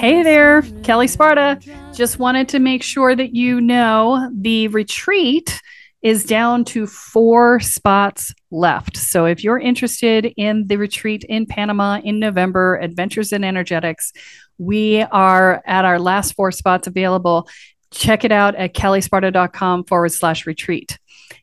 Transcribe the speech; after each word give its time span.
Hey 0.00 0.22
there, 0.22 0.62
Kelle 0.82 1.06
Sparta. 1.06 1.60
Just 1.92 2.18
wanted 2.18 2.48
to 2.48 2.58
make 2.58 2.82
sure 2.82 3.14
that 3.14 3.34
you 3.34 3.60
know 3.60 4.30
the 4.34 4.68
retreat 4.68 5.60
is 6.00 6.24
down 6.24 6.64
to 6.64 6.86
four 6.86 7.60
spots 7.60 8.32
left. 8.50 8.96
So 8.96 9.26
if 9.26 9.44
you're 9.44 9.58
interested 9.58 10.32
in 10.38 10.68
the 10.68 10.78
retreat 10.78 11.24
in 11.24 11.44
Panama 11.44 12.00
in 12.02 12.18
November, 12.18 12.78
Adventures 12.78 13.30
in 13.30 13.44
Energetics, 13.44 14.14
we 14.56 15.02
are 15.02 15.62
at 15.66 15.84
our 15.84 15.98
last 15.98 16.32
four 16.32 16.50
spots 16.50 16.86
available. 16.86 17.46
Check 17.90 18.24
it 18.24 18.32
out 18.32 18.54
at 18.54 18.72
kellesparta.com 18.72 19.84
forward 19.84 20.12
slash 20.12 20.46
retreat. 20.46 20.98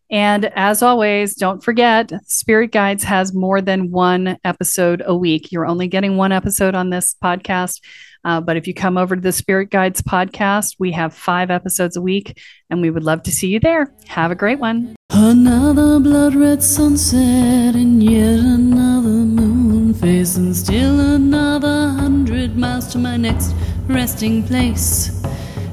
And 0.10 0.46
as 0.56 0.82
always, 0.82 1.36
don't 1.36 1.64
forget, 1.64 2.12
Spirit 2.26 2.72
Guides 2.72 3.04
has 3.04 3.34
more 3.34 3.62
than 3.62 3.92
one 3.92 4.38
episode 4.46 5.04
a 5.06 5.16
week. 5.16 5.52
You're 5.52 5.68
only 5.68 5.88
getting 5.88 6.16
one 6.16 6.32
episode 6.32 6.76
on 6.76 6.90
this 6.90 7.16
podcast. 7.22 7.82
Uh, 8.24 8.42
but 8.42 8.58
if 8.58 8.68
you 8.68 8.74
come 8.74 8.98
over 8.98 9.16
to 9.16 9.22
the 9.22 9.32
Spirit 9.32 9.70
Guides 9.70 10.02
podcast, 10.02 10.76
we 10.80 10.92
have 10.92 11.14
five 11.14 11.52
episodes 11.52 11.96
a 11.96 12.02
week, 12.02 12.38
and 12.70 12.82
we 12.82 12.90
would 12.90 13.04
love 13.04 13.24
to 13.24 13.32
see 13.32 13.48
you 13.48 13.60
there. 13.60 13.94
Have 14.08 14.32
a 14.32 14.36
great 14.36 14.60
one. 14.60 14.96
Another 15.12 16.00
blood 16.00 16.36
red 16.36 16.62
sunset, 16.62 17.76
and 17.76 18.04
yet 18.04 18.40
another 18.40 19.10
moon 19.10 19.94
face, 19.94 20.36
and 20.36 20.56
still 20.56 21.00
another 21.00 21.90
hundred 21.90 22.58
miles 22.58 22.88
to 22.94 22.98
my 22.98 23.18
next 23.18 23.54
resting 23.88 24.44
place. 24.44 25.24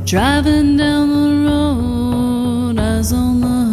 Driving 0.05 0.77
down 0.77 1.09
the 1.09 1.51
road, 1.51 2.79
eyes 2.79 3.13
on 3.13 3.41
the 3.41 3.64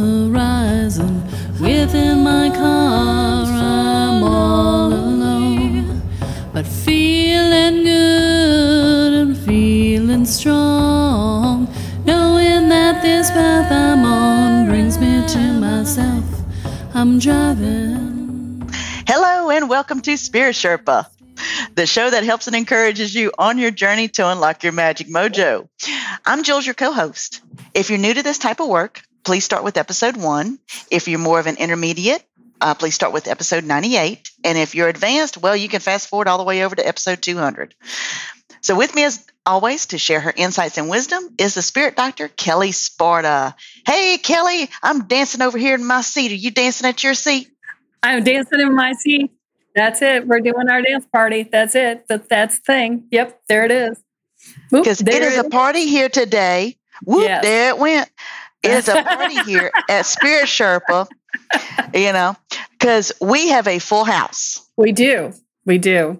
horizon. 0.91 1.23
Within 1.59 2.23
my 2.23 2.49
car, 2.49 3.45
I'm 3.45 4.23
all 4.23 4.93
alone, 4.93 6.01
but 6.53 6.65
feeling 6.65 7.83
good 7.83 9.13
and 9.13 9.37
feeling 9.37 10.25
strong. 10.25 11.67
Knowing 12.05 12.69
that 12.69 13.01
this 13.01 13.29
path 13.31 13.71
I'm 13.71 14.03
on 14.05 14.67
brings 14.67 14.97
me 14.97 15.25
to 15.27 15.59
myself. 15.59 16.25
I'm 16.93 17.19
driving. 17.19 18.69
Hello, 19.07 19.49
and 19.49 19.69
welcome 19.69 20.01
to 20.01 20.17
Spirit 20.17 20.55
Sherpa, 20.55 21.07
the 21.75 21.85
show 21.85 22.09
that 22.09 22.23
helps 22.23 22.47
and 22.47 22.55
encourages 22.55 23.13
you 23.13 23.31
on 23.37 23.57
your 23.57 23.71
journey 23.71 24.07
to 24.09 24.27
unlock 24.27 24.63
your 24.63 24.73
magic 24.73 25.07
mojo. 25.07 25.67
I'm 26.25 26.43
Jules, 26.43 26.65
your 26.65 26.75
co 26.75 26.91
host. 26.91 27.41
If 27.73 27.89
you're 27.89 27.99
new 27.99 28.13
to 28.13 28.23
this 28.23 28.37
type 28.37 28.59
of 28.59 28.67
work, 28.67 29.01
please 29.23 29.43
start 29.43 29.63
with 29.63 29.77
episode 29.77 30.17
one. 30.17 30.59
If 30.89 31.07
you're 31.07 31.19
more 31.19 31.39
of 31.39 31.47
an 31.47 31.57
intermediate, 31.57 32.23
uh, 32.59 32.75
please 32.75 32.95
start 32.95 33.13
with 33.13 33.27
episode 33.27 33.63
98. 33.63 34.31
And 34.43 34.57
if 34.57 34.75
you're 34.75 34.87
advanced, 34.87 35.37
well, 35.37 35.55
you 35.55 35.67
can 35.67 35.79
fast 35.79 36.09
forward 36.09 36.27
all 36.27 36.37
the 36.37 36.43
way 36.43 36.63
over 36.63 36.75
to 36.75 36.87
episode 36.87 37.21
200. 37.21 37.73
So, 38.61 38.75
with 38.75 38.93
me 38.93 39.03
as 39.03 39.25
always 39.43 39.87
to 39.87 39.97
share 39.97 40.19
her 40.19 40.33
insights 40.35 40.77
and 40.77 40.87
wisdom 40.89 41.23
is 41.39 41.55
the 41.55 41.63
spirit 41.63 41.95
doctor, 41.95 42.27
Kelle 42.27 42.71
Sparta. 42.71 43.55
Hey, 43.85 44.19
Kelle, 44.21 44.67
I'm 44.83 45.07
dancing 45.07 45.41
over 45.41 45.57
here 45.57 45.73
in 45.73 45.85
my 45.85 46.01
seat. 46.01 46.31
Are 46.31 46.35
you 46.35 46.51
dancing 46.51 46.87
at 46.87 47.03
your 47.03 47.15
seat? 47.15 47.47
I'm 48.03 48.23
dancing 48.23 48.59
in 48.59 48.75
my 48.75 48.93
seat. 48.93 49.31
That's 49.73 50.01
it. 50.01 50.27
We're 50.27 50.41
doing 50.41 50.69
our 50.69 50.81
dance 50.81 51.05
party. 51.11 51.43
That's 51.43 51.75
it. 51.75 52.07
That, 52.07 52.29
that's 52.29 52.59
the 52.59 52.63
thing. 52.63 53.07
Yep, 53.09 53.41
there 53.47 53.65
it 53.65 53.71
is. 53.71 53.97
Because 54.69 55.01
it 55.01 55.07
is 55.09 55.37
a 55.37 55.49
party 55.49 55.87
here 55.87 56.09
today. 56.09 56.77
Whoop, 57.03 57.23
Yes. 57.23 57.43
there 57.43 57.69
it 57.69 57.77
went. 57.77 58.09
Is 58.63 58.87
a 58.87 59.01
party 59.03 59.41
here 59.43 59.71
at 59.89 60.05
Spirit 60.05 60.45
Sherpa, 60.45 61.07
you 61.93 62.13
know, 62.13 62.35
because 62.71 63.11
we 63.19 63.49
have 63.49 63.67
a 63.67 63.79
full 63.79 64.05
house. 64.05 64.69
We 64.77 64.91
do. 64.91 65.33
We 65.65 65.77
do. 65.77 66.19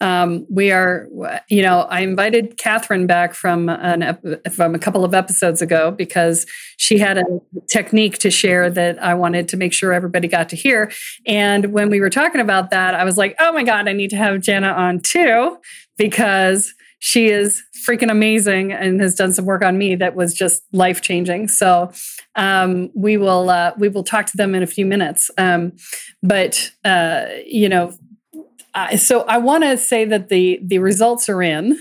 Um, 0.00 0.46
we 0.50 0.72
are, 0.72 1.08
you 1.48 1.62
know, 1.62 1.82
I 1.82 2.00
invited 2.00 2.58
Katherine 2.58 3.06
back 3.06 3.34
from 3.34 3.68
an 3.68 4.18
from 4.50 4.74
a 4.74 4.78
couple 4.78 5.04
of 5.04 5.14
episodes 5.14 5.62
ago 5.62 5.92
because 5.92 6.44
she 6.76 6.98
had 6.98 7.18
a 7.18 7.24
technique 7.70 8.18
to 8.18 8.30
share 8.30 8.68
that 8.70 9.00
I 9.00 9.14
wanted 9.14 9.48
to 9.50 9.56
make 9.56 9.72
sure 9.72 9.92
everybody 9.92 10.26
got 10.26 10.48
to 10.48 10.56
hear. 10.56 10.90
And 11.24 11.72
when 11.72 11.90
we 11.90 12.00
were 12.00 12.10
talking 12.10 12.40
about 12.40 12.70
that, 12.70 12.96
I 12.96 13.04
was 13.04 13.16
like, 13.16 13.36
oh 13.38 13.52
my 13.52 13.62
god, 13.62 13.86
I 13.86 13.92
need 13.92 14.10
to 14.10 14.16
have 14.16 14.40
Jenna 14.40 14.68
on 14.72 14.98
too 15.00 15.58
because 15.96 16.74
she 17.04 17.26
is 17.26 17.64
freaking 17.84 18.12
amazing 18.12 18.70
and 18.70 19.00
has 19.00 19.16
done 19.16 19.32
some 19.32 19.44
work 19.44 19.64
on 19.64 19.76
me 19.76 19.96
that 19.96 20.14
was 20.14 20.32
just 20.32 20.62
life 20.70 21.00
changing. 21.00 21.48
So 21.48 21.90
um, 22.36 22.90
we 22.94 23.16
will 23.16 23.50
uh, 23.50 23.72
we 23.76 23.88
will 23.88 24.04
talk 24.04 24.26
to 24.26 24.36
them 24.36 24.54
in 24.54 24.62
a 24.62 24.68
few 24.68 24.86
minutes. 24.86 25.28
Um, 25.36 25.72
but 26.22 26.70
uh, 26.84 27.26
you 27.44 27.68
know, 27.68 27.92
uh, 28.74 28.96
so 28.96 29.22
I 29.22 29.38
want 29.38 29.64
to 29.64 29.76
say 29.78 30.04
that 30.04 30.28
the 30.28 30.60
the 30.62 30.78
results 30.78 31.28
are 31.28 31.42
in. 31.42 31.76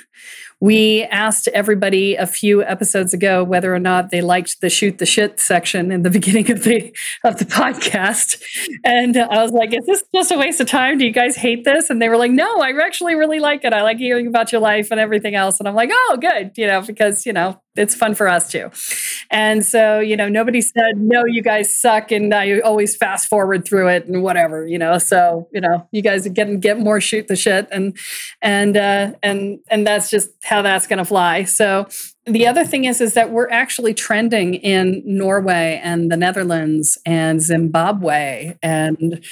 We 0.62 1.04
asked 1.06 1.48
everybody 1.48 2.16
a 2.16 2.28
few 2.28 2.64
episodes 2.64 3.16
ago 3.16 3.44
whether 3.44 3.74
or 3.74 3.80
not 3.80 4.12
they 4.12 4.22
liked 4.22 4.62
the 4.62 4.70
shoot 4.70 5.00
the 5.00 5.08
shit 5.08 5.40
section 5.40 5.92
in 5.92 6.04
the 6.04 6.10
beginning 6.22 6.52
of 6.52 6.64
the 6.64 6.96
of 7.24 7.38
the 7.40 7.46
podcast, 7.46 8.40
and 8.86 9.18
I 9.18 9.42
was 9.42 9.52
like, 9.52 9.74
"Is 9.74 9.86
this 9.88 10.04
just 10.14 10.32
a 10.32 10.38
waste 10.38 10.62
of 10.62 10.68
time? 10.68 11.00
Do 11.00 11.06
you 11.06 11.12
guys 11.12 11.36
hate 11.36 11.66
this?" 11.66 11.90
And 11.90 12.00
they 12.00 12.10
were 12.10 12.18
like, 12.18 12.32
"No, 12.32 12.62
I 12.62 12.72
actually 12.80 13.16
really 13.16 13.40
like 13.40 13.64
it. 13.64 13.74
I 13.74 13.82
like 13.82 13.98
hearing 13.98 14.28
about 14.28 14.52
your 14.52 14.62
life 14.62 14.92
and 14.92 15.00
everything 15.00 15.34
else." 15.34 15.60
And 15.60 15.68
I'm 15.68 15.76
like, 15.76 15.90
"Oh, 15.92 16.18
good," 16.22 16.52
you 16.56 16.68
know, 16.68 16.82
because 16.82 17.26
you 17.26 17.34
know 17.34 17.60
it's 17.76 17.96
fun 17.96 18.16
for 18.16 18.28
us 18.28 18.52
too. 18.52 18.70
And 19.30 19.66
so, 19.66 20.00
you 20.00 20.18
know, 20.18 20.28
nobody 20.28 20.62
said, 20.62 20.98
no, 20.98 21.24
you 21.26 21.42
guys 21.42 21.76
suck. 21.76 22.12
And 22.12 22.34
I 22.34 22.60
always 22.60 22.96
fast 22.96 23.28
forward 23.28 23.66
through 23.66 23.88
it 23.90 24.06
and 24.08 24.24
whatever, 24.24 24.68
you 24.68 24.78
know, 24.78 24.98
so, 24.98 25.48
you 25.54 25.62
know, 25.62 25.88
you 25.92 26.02
guys 26.02 26.28
getting, 26.30 26.60
get 26.60 26.78
more 26.80 27.00
shoot 27.00 27.28
the 27.28 27.36
shit 27.36 27.68
and, 27.72 27.98
and, 28.42 28.76
uh, 28.76 29.14
and, 29.24 29.60
and 29.70 29.88
that's 29.88 30.10
just 30.10 30.32
how 30.44 30.62
that's 30.62 30.88
going 30.88 31.00
to 31.00 31.06
fly. 31.06 31.46
So 31.46 31.88
the 32.26 32.46
other 32.46 32.64
thing 32.64 32.86
is, 32.86 33.02
is 33.02 33.16
that 33.16 33.32
we're 33.32 33.50
actually 33.50 33.94
trending 33.94 34.54
in 34.54 35.02
Norway 35.06 35.82
and 35.84 36.12
the 36.12 36.18
Netherlands 36.18 36.98
and 37.06 37.42
Zimbabwe. 37.42 38.56
And, 38.62 39.24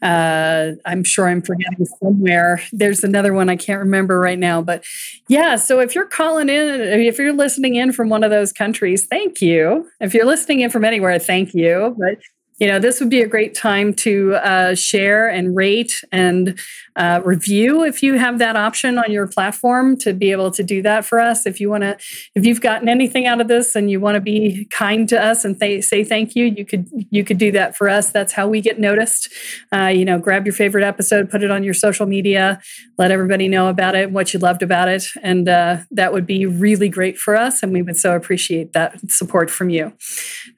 uh, 0.00 0.72
I'm 0.86 1.04
sure 1.04 1.28
I'm 1.28 1.42
forgetting 1.42 1.86
somewhere. 2.00 2.62
There's 2.72 3.04
another 3.04 3.34
one 3.34 3.50
I 3.50 3.56
can't 3.56 3.80
remember 3.80 4.18
right 4.18 4.38
now, 4.38 4.62
but 4.62 4.84
yeah. 5.28 5.56
So 5.56 5.80
if 5.80 5.94
you're 5.94 6.06
calling 6.06 6.48
in, 6.48 6.80
if 6.80 7.18
you're 7.18 7.34
listening 7.34 7.74
in 7.74 7.92
from 7.92 8.08
one 8.08 8.24
of 8.24 8.30
those 8.30 8.52
countries, 8.52 9.06
thank 9.06 9.42
you. 9.42 9.86
If 10.00 10.14
you're 10.14 10.24
listening 10.24 10.60
in 10.60 10.70
from 10.70 10.84
anywhere, 10.84 11.18
thank 11.18 11.52
you. 11.52 11.94
But 11.98 12.18
you 12.58 12.66
know, 12.66 12.78
this 12.78 12.98
would 12.98 13.10
be 13.10 13.22
a 13.22 13.28
great 13.28 13.54
time 13.54 13.94
to 13.94 14.34
uh, 14.34 14.74
share 14.74 15.28
and 15.28 15.54
rate 15.54 16.02
and 16.10 16.58
uh, 16.96 17.20
review 17.24 17.84
if 17.84 18.02
you 18.02 18.14
have 18.14 18.40
that 18.40 18.56
option 18.56 18.98
on 18.98 19.12
your 19.12 19.28
platform 19.28 19.96
to 19.96 20.12
be 20.12 20.32
able 20.32 20.50
to 20.50 20.64
do 20.64 20.82
that 20.82 21.04
for 21.04 21.20
us. 21.20 21.46
If 21.46 21.60
you 21.60 21.70
want 21.70 21.82
to, 21.82 21.96
if 22.34 22.44
you've 22.44 22.60
gotten 22.60 22.88
anything 22.88 23.26
out 23.26 23.40
of 23.40 23.46
this 23.46 23.76
and 23.76 23.88
you 23.88 24.00
want 24.00 24.16
to 24.16 24.20
be 24.20 24.66
kind 24.72 25.08
to 25.08 25.22
us 25.22 25.44
and 25.44 25.58
th- 25.58 25.84
say 25.84 26.02
thank 26.02 26.34
you, 26.34 26.46
you 26.46 26.64
could 26.64 26.88
you 27.10 27.22
could 27.22 27.38
do 27.38 27.52
that 27.52 27.76
for 27.76 27.88
us. 27.88 28.10
That's 28.10 28.32
how 28.32 28.48
we 28.48 28.60
get 28.60 28.80
noticed. 28.80 29.32
Uh, 29.72 29.86
you 29.86 30.04
know, 30.04 30.18
grab 30.18 30.44
your 30.44 30.54
favorite 30.54 30.82
episode, 30.82 31.30
put 31.30 31.44
it 31.44 31.52
on 31.52 31.62
your 31.62 31.74
social 31.74 32.06
media, 32.06 32.60
let 32.98 33.12
everybody 33.12 33.46
know 33.46 33.68
about 33.68 33.94
it, 33.94 34.10
what 34.10 34.34
you 34.34 34.40
loved 34.40 34.62
about 34.62 34.88
it, 34.88 35.04
and 35.22 35.48
uh, 35.48 35.78
that 35.92 36.12
would 36.12 36.26
be 36.26 36.46
really 36.46 36.88
great 36.88 37.18
for 37.18 37.36
us. 37.36 37.62
And 37.62 37.72
we 37.72 37.82
would 37.82 37.96
so 37.96 38.16
appreciate 38.16 38.72
that 38.72 38.98
support 39.08 39.48
from 39.50 39.70
you. 39.70 39.92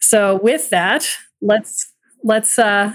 So 0.01 0.41
with 0.43 0.71
that, 0.71 1.07
let's 1.43 1.90
let's 2.23 2.59
uh 2.59 2.95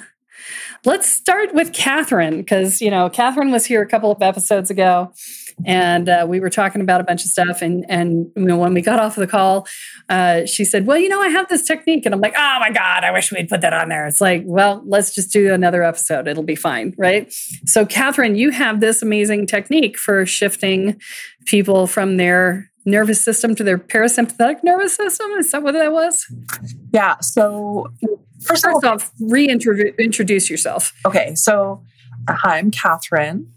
let's 0.86 1.08
start 1.08 1.54
with 1.54 1.74
Katherine 1.74 2.38
because 2.38 2.82
you 2.82 2.92
know 2.92 3.10
Katherine 3.10 3.52
was 3.52 3.66
here 3.66 3.82
a 3.82 3.88
couple 3.88 4.12
of 4.12 4.22
episodes 4.22 4.70
ago, 4.70 5.12
and 5.66 6.08
uh, 6.08 6.26
we 6.28 6.40
were 6.40 6.50
talking 6.50 6.82
about 6.82 7.02
a 7.02 7.04
bunch 7.04 7.26
of 7.26 7.32
stuff. 7.32 7.62
And 7.62 7.86
and 7.90 8.32
you 8.36 8.46
know 8.46 8.58
when 8.58 8.74
we 8.74 8.82
got 8.82 9.00
off 9.00 9.18
of 9.18 9.22
the 9.22 9.28
call, 9.28 9.68
uh, 10.10 10.46
she 10.46 10.64
said, 10.64 10.86
"Well, 10.86 10.98
you 10.98 11.10
know, 11.10 11.22
I 11.22 11.30
have 11.30 11.48
this 11.50 11.64
technique," 11.64 12.06
and 12.06 12.14
I'm 12.14 12.22
like, 12.22 12.36
"Oh 12.38 12.58
my 12.60 12.72
god, 12.72 13.04
I 13.04 13.12
wish 13.12 13.32
we'd 13.32 13.50
put 13.50 13.62
that 13.62 13.74
on 13.74 13.90
there." 13.90 14.06
It's 14.06 14.22
like, 14.22 14.44
well, 14.46 14.84
let's 14.86 15.14
just 15.14 15.32
do 15.32 15.54
another 15.54 15.84
episode; 15.84 16.28
it'll 16.28 16.44
be 16.44 16.56
fine, 16.56 16.94
right? 16.98 17.32
So, 17.66 17.86
Katherine, 17.86 18.36
you 18.36 18.52
have 18.52 18.80
this 18.80 19.02
amazing 19.02 19.48
technique 19.48 19.98
for 19.98 20.26
shifting 20.26 21.00
people 21.46 21.88
from 21.88 22.18
their 22.18 22.72
nervous 22.86 23.20
system 23.22 23.56
to 23.56 23.64
their 23.64 23.78
parasympathetic 23.78 24.64
nervous 24.64 24.96
system. 24.96 25.32
Is 25.40 25.52
that 25.52 25.64
what 25.64 25.74
that 25.74 25.92
was? 25.92 26.26
Yeah. 26.92 27.16
So 27.22 27.88
first 28.44 28.64
First 28.66 28.86
off, 28.86 29.12
reintroduce 29.20 30.50
yourself. 30.50 30.94
okay. 31.06 31.34
So 31.36 31.84
hi, 32.30 32.58
I'm 32.58 32.72
Katherine. 32.72 33.52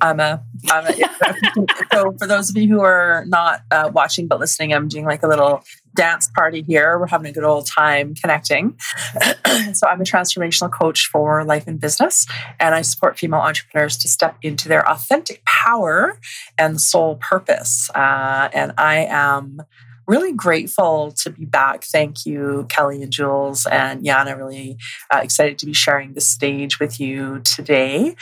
I'm 0.00 0.20
a. 0.20 0.42
I'm 0.68 0.86
a 0.86 0.94
so 1.92 2.12
for 2.18 2.26
those 2.26 2.50
of 2.50 2.56
you 2.56 2.68
who 2.68 2.80
are 2.80 3.24
not 3.26 3.62
uh, 3.70 3.90
watching 3.92 4.26
but 4.26 4.40
listening, 4.40 4.72
I'm 4.72 4.88
doing 4.88 5.04
like 5.04 5.22
a 5.22 5.28
little 5.28 5.62
dance 5.94 6.28
party 6.34 6.62
here. 6.62 6.98
We're 6.98 7.06
having 7.06 7.28
a 7.28 7.32
good 7.32 7.44
old 7.44 7.66
time 7.66 8.14
connecting. 8.14 8.78
so 9.72 9.86
I'm 9.88 10.00
a 10.00 10.04
transformational 10.04 10.72
coach 10.72 11.06
for 11.06 11.44
life 11.44 11.66
and 11.66 11.80
business, 11.80 12.26
and 12.60 12.74
I 12.74 12.82
support 12.82 13.18
female 13.18 13.40
entrepreneurs 13.40 13.96
to 13.98 14.08
step 14.08 14.36
into 14.42 14.68
their 14.68 14.88
authentic 14.88 15.44
power 15.44 16.18
and 16.58 16.80
soul 16.80 17.16
purpose. 17.16 17.90
Uh, 17.94 18.48
and 18.52 18.72
I 18.78 19.06
am 19.08 19.62
really 20.06 20.32
grateful 20.32 21.12
to 21.12 21.30
be 21.30 21.44
back. 21.44 21.84
Thank 21.84 22.26
you, 22.26 22.66
Kelle 22.68 22.90
and 22.90 23.12
Jules 23.12 23.66
and 23.66 24.04
Jana. 24.04 24.36
Really 24.36 24.76
uh, 25.12 25.20
excited 25.22 25.58
to 25.58 25.66
be 25.66 25.72
sharing 25.74 26.14
the 26.14 26.20
stage 26.20 26.78
with 26.78 27.00
you 27.00 27.40
today. 27.40 28.16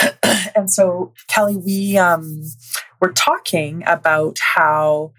and 0.54 0.70
so, 0.70 1.12
Kelle, 1.28 1.58
we 1.58 1.96
um, 1.98 2.42
we're 3.00 3.12
talking 3.12 3.82
about 3.86 4.38
how 4.38 5.12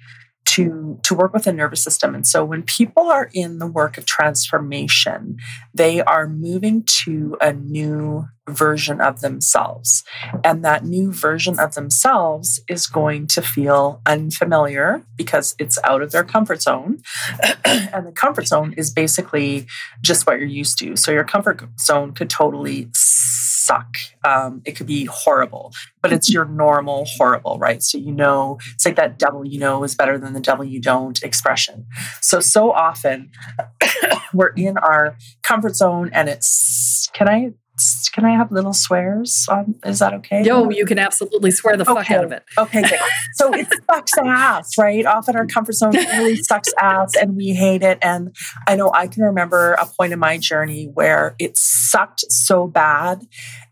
to 0.46 1.00
to 1.04 1.14
work 1.14 1.34
with 1.34 1.44
the 1.44 1.54
nervous 1.54 1.84
system 1.84 2.16
and 2.16 2.26
so 2.26 2.44
when 2.44 2.64
people 2.64 3.04
are 3.04 3.30
in 3.34 3.60
the 3.60 3.68
work 3.68 4.00
of 4.00 4.06
transformation 4.08 5.38
they 5.76 6.02
are 6.02 6.28
moving 6.28 6.82
to 6.84 7.38
a 7.40 7.54
new 7.54 8.26
version 8.50 9.02
of 9.02 9.22
themselves 9.22 10.04
and 10.44 10.64
that 10.64 10.84
new 10.84 11.12
version 11.12 11.60
of 11.60 11.76
themselves 11.76 12.60
is 12.68 12.88
going 12.88 13.28
to 13.28 13.42
feel 13.42 14.02
unfamiliar 14.06 15.04
because 15.16 15.56
it's 15.60 15.80
out 15.84 16.02
of 16.02 16.12
their 16.12 16.24
comfort 16.24 16.62
zone 16.62 17.02
and 17.66 18.06
the 18.06 18.12
comfort 18.12 18.48
zone 18.48 18.74
is 18.78 18.92
basically 18.92 19.68
just 20.02 20.26
what 20.26 20.40
you're 20.40 20.48
used 20.48 20.78
to 20.78 20.96
so 20.96 21.12
your 21.12 21.24
comfort 21.24 21.62
zone 21.80 22.14
could 22.14 22.30
totally 22.30 22.90
suck. 23.70 23.98
Um, 24.26 24.62
it 24.66 24.76
could 24.76 24.88
be 24.88 25.06
horrible, 25.06 25.74
but 26.02 26.12
it's 26.12 26.32
your 26.32 26.46
normal 26.46 27.06
horrible, 27.06 27.60
right? 27.60 27.84
So 27.84 27.98
you 28.00 28.12
know, 28.12 28.58
it's 28.74 28.86
like 28.86 28.96
that 28.96 29.20
devil 29.20 29.46
you 29.46 29.60
know 29.60 29.84
is 29.84 29.94
better 29.96 30.18
than 30.18 30.34
the 30.34 30.40
devil 30.40 30.66
you 30.66 30.82
don't 30.82 31.22
expression. 31.22 31.86
So, 32.22 32.40
so 32.40 32.72
often 32.72 33.32
we're 34.34 34.54
in 34.56 34.78
our 34.78 35.18
comfort 35.44 35.76
zone 35.76 36.10
and 36.14 36.30
it's, 36.30 37.10
can 37.14 37.30
I 37.30 37.54
can 38.14 38.26
I 38.26 38.32
have 38.32 38.52
little 38.52 38.74
swears? 38.74 39.46
Um, 39.50 39.76
is 39.86 40.00
that 40.00 40.14
okay? 40.16 40.42
No, 40.42 40.70
you 40.70 40.86
can 40.86 41.00
absolutely 41.00 41.52
swear 41.52 41.78
the 41.78 41.86
fuck 41.86 42.10
out 42.12 42.26
of 42.26 42.32
it. 42.32 42.44
Okay, 42.58 42.82
good. 42.82 43.00
So 43.34 43.54
it 43.54 43.68
sucks 43.90 44.18
ass, 44.18 44.78
right? 44.78 45.06
Often 45.06 45.36
our 45.36 45.46
comfort 45.46 45.74
zone 45.74 45.94
really 45.94 46.38
sucks 46.38 46.74
ass 46.82 47.16
and 47.16 47.36
we 47.36 47.50
hate 47.50 47.84
it. 47.84 48.00
And 48.02 48.36
I 48.68 48.76
know 48.76 48.92
I 48.94 49.08
can 49.08 49.24
remember 49.24 49.74
a 49.74 49.86
point 49.86 50.14
in 50.14 50.20
my 50.20 50.38
journey 50.38 50.90
where 50.94 51.36
it 51.40 51.58
sucked 51.58 52.26
so 52.32 52.68
bad 52.68 53.22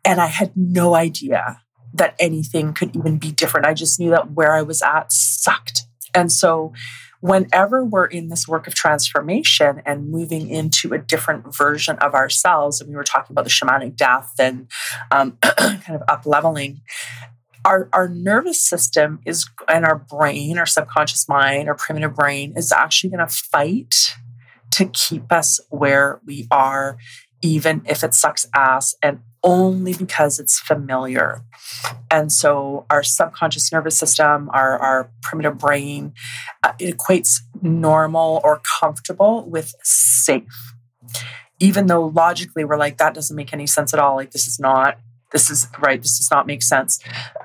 and 0.05 0.21
I 0.21 0.27
had 0.27 0.51
no 0.55 0.95
idea 0.95 1.61
that 1.93 2.15
anything 2.19 2.73
could 2.73 2.95
even 2.95 3.17
be 3.17 3.31
different. 3.31 3.65
I 3.65 3.73
just 3.73 3.99
knew 3.99 4.11
that 4.11 4.31
where 4.31 4.53
I 4.53 4.61
was 4.61 4.81
at 4.81 5.11
sucked. 5.11 5.83
And 6.13 6.31
so 6.31 6.73
whenever 7.21 7.83
we're 7.83 8.05
in 8.05 8.29
this 8.29 8.47
work 8.47 8.67
of 8.67 8.75
transformation 8.75 9.81
and 9.85 10.09
moving 10.09 10.49
into 10.49 10.93
a 10.93 10.97
different 10.97 11.55
version 11.55 11.97
of 11.97 12.13
ourselves, 12.13 12.79
and 12.79 12.89
we 12.89 12.95
were 12.95 13.03
talking 13.03 13.33
about 13.33 13.43
the 13.43 13.49
shamanic 13.49 13.95
death 13.95 14.33
and 14.39 14.67
um, 15.11 15.37
kind 15.41 15.81
of 15.89 16.03
up 16.07 16.25
leveling, 16.25 16.81
our, 17.65 17.89
our 17.91 18.07
nervous 18.07 18.61
system 18.61 19.19
is 19.25 19.49
and 19.67 19.85
our 19.85 19.97
brain, 19.97 20.57
our 20.57 20.65
subconscious 20.65 21.27
mind, 21.27 21.67
our 21.67 21.75
primitive 21.75 22.15
brain 22.15 22.53
is 22.55 22.71
actually 22.71 23.09
going 23.09 23.27
to 23.27 23.33
fight 23.33 24.15
to 24.71 24.85
keep 24.85 25.31
us 25.31 25.59
where 25.69 26.21
we 26.25 26.47
are, 26.51 26.97
even 27.41 27.81
if 27.85 28.03
it 28.03 28.13
sucks 28.13 28.47
ass 28.55 28.95
and 29.01 29.19
only 29.43 29.93
because 29.93 30.39
it's 30.39 30.59
familiar. 30.59 31.41
And 32.11 32.31
so 32.31 32.85
our 32.89 33.03
subconscious 33.03 33.71
nervous 33.71 33.97
system, 33.97 34.49
our, 34.53 34.77
our 34.79 35.11
primitive 35.21 35.57
brain, 35.57 36.13
uh, 36.63 36.73
it 36.79 36.97
equates 36.97 37.41
normal 37.61 38.41
or 38.43 38.61
comfortable 38.79 39.47
with 39.49 39.73
safe. 39.83 40.73
Even 41.59 41.87
though 41.87 42.05
logically 42.05 42.63
we're 42.65 42.77
like, 42.77 42.97
that 42.97 43.13
doesn't 43.13 43.35
make 43.35 43.53
any 43.53 43.67
sense 43.67 43.93
at 43.93 43.99
all. 43.99 44.15
Like, 44.15 44.31
this 44.31 44.47
is 44.47 44.59
not 44.59 44.99
this 45.31 45.49
is 45.49 45.67
right 45.79 46.01
this 46.01 46.17
does 46.17 46.31
not 46.31 46.47
make 46.47 46.63
sense. 46.63 46.99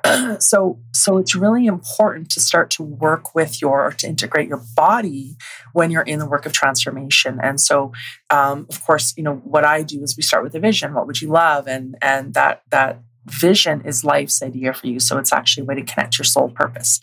So 0.38 0.78
so 0.92 1.18
it's 1.18 1.34
really 1.34 1.66
important 1.66 2.30
to 2.30 2.40
start 2.40 2.70
to 2.72 2.82
work 2.82 3.34
with 3.34 3.60
your 3.62 3.84
or 3.84 3.92
to 3.92 4.06
integrate 4.06 4.48
your 4.48 4.62
body 4.76 5.36
when 5.72 5.90
you're 5.90 6.02
in 6.02 6.18
the 6.18 6.26
work 6.26 6.44
of 6.44 6.52
transformation. 6.52 7.38
And 7.42 7.60
so 7.60 7.92
um, 8.30 8.66
of 8.68 8.84
course 8.84 9.14
you 9.16 9.22
know 9.22 9.36
what 9.36 9.64
i 9.64 9.82
do 9.82 10.02
is 10.02 10.16
we 10.16 10.22
start 10.22 10.42
with 10.42 10.54
a 10.54 10.60
vision 10.60 10.94
what 10.94 11.06
would 11.06 11.20
you 11.20 11.28
love? 11.28 11.66
And 11.68 11.96
and 12.02 12.34
that 12.34 12.62
that 12.70 13.00
vision 13.26 13.82
is 13.84 14.04
life's 14.04 14.42
idea 14.42 14.72
for 14.72 14.86
you. 14.88 14.98
So 14.98 15.18
it's 15.18 15.32
actually 15.32 15.62
a 15.62 15.66
way 15.66 15.74
to 15.76 15.82
connect 15.82 16.18
your 16.18 16.24
soul 16.24 16.48
purpose. 16.48 17.00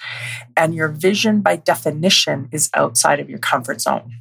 And 0.58 0.76
your 0.76 0.90
vision 0.90 1.42
by 1.42 1.56
definition 1.56 2.50
is 2.52 2.70
outside 2.74 3.20
of 3.20 3.30
your 3.30 3.40
comfort 3.40 3.82
zone 3.82 4.12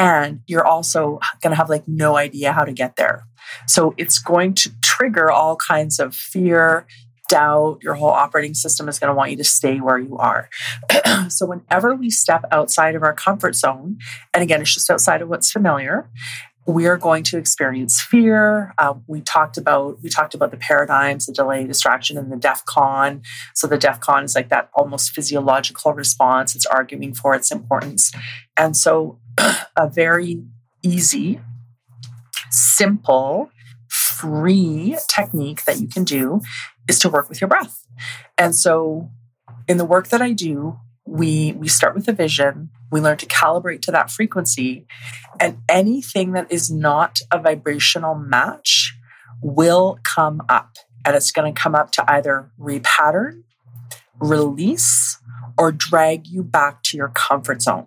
and 0.00 0.40
you're 0.46 0.66
also 0.66 1.20
going 1.42 1.50
to 1.50 1.56
have 1.56 1.68
like 1.68 1.86
no 1.86 2.16
idea 2.16 2.52
how 2.52 2.64
to 2.64 2.72
get 2.72 2.96
there 2.96 3.24
so 3.66 3.94
it's 3.96 4.18
going 4.18 4.54
to 4.54 4.70
trigger 4.82 5.30
all 5.30 5.56
kinds 5.56 5.98
of 5.98 6.14
fear, 6.14 6.86
doubt. 7.28 7.78
Your 7.82 7.94
whole 7.94 8.10
operating 8.10 8.54
system 8.54 8.88
is 8.88 8.98
going 8.98 9.08
to 9.08 9.14
want 9.14 9.30
you 9.30 9.36
to 9.36 9.44
stay 9.44 9.80
where 9.80 9.98
you 9.98 10.16
are. 10.18 10.48
so 11.28 11.46
whenever 11.46 11.94
we 11.94 12.10
step 12.10 12.44
outside 12.50 12.94
of 12.94 13.02
our 13.02 13.14
comfort 13.14 13.54
zone, 13.54 13.98
and 14.34 14.42
again, 14.42 14.60
it's 14.60 14.74
just 14.74 14.90
outside 14.90 15.22
of 15.22 15.28
what's 15.28 15.50
familiar, 15.50 16.08
we 16.66 16.86
are 16.86 16.96
going 16.96 17.24
to 17.24 17.38
experience 17.38 18.00
fear. 18.00 18.74
Uh, 18.78 18.94
we 19.06 19.22
talked 19.22 19.56
about 19.56 20.00
we 20.02 20.08
talked 20.08 20.34
about 20.34 20.50
the 20.50 20.56
paradigms, 20.56 21.26
the 21.26 21.32
delay, 21.32 21.66
distraction, 21.66 22.16
and 22.18 22.30
the 22.30 22.36
DEF 22.36 22.64
CON. 22.66 23.22
So 23.54 23.66
the 23.66 23.78
DEF 23.78 24.00
CON 24.00 24.24
is 24.24 24.34
like 24.34 24.50
that 24.50 24.68
almost 24.74 25.10
physiological 25.10 25.94
response. 25.94 26.54
It's 26.54 26.66
arguing 26.66 27.14
for 27.14 27.34
its 27.34 27.50
importance, 27.50 28.12
and 28.56 28.76
so 28.76 29.18
a 29.76 29.88
very 29.88 30.42
easy 30.82 31.40
simple, 32.50 33.50
free 33.88 34.96
technique 35.08 35.64
that 35.64 35.80
you 35.80 35.88
can 35.88 36.04
do 36.04 36.40
is 36.88 36.98
to 37.00 37.08
work 37.08 37.28
with 37.28 37.40
your 37.40 37.48
breath. 37.48 37.86
And 38.36 38.54
so 38.54 39.10
in 39.68 39.76
the 39.76 39.84
work 39.84 40.08
that 40.08 40.22
I 40.22 40.32
do, 40.32 40.78
we 41.06 41.52
we 41.52 41.68
start 41.68 41.94
with 41.94 42.08
a 42.08 42.12
vision, 42.12 42.70
we 42.90 43.00
learn 43.00 43.16
to 43.18 43.26
calibrate 43.26 43.82
to 43.82 43.90
that 43.92 44.10
frequency, 44.10 44.86
and 45.38 45.58
anything 45.68 46.32
that 46.32 46.50
is 46.50 46.70
not 46.70 47.20
a 47.30 47.38
vibrational 47.38 48.14
match 48.14 48.94
will 49.42 49.98
come 50.02 50.42
up. 50.48 50.76
And 51.04 51.16
it's 51.16 51.32
going 51.32 51.52
to 51.52 51.60
come 51.60 51.74
up 51.74 51.92
to 51.92 52.10
either 52.10 52.50
repattern, 52.60 53.42
release, 54.20 55.18
or 55.56 55.72
drag 55.72 56.26
you 56.26 56.42
back 56.42 56.82
to 56.84 56.96
your 56.96 57.08
comfort 57.08 57.62
zone. 57.62 57.86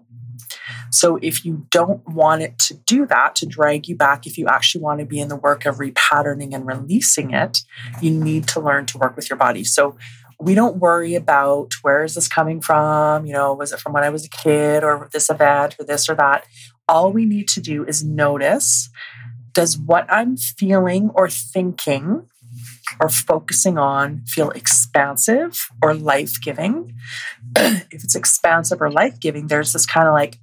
So 0.93 1.17
if 1.21 1.43
you 1.43 1.65
don't 1.69 2.07
want 2.07 2.43
it 2.43 2.59
to 2.59 2.75
do 2.75 3.05
that, 3.07 3.35
to 3.35 3.45
drag 3.45 3.87
you 3.87 3.95
back, 3.95 4.27
if 4.27 4.37
you 4.37 4.47
actually 4.47 4.81
want 4.81 4.99
to 4.99 5.05
be 5.05 5.19
in 5.19 5.27
the 5.27 5.35
work 5.35 5.65
of 5.65 5.77
repatterning 5.77 6.53
and 6.53 6.67
releasing 6.67 7.31
it, 7.31 7.61
you 8.01 8.11
need 8.11 8.47
to 8.49 8.59
learn 8.59 8.85
to 8.87 8.97
work 8.97 9.15
with 9.15 9.29
your 9.29 9.37
body. 9.37 9.63
So 9.63 9.97
we 10.39 10.55
don't 10.55 10.77
worry 10.77 11.15
about 11.15 11.73
where 11.81 12.03
is 12.03 12.15
this 12.15 12.27
coming 12.27 12.61
from? 12.61 13.25
You 13.25 13.33
know, 13.33 13.53
was 13.53 13.71
it 13.71 13.79
from 13.79 13.93
when 13.93 14.03
I 14.03 14.09
was 14.09 14.25
a 14.25 14.29
kid 14.29 14.83
or 14.83 15.09
this 15.11 15.29
event 15.29 15.75
or 15.79 15.85
this 15.85 16.09
or 16.09 16.15
that? 16.15 16.45
All 16.87 17.11
we 17.11 17.25
need 17.25 17.47
to 17.49 17.61
do 17.61 17.85
is 17.85 18.03
notice 18.03 18.89
does 19.53 19.77
what 19.77 20.05
I'm 20.11 20.35
feeling 20.35 21.11
or 21.13 21.29
thinking 21.29 22.27
or 22.99 23.09
focusing 23.09 23.77
on 23.77 24.23
feel 24.25 24.49
expansive 24.51 25.67
or 25.81 25.93
life 25.93 26.41
giving? 26.41 26.93
if 27.55 28.03
it's 28.03 28.15
expansive 28.15 28.81
or 28.81 28.91
life 28.91 29.19
giving, 29.19 29.47
there's 29.47 29.73
this 29.73 29.85
kind 29.85 30.07
of 30.07 30.13
like, 30.13 30.39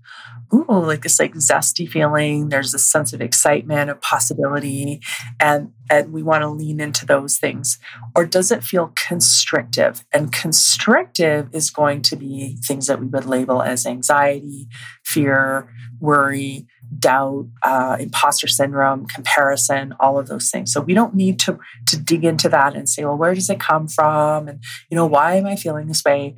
ooh, 0.53 0.67
like 0.69 1.03
this 1.03 1.21
like 1.21 1.35
zesty 1.35 1.89
feeling. 1.89 2.49
There's 2.49 2.73
this 2.73 2.87
sense 2.87 3.13
of 3.13 3.21
excitement, 3.21 3.91
of 3.91 4.01
possibility, 4.01 5.01
and 5.39 5.73
and 5.91 6.13
we 6.13 6.23
want 6.23 6.43
to 6.43 6.49
lean 6.49 6.81
into 6.81 7.05
those 7.05 7.39
things. 7.39 7.79
Or 8.15 8.25
does 8.25 8.51
it 8.51 8.63
feel 8.63 8.93
constrictive? 8.97 10.05
And 10.13 10.33
constrictive 10.33 11.49
is 11.53 11.71
going 11.71 12.03
to 12.03 12.17
be 12.17 12.57
things 12.65 12.87
that 12.87 13.01
we 13.01 13.07
would 13.07 13.27
label 13.27 13.63
as 13.63 13.87
anxiety, 13.87 14.69
fear, 15.05 15.69
worry, 15.99 16.67
doubt, 16.99 17.47
uh, 17.63 17.97
imposter 18.01 18.47
syndrome, 18.47 19.07
comparison, 19.07 19.95
all 20.01 20.19
of 20.19 20.29
those 20.29 20.51
things. 20.51 20.73
So 20.73 20.81
we 20.81 20.95
don't 20.95 21.15
need 21.15 21.39
to 21.41 21.59
to 21.89 21.97
dig 21.97 22.25
into 22.25 22.49
that 22.49 22.75
and 22.75 22.89
say, 22.89 23.05
well, 23.05 23.17
where 23.17 23.35
does 23.35 23.51
it 23.51 23.61
come 23.61 23.89
from? 23.89 24.49
And 24.49 24.63
you 24.91 24.97
know, 24.97 25.07
why 25.07 25.35
am 25.37 25.47
I 25.47 25.57
feeling 25.57 25.87
this 25.87 26.05
way? 26.05 26.35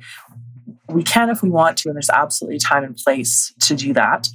We 0.89 1.03
can 1.03 1.29
if 1.29 1.41
we 1.41 1.49
want 1.49 1.77
to, 1.77 1.89
and 1.89 1.95
there's 1.95 2.09
absolutely 2.09 2.59
time 2.59 2.83
and 2.83 2.95
place 2.95 3.53
to 3.61 3.75
do 3.75 3.93
that. 3.93 4.27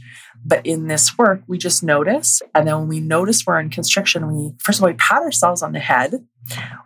But 0.44 0.64
in 0.64 0.86
this 0.86 1.16
work, 1.18 1.42
we 1.46 1.58
just 1.58 1.82
notice. 1.82 2.40
And 2.54 2.66
then 2.66 2.78
when 2.78 2.88
we 2.88 3.00
notice 3.00 3.44
we're 3.46 3.60
in 3.60 3.70
constriction, 3.70 4.26
we 4.32 4.52
first 4.60 4.78
of 4.78 4.84
all, 4.84 4.90
we 4.90 4.96
pat 4.96 5.22
ourselves 5.22 5.62
on 5.62 5.72
the 5.72 5.80
head. 5.80 6.24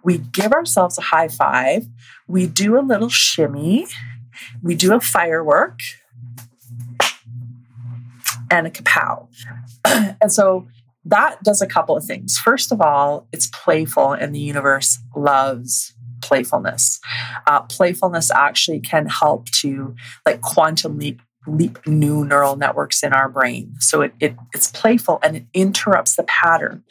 We 0.03 0.19
give 0.19 0.53
ourselves 0.53 0.99
a 0.99 1.03
high 1.03 1.29
five. 1.29 1.87
We 2.27 2.47
do 2.47 2.79
a 2.79 2.83
little 2.83 3.09
shimmy. 3.09 3.87
We 4.63 4.75
do 4.75 4.95
a 4.95 5.01
firework 5.01 5.79
and 8.51 8.67
a 8.67 8.71
kapow. 8.71 9.29
and 10.21 10.33
so 10.33 10.67
that 11.05 11.43
does 11.43 11.61
a 11.61 11.67
couple 11.67 11.97
of 11.97 12.05
things. 12.05 12.39
First 12.39 12.73
of 12.73 12.81
all, 12.81 13.27
it's 13.33 13.47
playful 13.49 14.13
and 14.13 14.35
the 14.35 14.41
universe 14.41 14.99
loves 15.15 15.95
playfulness. 16.33 16.99
Uh, 17.47 17.61
playfulness 17.63 18.31
actually 18.31 18.81
can 18.81 19.07
help 19.07 19.45
to 19.51 19.95
like 20.25 20.41
quantum 20.41 20.99
leap 20.99 21.21
leap 21.47 21.79
new 21.87 22.25
neural 22.25 22.57
networks 22.57 23.03
in 23.03 23.13
our 23.13 23.29
brain. 23.29 23.75
So 23.81 24.01
it, 24.01 24.15
it 24.21 24.37
it's 24.55 24.71
playful 24.71 25.19
and 25.23 25.37
it 25.37 25.45
interrupts 25.53 26.17
the 26.17 26.23
pattern. 26.23 26.85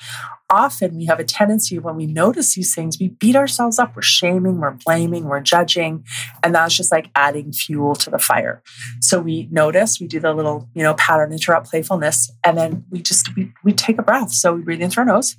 Often 0.50 0.98
we 0.98 1.06
have 1.06 1.20
a 1.20 1.24
tendency 1.24 1.80
when 1.80 1.96
we 1.96 2.06
notice 2.06 2.54
these 2.54 2.76
things, 2.76 3.00
we 3.00 3.08
beat 3.08 3.38
ourselves 3.38 3.80
up. 3.80 3.96
We're 3.96 4.02
shaming, 4.02 4.60
we're 4.60 4.78
blaming, 4.86 5.24
we're 5.24 5.40
judging, 5.40 6.06
and 6.44 6.54
that's 6.54 6.76
just 6.76 6.92
like 6.92 7.10
adding 7.16 7.54
fuel 7.54 7.96
to 7.96 8.10
the 8.10 8.20
fire. 8.20 8.62
So 9.00 9.22
we 9.22 9.48
notice, 9.50 10.00
we 10.00 10.08
do 10.08 10.20
the 10.20 10.34
little, 10.34 10.70
you 10.76 10.84
know, 10.84 10.94
pattern 10.96 11.32
interrupt 11.32 11.72
playfulness, 11.72 12.30
and 12.44 12.58
then 12.58 12.84
we 12.92 13.02
just 13.02 13.34
we 13.36 13.54
we 13.64 13.72
take 13.72 13.98
a 13.98 14.04
breath. 14.04 14.32
So 14.34 14.54
we 14.54 14.62
breathe 14.62 14.82
in 14.82 14.92
through 14.92 15.04
our 15.04 15.14
nose. 15.16 15.38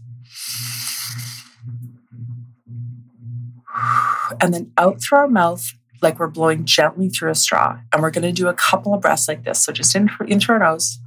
And 4.43 4.53
then 4.53 4.73
out 4.77 5.01
through 5.01 5.19
our 5.19 5.29
mouth, 5.29 5.73
like 6.03 6.19
we're 6.19 6.27
blowing 6.27 6.65
gently 6.65 7.09
through 7.09 7.31
a 7.31 7.35
straw. 7.35 7.79
And 7.93 8.03
we're 8.03 8.11
going 8.11 8.25
to 8.25 8.33
do 8.33 8.49
a 8.49 8.55
couple 8.55 8.93
of 8.93 9.01
breaths 9.01 9.29
like 9.29 9.45
this. 9.45 9.65
So 9.65 9.73
just 9.73 9.95
in, 9.95 10.11
in 10.27 10.41
through 10.41 10.55
our 10.57 10.59
nose. 10.59 10.99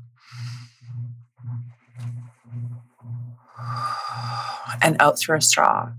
And 4.82 4.96
out 5.02 5.20
through 5.20 5.38
a 5.38 5.42
straw. 5.42 5.92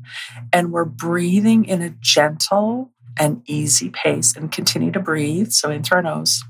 And 0.51 0.73
we're 0.73 0.87
breathing 0.87 1.67
in 1.67 1.83
a 1.83 1.91
gentle 1.91 2.93
and 3.19 3.43
easy 3.47 3.91
pace 3.91 4.35
and 4.35 4.51
continue 4.51 4.91
to 4.93 5.01
breathe. 5.01 5.51
So 5.51 5.71
in 5.71 5.83
through 5.83 5.97
our 5.97 6.03
nose. 6.03 6.43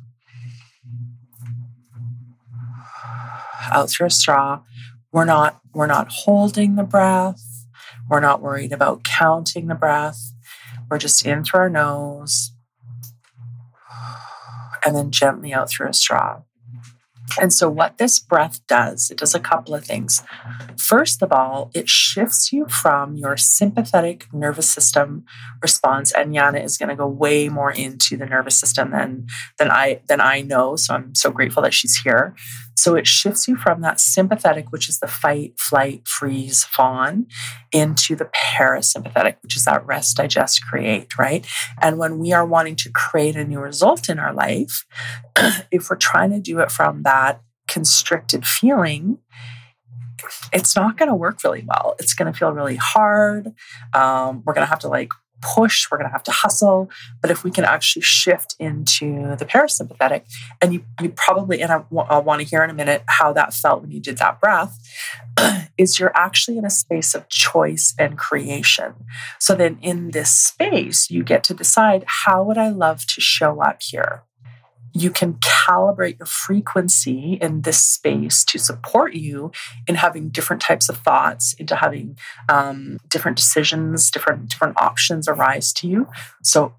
Out 3.73 3.91
through 3.91 4.07
a 4.07 4.11
straw. 4.11 4.61
We're 5.11 5.25
not, 5.25 5.61
we're 5.75 5.87
not 5.87 6.13
holding 6.13 6.77
the 6.77 6.85
breath. 6.85 7.43
We're 8.09 8.21
not 8.21 8.41
worried 8.41 8.73
about 8.73 9.03
counting 9.03 9.67
the 9.67 9.75
breath. 9.75 10.33
We're 10.91 10.99
just 10.99 11.25
in 11.27 11.45
through 11.45 11.61
our 11.61 11.71
nose 11.71 12.53
and 14.85 14.95
then 14.95 15.11
gently 15.11 15.53
out 15.53 15.69
through 15.69 15.89
a 15.89 15.93
straw. 15.93 16.43
And 17.41 17.53
so, 17.53 17.69
what 17.69 17.99
this 17.99 18.19
breath 18.19 18.65
does, 18.67 19.11
it 19.11 19.19
does 19.19 19.35
a 19.35 19.41
couple 19.41 19.75
of 19.75 19.85
things. 19.85 20.23
First 20.79 21.23
of 21.23 21.33
all, 21.33 21.71
it 21.75 21.89
shifts 21.89 22.53
you 22.53 22.67
from 22.69 23.17
your 23.17 23.37
sympathetic 23.37 24.33
nervous 24.33 24.71
system 24.71 25.25
response. 25.61 26.13
And 26.13 26.33
Jana 26.33 26.61
is 26.61 26.79
going 26.79 26.89
to 26.89 26.95
go 26.95 27.09
way 27.09 27.49
more 27.49 27.73
into 27.73 28.17
the 28.17 28.27
nervous 28.27 28.59
system 28.59 28.93
than, 28.93 29.27
than, 29.59 29.71
I, 29.71 30.01
than 30.09 30.21
I 30.21 30.43
know. 30.43 30.77
So, 30.77 30.95
I'm 30.95 31.15
so 31.15 31.31
grateful 31.31 31.63
that 31.65 31.75
she's 31.75 31.97
here. 31.97 32.35
So 32.77 32.95
it 32.95 33.07
shifts 33.07 33.49
you 33.49 33.57
from 33.57 33.81
that 33.81 34.01
sympathetic, 34.01 34.71
which 34.71 34.89
is 34.89 35.01
the 35.01 35.07
fight, 35.07 35.59
flight, 35.59 36.07
freeze, 36.07 36.65
fawn, 36.65 37.27
into 37.73 38.15
the 38.15 38.29
parasympathetic, 38.35 39.37
which 39.43 39.57
is 39.57 39.65
that 39.65 39.87
rest, 39.87 40.19
digest, 40.19 40.65
create, 40.65 41.17
right? 41.19 41.47
And 41.81 41.99
when 41.99 42.19
we 42.19 42.33
are 42.33 42.47
wanting 42.47 42.77
to 42.77 42.91
create 42.91 43.37
a 43.37 43.45
new 43.45 43.61
result 43.61 44.09
in 44.09 44.19
our 44.19 44.35
life, 44.35 44.85
if 45.71 45.89
we're 45.89 45.97
trying 45.97 46.31
to 46.31 46.41
do 46.41 46.61
it 46.61 46.71
from 46.71 47.03
that 47.03 47.41
constricted 47.67 48.47
feeling, 48.47 49.19
it's 50.53 50.77
not 50.77 50.97
going 50.97 51.09
to 51.09 51.15
work 51.15 51.43
really 51.45 51.65
well. 51.67 51.95
It's 51.99 52.15
going 52.15 52.33
to 52.33 52.39
feel 52.39 52.53
really 52.53 52.77
hard. 52.77 53.53
Um, 53.95 54.43
we're 54.45 54.55
going 54.55 54.65
to 54.67 54.71
have 54.71 54.81
to 54.81 54.89
like 54.89 55.11
push, 55.47 55.91
we're 55.91 55.99
going 55.99 56.09
to 56.09 56.13
have 56.13 56.23
to 56.25 56.33
hustle. 56.33 56.91
But 57.21 57.31
if 57.31 57.45
we 57.45 57.51
can 57.51 57.65
actually 57.65 58.03
shift 58.03 58.57
into 58.59 59.37
the 59.37 59.45
parasympathetic, 59.45 60.23
and 60.61 60.75
you, 60.75 60.85
you 61.01 61.11
probably, 61.11 61.61
and 61.63 61.73
I, 61.73 61.79
w- 61.79 62.07
I 62.09 62.19
want 62.19 62.41
to 62.41 62.47
hear 62.47 62.65
in 62.65 62.71
a 62.71 62.75
minute 62.75 63.05
how 63.07 63.33
that 63.35 63.55
felt 63.55 63.83
when 63.83 63.93
you 63.93 64.01
did 64.01 64.19
that 64.19 64.41
breath, 64.41 64.79
is 65.79 65.99
you're 65.99 66.17
actually 66.17 66.59
in 66.59 66.65
a 66.65 66.71
space 66.71 67.15
of 67.15 67.29
choice 67.29 67.95
and 67.99 68.19
creation. 68.19 68.95
So 69.39 69.55
then 69.55 69.79
in 69.83 70.11
this 70.11 70.31
space, 70.31 71.11
you 71.11 71.23
get 71.23 71.45
to 71.45 71.55
decide 71.55 72.05
how 72.07 72.43
would 72.43 72.59
I 72.59 72.69
love 72.69 73.07
to 73.07 73.21
show 73.21 73.61
up 73.61 73.83
here? 73.83 74.23
You 74.97 75.11
can 75.11 75.35
calibrate 75.35 76.19
your 76.19 76.27
frequency 76.27 77.35
in 77.35 77.61
this 77.63 77.79
space 77.79 78.45
to 78.45 78.59
support 78.59 79.13
you 79.13 79.53
in 79.87 79.95
having 79.95 80.31
different 80.31 80.63
types 80.63 80.89
of 80.89 80.97
thoughts, 80.99 81.53
into 81.55 81.77
having 81.77 82.17
um, 82.49 82.99
different 83.09 83.37
decisions, 83.37 84.11
different 84.11 84.49
different 84.49 84.81
options 84.81 85.29
arise 85.29 85.75
to 85.75 85.87
you. 85.87 86.09
So 86.43 86.75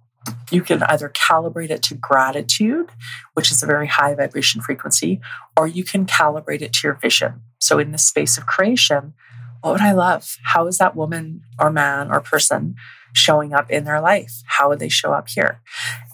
you 0.50 0.64
can 0.64 0.82
either 0.84 1.10
calibrate 1.10 1.70
it 1.70 1.84
to 1.84 1.94
gratitude, 1.94 2.90
which 3.36 3.52
is 3.52 3.62
a 3.62 3.68
very 3.68 3.88
high 3.88 4.16
vibration 4.16 4.62
frequency, 4.62 5.22
or 5.56 5.68
you 5.68 5.84
can 5.84 6.06
calibrate 6.06 6.62
it 6.62 6.74
to 6.74 6.88
your 6.88 6.96
vision. 6.96 7.42
So 7.60 7.78
in 7.78 7.92
this 7.92 8.06
space 8.06 8.38
of 8.38 8.48
creation, 8.48 9.14
what 9.62 9.74
would 9.74 9.82
I 9.82 9.94
love? 9.94 10.38
How 10.44 10.68
is 10.68 10.78
that 10.78 10.96
woman 10.96 11.42
or 11.60 11.72
man 11.72 12.12
or 12.12 12.22
person 12.22 12.76
showing 13.14 13.54
up 13.54 13.70
in 13.70 13.86
their 13.86 14.02
life? 14.02 14.42
How 14.46 14.70
would 14.70 14.80
they 14.80 14.90
show 14.90 15.14
up 15.14 15.30
here? 15.30 15.62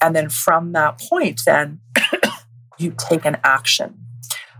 And 0.01 0.15
then 0.15 0.29
from 0.29 0.71
that 0.73 1.00
point, 1.00 1.41
then 1.45 1.79
you 2.77 2.93
take 2.97 3.25
an 3.25 3.38
action. 3.43 4.00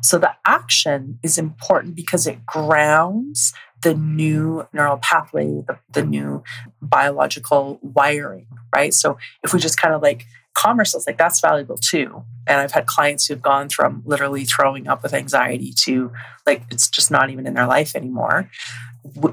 So 0.02 0.18
the 0.18 0.34
action 0.46 1.20
is 1.24 1.38
important 1.38 1.96
because 1.96 2.28
it 2.28 2.46
grounds 2.46 3.54
the 3.84 3.94
new 3.94 4.68
neural 4.74 4.98
pathway, 4.98 5.64
the, 5.68 5.78
the 5.92 6.04
new 6.04 6.44
biological 6.82 7.80
wiring, 7.82 8.48
right? 8.76 8.94
So 8.94 9.18
if 9.44 9.54
we 9.54 9.60
just 9.60 9.80
kind 9.80 9.94
of 9.94 10.02
like 10.02 10.26
calm 10.54 10.80
ourselves, 10.80 11.08
like 11.08 11.18
that's 11.18 11.40
valuable 11.40 11.78
too. 11.78 12.24
And 12.48 12.60
I've 12.60 12.72
had 12.72 12.86
clients 12.86 13.26
who've 13.26 13.42
gone 13.42 13.70
from 13.70 14.04
literally 14.06 14.46
throwing 14.46 14.88
up 14.88 15.04
with 15.04 15.14
anxiety 15.14 15.74
to 15.82 16.12
like 16.46 16.64
it's 16.70 16.90
just 16.90 17.10
not 17.10 17.30
even 17.30 17.48
in 17.48 17.54
their 17.54 17.68
life 17.68 17.96
anymore 17.96 18.50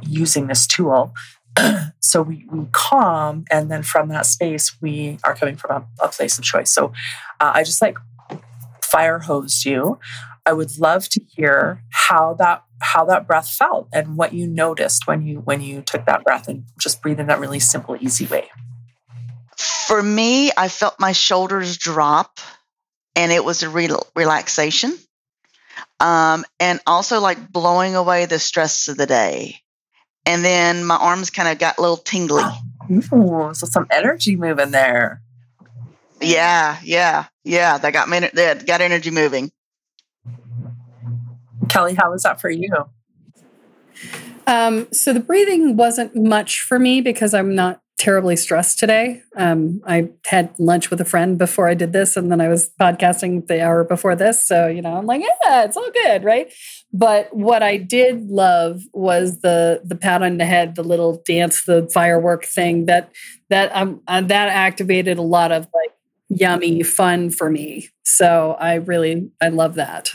using 0.03 0.47
this 0.47 0.67
tool. 0.67 1.15
so 2.01 2.23
we, 2.23 2.47
we 2.51 2.67
calm, 2.73 3.45
and 3.51 3.71
then 3.71 3.83
from 3.83 4.09
that 4.09 4.27
space, 4.27 4.81
we 4.81 5.19
are 5.25 5.35
coming 5.35 5.57
from 5.57 5.83
a, 6.01 6.05
a 6.05 6.09
place 6.09 6.39
of 6.39 6.45
choice. 6.45 6.71
So 6.71 6.93
uh, 7.41 7.53
I 7.55 7.65
just 7.65 7.83
like 7.83 7.97
fire 8.83 9.21
hosed 9.21 9.65
you. 9.65 9.99
I 10.47 10.53
would 10.53 10.79
love 10.79 11.09
to 11.11 11.21
hear 11.29 11.83
how 11.91 12.35
that 12.35 12.65
how 12.83 13.05
that 13.05 13.27
breath 13.27 13.49
felt 13.49 13.89
and 13.93 14.17
what 14.17 14.33
you 14.33 14.47
noticed 14.47 15.07
when 15.07 15.27
you 15.27 15.41
when 15.41 15.61
you 15.61 15.83
took 15.83 16.07
that 16.07 16.25
breath 16.25 16.49
and 16.49 16.65
just 16.79 17.03
breathe 17.03 17.21
in 17.21 17.27
that 17.27 17.39
really 17.39 17.61
simple, 17.61 17.97
easy 18.01 18.27
way. 18.27 18.49
For 19.61 20.03
me, 20.03 20.51
I 20.57 20.69
felt 20.69 21.01
my 21.01 21.13
shoulders 21.13 21.77
drop, 21.77 22.41
and 23.17 23.33
it 23.33 23.45
was 23.45 23.63
a 23.63 23.69
real 23.69 24.07
relaxation, 24.17 24.97
um, 25.99 26.45
and 26.59 26.81
also 26.87 27.21
like 27.21 27.51
blowing 27.53 27.95
away 27.95 28.27
the 28.27 28.39
stress 28.39 28.89
of 28.89 28.97
the 28.97 29.07
day 29.07 29.61
and 30.27 30.45
then 30.45 30.85
my 30.85 30.97
arms 30.97 31.31
kind 31.31 31.49
of 31.49 31.59
got 31.59 31.79
a 31.79 31.81
little 31.81 31.97
tingly. 31.97 32.45
Ooh, 32.91 33.51
so 33.53 33.67
some 33.67 33.87
energy 33.91 34.37
moving 34.37 34.71
there. 34.71 35.23
Yeah, 36.21 36.79
yeah, 36.83 37.27
yeah. 37.45 37.79
That 37.79 37.93
got 37.93 38.09
me. 38.09 38.21
That 38.35 38.67
got 38.67 38.81
energy 38.81 39.11
moving. 39.11 39.51
Kelle, 41.69 41.95
how 41.97 42.11
was 42.11 42.25
that 42.25 42.41
for 42.41 42.51
you? 42.51 42.71
Um, 44.47 44.93
so 44.93 45.13
the 45.13 45.21
breathing 45.21 45.77
wasn't 45.77 46.17
much 46.17 46.61
for 46.61 46.79
me 46.79 47.01
because 47.01 47.33
I'm 47.33 47.55
not 47.55 47.81
terribly 48.01 48.35
stressed 48.35 48.79
today. 48.79 49.23
Um, 49.37 49.83
I 49.87 50.09
had 50.25 50.59
lunch 50.59 50.89
with 50.89 51.03
a 51.03 51.05
friend 51.05 51.37
before 51.37 51.69
I 51.69 51.75
did 51.75 51.93
this, 51.93 52.17
and 52.17 52.33
then 52.33 52.41
I 52.41 52.49
was 52.49 52.71
podcasting 52.81 53.47
the 53.47 53.63
hour 53.63 53.85
before 53.85 54.17
this. 54.17 54.43
So, 54.43 54.69
you 54.69 54.81
know, 54.81 54.97
I'm 54.97 55.05
like, 55.05 55.21
yeah, 55.21 55.65
it's 55.65 55.77
all 55.77 55.91
good, 55.91 56.25
right? 56.25 56.51
But 56.95 57.29
what 57.37 57.63
I 57.63 57.77
did 57.77 58.31
love 58.31 58.81
was 58.95 59.43
the 59.43 59.83
the 59.85 59.97
pat 59.97 60.23
on 60.23 60.39
the 60.39 60.47
head, 60.47 60.77
the 60.77 60.83
little 60.83 61.23
dance, 61.27 61.65
the 61.65 61.89
firework 61.93 62.47
thing 62.47 62.87
that 62.87 63.13
that 63.51 63.71
um 63.77 64.01
uh, 64.09 64.23
that 64.23 64.49
activated 64.49 65.19
a 65.19 65.23
lot 65.23 65.53
of 65.53 65.69
like 65.75 65.91
yummy 66.31 66.83
fun 66.83 67.29
for 67.29 67.51
me. 67.51 67.91
So 68.05 68.57
I 68.59 68.77
really 68.77 69.31
I 69.43 69.49
love 69.49 69.75
that. 69.75 70.11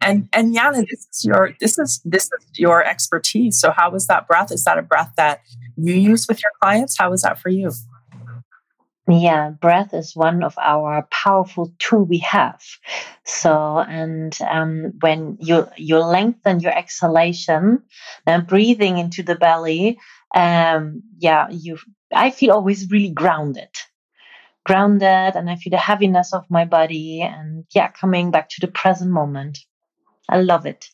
And 0.00 0.28
and 0.32 0.54
Jana, 0.54 0.84
this 0.88 1.08
is 1.12 1.24
your 1.24 1.54
this 1.60 1.76
is 1.76 2.00
this 2.04 2.24
is 2.24 2.58
your 2.58 2.84
expertise. 2.84 3.60
So 3.60 3.72
how 3.72 3.90
was 3.90 4.06
that 4.06 4.28
breath? 4.28 4.52
Is 4.52 4.62
that 4.64 4.78
a 4.78 4.82
breath 4.82 5.12
that 5.16 5.40
you 5.82 5.94
use 5.94 6.26
with 6.28 6.42
your 6.42 6.52
clients? 6.62 6.96
How 6.98 7.10
was 7.10 7.22
that 7.22 7.38
for 7.38 7.48
you? 7.48 7.72
Yeah, 9.08 9.50
breath 9.50 9.92
is 9.92 10.14
one 10.14 10.44
of 10.44 10.56
our 10.58 11.08
powerful 11.10 11.72
tool 11.80 12.04
we 12.04 12.18
have. 12.18 12.62
So, 13.24 13.78
and 13.78 14.36
um, 14.48 14.92
when 15.00 15.36
you 15.40 15.66
you 15.76 15.98
lengthen 15.98 16.60
your 16.60 16.76
exhalation 16.76 17.82
and 18.26 18.46
breathing 18.46 18.98
into 18.98 19.24
the 19.24 19.34
belly, 19.34 19.98
um, 20.34 21.02
yeah, 21.18 21.48
you 21.50 21.78
I 22.14 22.30
feel 22.30 22.52
always 22.52 22.88
really 22.90 23.10
grounded, 23.10 23.70
grounded, 24.64 25.34
and 25.34 25.50
I 25.50 25.56
feel 25.56 25.72
the 25.72 25.78
heaviness 25.78 26.32
of 26.32 26.44
my 26.48 26.64
body, 26.64 27.22
and 27.22 27.64
yeah, 27.74 27.88
coming 27.88 28.30
back 28.30 28.48
to 28.50 28.60
the 28.60 28.68
present 28.68 29.10
moment. 29.10 29.58
I 30.28 30.40
love 30.40 30.66
it 30.66 30.86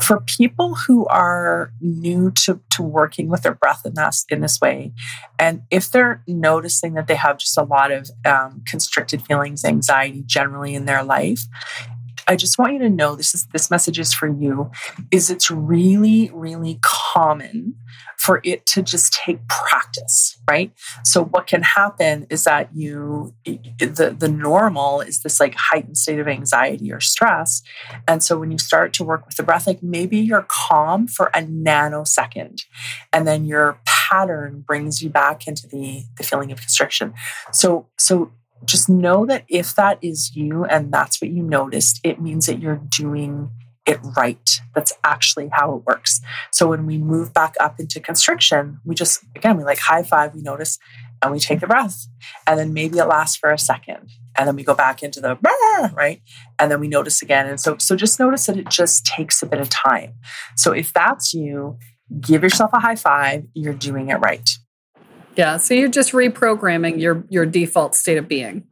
for 0.00 0.20
people 0.20 0.74
who 0.74 1.06
are 1.06 1.72
new 1.80 2.30
to, 2.30 2.60
to 2.70 2.82
working 2.82 3.28
with 3.28 3.42
their 3.42 3.54
breath 3.54 3.82
in 3.84 3.94
this, 3.94 4.24
in 4.28 4.40
this 4.40 4.60
way, 4.60 4.92
and 5.38 5.62
if 5.70 5.90
they're 5.90 6.22
noticing 6.26 6.94
that 6.94 7.06
they 7.06 7.14
have 7.16 7.38
just 7.38 7.56
a 7.58 7.62
lot 7.62 7.90
of 7.90 8.10
um, 8.24 8.62
constricted 8.66 9.22
feelings, 9.22 9.64
anxiety 9.64 10.22
generally 10.24 10.74
in 10.74 10.86
their 10.86 11.02
life, 11.02 11.42
I 12.30 12.36
just 12.36 12.58
want 12.58 12.74
you 12.74 12.78
to 12.78 12.88
know 12.88 13.16
this 13.16 13.34
is 13.34 13.46
this 13.46 13.72
message 13.72 13.98
is 13.98 14.14
for 14.14 14.28
you 14.28 14.70
is 15.10 15.30
it's 15.30 15.50
really 15.50 16.30
really 16.32 16.78
common 16.80 17.74
for 18.18 18.40
it 18.44 18.66
to 18.66 18.82
just 18.82 19.12
take 19.12 19.40
practice, 19.48 20.38
right? 20.48 20.70
So 21.04 21.24
what 21.24 21.48
can 21.48 21.62
happen 21.62 22.28
is 22.30 22.44
that 22.44 22.68
you 22.72 23.34
the 23.44 24.14
the 24.16 24.28
normal 24.28 25.00
is 25.00 25.22
this 25.22 25.40
like 25.40 25.56
heightened 25.56 25.98
state 25.98 26.20
of 26.20 26.28
anxiety 26.28 26.92
or 26.92 27.00
stress. 27.00 27.62
And 28.06 28.22
so 28.22 28.38
when 28.38 28.52
you 28.52 28.58
start 28.58 28.92
to 28.94 29.04
work 29.04 29.26
with 29.26 29.34
the 29.36 29.42
breath 29.42 29.66
like 29.66 29.82
maybe 29.82 30.18
you're 30.18 30.46
calm 30.46 31.08
for 31.08 31.32
a 31.34 31.42
nanosecond 31.42 32.62
and 33.12 33.26
then 33.26 33.44
your 33.44 33.80
pattern 33.86 34.60
brings 34.60 35.02
you 35.02 35.10
back 35.10 35.48
into 35.48 35.66
the 35.66 36.04
the 36.16 36.22
feeling 36.22 36.52
of 36.52 36.60
constriction. 36.60 37.12
So 37.50 37.88
so 37.98 38.30
just 38.64 38.88
know 38.88 39.26
that 39.26 39.44
if 39.48 39.74
that 39.74 39.98
is 40.02 40.34
you 40.34 40.64
and 40.64 40.92
that's 40.92 41.20
what 41.20 41.30
you 41.30 41.42
noticed, 41.42 42.00
it 42.04 42.20
means 42.20 42.46
that 42.46 42.60
you're 42.60 42.82
doing 42.88 43.50
it 43.86 43.98
right. 44.16 44.60
That's 44.74 44.92
actually 45.02 45.48
how 45.52 45.74
it 45.74 45.84
works. 45.86 46.20
So 46.52 46.68
when 46.68 46.86
we 46.86 46.98
move 46.98 47.32
back 47.32 47.54
up 47.58 47.80
into 47.80 48.00
constriction, 48.00 48.80
we 48.84 48.94
just, 48.94 49.24
again, 49.34 49.56
we 49.56 49.64
like 49.64 49.78
high 49.78 50.02
five, 50.02 50.34
we 50.34 50.42
notice, 50.42 50.78
and 51.22 51.32
we 51.32 51.40
take 51.40 51.60
the 51.60 51.66
breath. 51.66 52.06
And 52.46 52.58
then 52.58 52.72
maybe 52.72 52.98
it 52.98 53.04
lasts 53.06 53.36
for 53.36 53.50
a 53.50 53.58
second. 53.58 54.10
And 54.38 54.46
then 54.46 54.56
we 54.56 54.64
go 54.64 54.74
back 54.74 55.02
into 55.02 55.20
the 55.20 55.36
right. 55.92 56.22
And 56.58 56.70
then 56.70 56.80
we 56.80 56.88
notice 56.88 57.22
again. 57.22 57.46
And 57.46 57.60
so, 57.60 57.76
so 57.78 57.96
just 57.96 58.20
notice 58.20 58.46
that 58.46 58.56
it 58.56 58.68
just 58.68 59.04
takes 59.04 59.42
a 59.42 59.46
bit 59.46 59.60
of 59.60 59.68
time. 59.68 60.14
So 60.56 60.72
if 60.72 60.92
that's 60.92 61.34
you, 61.34 61.78
give 62.20 62.42
yourself 62.42 62.70
a 62.72 62.80
high 62.80 62.96
five. 62.96 63.46
You're 63.54 63.74
doing 63.74 64.10
it 64.10 64.16
right. 64.16 64.48
Yeah. 65.36 65.56
So 65.56 65.74
you're 65.74 65.88
just 65.88 66.12
reprogramming 66.12 67.00
your 67.00 67.24
your 67.28 67.46
default 67.46 67.94
state 67.94 68.18
of 68.18 68.28
being. 68.28 68.64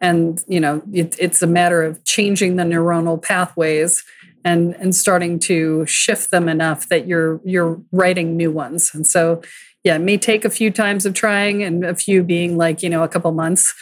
And 0.00 0.42
you 0.46 0.60
know, 0.60 0.82
it, 0.92 1.16
it's 1.18 1.42
a 1.42 1.46
matter 1.46 1.82
of 1.82 2.04
changing 2.04 2.56
the 2.56 2.64
neuronal 2.64 3.20
pathways 3.20 4.04
and 4.44 4.74
and 4.76 4.94
starting 4.94 5.38
to 5.40 5.84
shift 5.86 6.30
them 6.30 6.48
enough 6.48 6.88
that 6.88 7.06
you're 7.06 7.40
you're 7.44 7.80
writing 7.92 8.36
new 8.36 8.50
ones. 8.50 8.92
And 8.94 9.06
so 9.06 9.42
yeah, 9.84 9.96
it 9.96 10.00
may 10.00 10.18
take 10.18 10.44
a 10.44 10.50
few 10.50 10.70
times 10.70 11.06
of 11.06 11.14
trying 11.14 11.62
and 11.62 11.84
a 11.84 11.94
few 11.94 12.22
being 12.22 12.56
like, 12.56 12.82
you 12.82 12.90
know, 12.90 13.04
a 13.04 13.08
couple 13.08 13.30
months, 13.32 13.72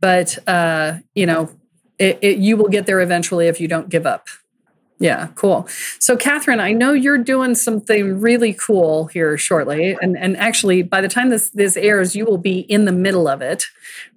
but 0.00 0.38
uh, 0.46 0.98
you 1.14 1.26
know, 1.26 1.50
it, 1.98 2.18
it, 2.20 2.38
you 2.38 2.56
will 2.56 2.68
get 2.68 2.86
there 2.86 3.00
eventually 3.00 3.46
if 3.46 3.60
you 3.60 3.68
don't 3.68 3.88
give 3.88 4.06
up. 4.06 4.26
Yeah, 5.00 5.28
cool. 5.34 5.66
So, 5.98 6.16
Katherine, 6.16 6.60
I 6.60 6.72
know 6.72 6.92
you're 6.92 7.18
doing 7.18 7.54
something 7.56 8.20
really 8.20 8.54
cool 8.54 9.06
here 9.06 9.36
shortly, 9.36 9.96
and 10.00 10.16
and 10.16 10.36
actually, 10.36 10.82
by 10.82 11.00
the 11.00 11.08
time 11.08 11.30
this 11.30 11.50
this 11.50 11.76
airs, 11.76 12.14
you 12.14 12.24
will 12.24 12.38
be 12.38 12.60
in 12.60 12.84
the 12.84 12.92
middle 12.92 13.26
of 13.26 13.42
it, 13.42 13.64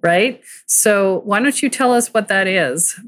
right? 0.02 0.40
So, 0.66 1.22
why 1.24 1.40
don't 1.40 1.60
you 1.60 1.68
tell 1.68 1.92
us 1.92 2.14
what 2.14 2.28
that 2.28 2.46
is? 2.46 2.98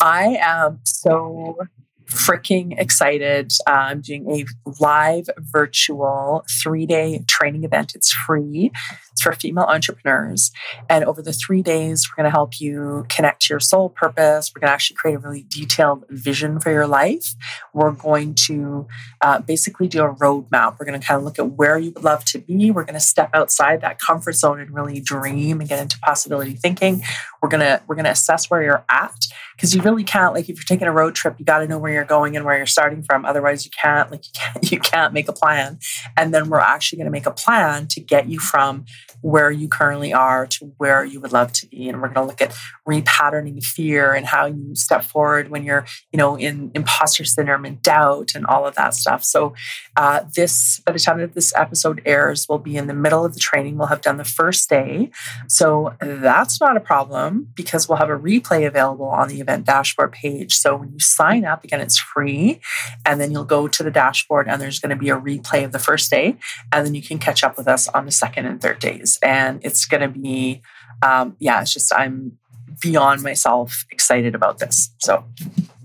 I 0.00 0.38
am 0.40 0.80
so 0.84 1.58
freaking 2.06 2.78
excited. 2.78 3.52
Uh, 3.66 3.70
I'm 3.70 4.00
doing 4.00 4.30
a 4.30 4.44
live 4.80 5.28
virtual 5.38 6.44
three 6.62 6.86
day 6.86 7.22
training 7.28 7.64
event. 7.64 7.92
It's 7.94 8.12
free. 8.12 8.70
It's 9.14 9.22
for 9.22 9.32
female 9.32 9.64
entrepreneurs. 9.64 10.50
And 10.90 11.04
over 11.04 11.22
the 11.22 11.32
three 11.32 11.62
days, 11.62 12.08
we're 12.10 12.20
going 12.20 12.30
to 12.30 12.34
help 12.34 12.60
you 12.60 13.06
connect 13.08 13.42
to 13.42 13.54
your 13.54 13.60
soul 13.60 13.88
purpose. 13.88 14.50
We're 14.52 14.60
going 14.60 14.70
to 14.70 14.74
actually 14.74 14.96
create 14.96 15.14
a 15.14 15.18
really 15.20 15.46
detailed 15.48 16.04
vision 16.10 16.58
for 16.58 16.72
your 16.72 16.88
life. 16.88 17.36
We're 17.72 17.92
going 17.92 18.34
to 18.46 18.88
uh, 19.20 19.38
basically 19.38 19.86
do 19.86 20.02
a 20.02 20.12
roadmap. 20.12 20.80
We're 20.80 20.86
going 20.86 21.00
to 21.00 21.06
kind 21.06 21.16
of 21.18 21.24
look 21.24 21.38
at 21.38 21.52
where 21.52 21.78
you 21.78 21.92
would 21.92 22.02
love 22.02 22.24
to 22.26 22.40
be. 22.40 22.72
We're 22.72 22.82
going 22.82 22.94
to 22.94 23.00
step 23.00 23.30
outside 23.34 23.82
that 23.82 24.00
comfort 24.00 24.32
zone 24.32 24.58
and 24.58 24.74
really 24.74 24.98
dream 24.98 25.60
and 25.60 25.68
get 25.68 25.80
into 25.80 25.96
possibility 26.00 26.54
thinking. 26.54 27.02
We're 27.40 27.50
going 27.50 27.60
to 27.60 27.82
we're 27.86 27.94
going 27.94 28.06
to 28.06 28.10
assess 28.10 28.50
where 28.50 28.64
you're 28.64 28.84
at 28.88 29.26
because 29.54 29.74
you 29.74 29.82
really 29.82 30.02
can't 30.02 30.34
like 30.34 30.48
if 30.48 30.56
you're 30.56 30.64
taking 30.64 30.88
a 30.88 30.92
road 30.92 31.14
trip, 31.14 31.36
you 31.38 31.44
got 31.44 31.58
to 31.58 31.68
know 31.68 31.78
where 31.78 31.92
you're 31.92 32.04
going 32.04 32.36
and 32.36 32.44
where 32.44 32.56
you're 32.56 32.66
starting 32.66 33.04
from. 33.04 33.24
Otherwise, 33.24 33.64
you 33.64 33.70
can't 33.70 34.10
like 34.10 34.26
you 34.26 34.32
can't 34.40 34.72
you 34.72 34.80
can't 34.80 35.12
make 35.12 35.28
a 35.28 35.32
plan. 35.32 35.78
And 36.16 36.34
then 36.34 36.48
we're 36.48 36.58
actually 36.58 36.96
going 36.96 37.06
to 37.06 37.12
make 37.12 37.26
a 37.26 37.30
plan 37.30 37.86
to 37.88 38.00
get 38.00 38.28
you 38.28 38.40
from 38.40 38.86
where 39.20 39.50
you 39.50 39.68
currently 39.68 40.12
are 40.12 40.46
to 40.46 40.72
where 40.78 41.04
you 41.04 41.20
would 41.20 41.32
love 41.32 41.52
to 41.52 41.66
be. 41.66 41.88
And 41.88 42.00
we're 42.00 42.08
going 42.08 42.26
to 42.26 42.30
look 42.30 42.40
at 42.40 42.56
repatterning 42.88 43.62
fear 43.64 44.12
and 44.12 44.26
how 44.26 44.46
you 44.46 44.74
step 44.74 45.04
forward 45.04 45.48
when 45.50 45.64
you're, 45.64 45.86
you 46.12 46.18
know, 46.18 46.36
in 46.36 46.70
imposter 46.74 47.24
syndrome 47.24 47.64
and 47.64 47.80
doubt 47.82 48.32
and 48.34 48.46
all 48.46 48.66
of 48.66 48.74
that 48.74 48.94
stuff. 48.94 49.24
So, 49.24 49.54
uh, 49.96 50.24
this, 50.34 50.80
by 50.80 50.92
the 50.92 50.98
time 50.98 51.18
that 51.18 51.34
this 51.34 51.54
episode 51.56 52.02
airs, 52.04 52.46
we'll 52.48 52.58
be 52.58 52.76
in 52.76 52.86
the 52.86 52.94
middle 52.94 53.24
of 53.24 53.34
the 53.34 53.40
training. 53.40 53.78
We'll 53.78 53.88
have 53.88 54.02
done 54.02 54.16
the 54.16 54.24
first 54.24 54.68
day. 54.68 55.10
So, 55.48 55.94
that's 56.00 56.60
not 56.60 56.76
a 56.76 56.80
problem 56.80 57.48
because 57.54 57.88
we'll 57.88 57.98
have 57.98 58.10
a 58.10 58.18
replay 58.18 58.66
available 58.66 59.06
on 59.06 59.28
the 59.28 59.40
event 59.40 59.66
dashboard 59.66 60.12
page. 60.12 60.54
So, 60.54 60.76
when 60.76 60.92
you 60.92 61.00
sign 61.00 61.44
up, 61.44 61.64
again, 61.64 61.80
it's 61.80 61.98
free. 61.98 62.60
And 63.06 63.20
then 63.20 63.32
you'll 63.32 63.44
go 63.44 63.68
to 63.68 63.82
the 63.82 63.90
dashboard 63.90 64.48
and 64.48 64.60
there's 64.60 64.80
going 64.80 64.90
to 64.90 64.96
be 64.96 65.10
a 65.10 65.18
replay 65.18 65.64
of 65.64 65.72
the 65.72 65.78
first 65.78 66.10
day. 66.10 66.36
And 66.72 66.86
then 66.86 66.94
you 66.94 67.02
can 67.02 67.18
catch 67.18 67.44
up 67.44 67.56
with 67.56 67.68
us 67.68 67.88
on 67.88 68.04
the 68.04 68.12
second 68.12 68.46
and 68.46 68.60
third 68.60 68.78
days 68.78 69.03
and 69.22 69.60
it's 69.64 69.84
going 69.86 70.00
to 70.00 70.08
be 70.08 70.62
um, 71.02 71.36
yeah 71.38 71.60
it's 71.60 71.72
just 71.72 71.92
i'm 71.94 72.36
beyond 72.80 73.22
myself 73.22 73.84
excited 73.90 74.34
about 74.34 74.58
this. 74.58 74.90
So 74.98 75.24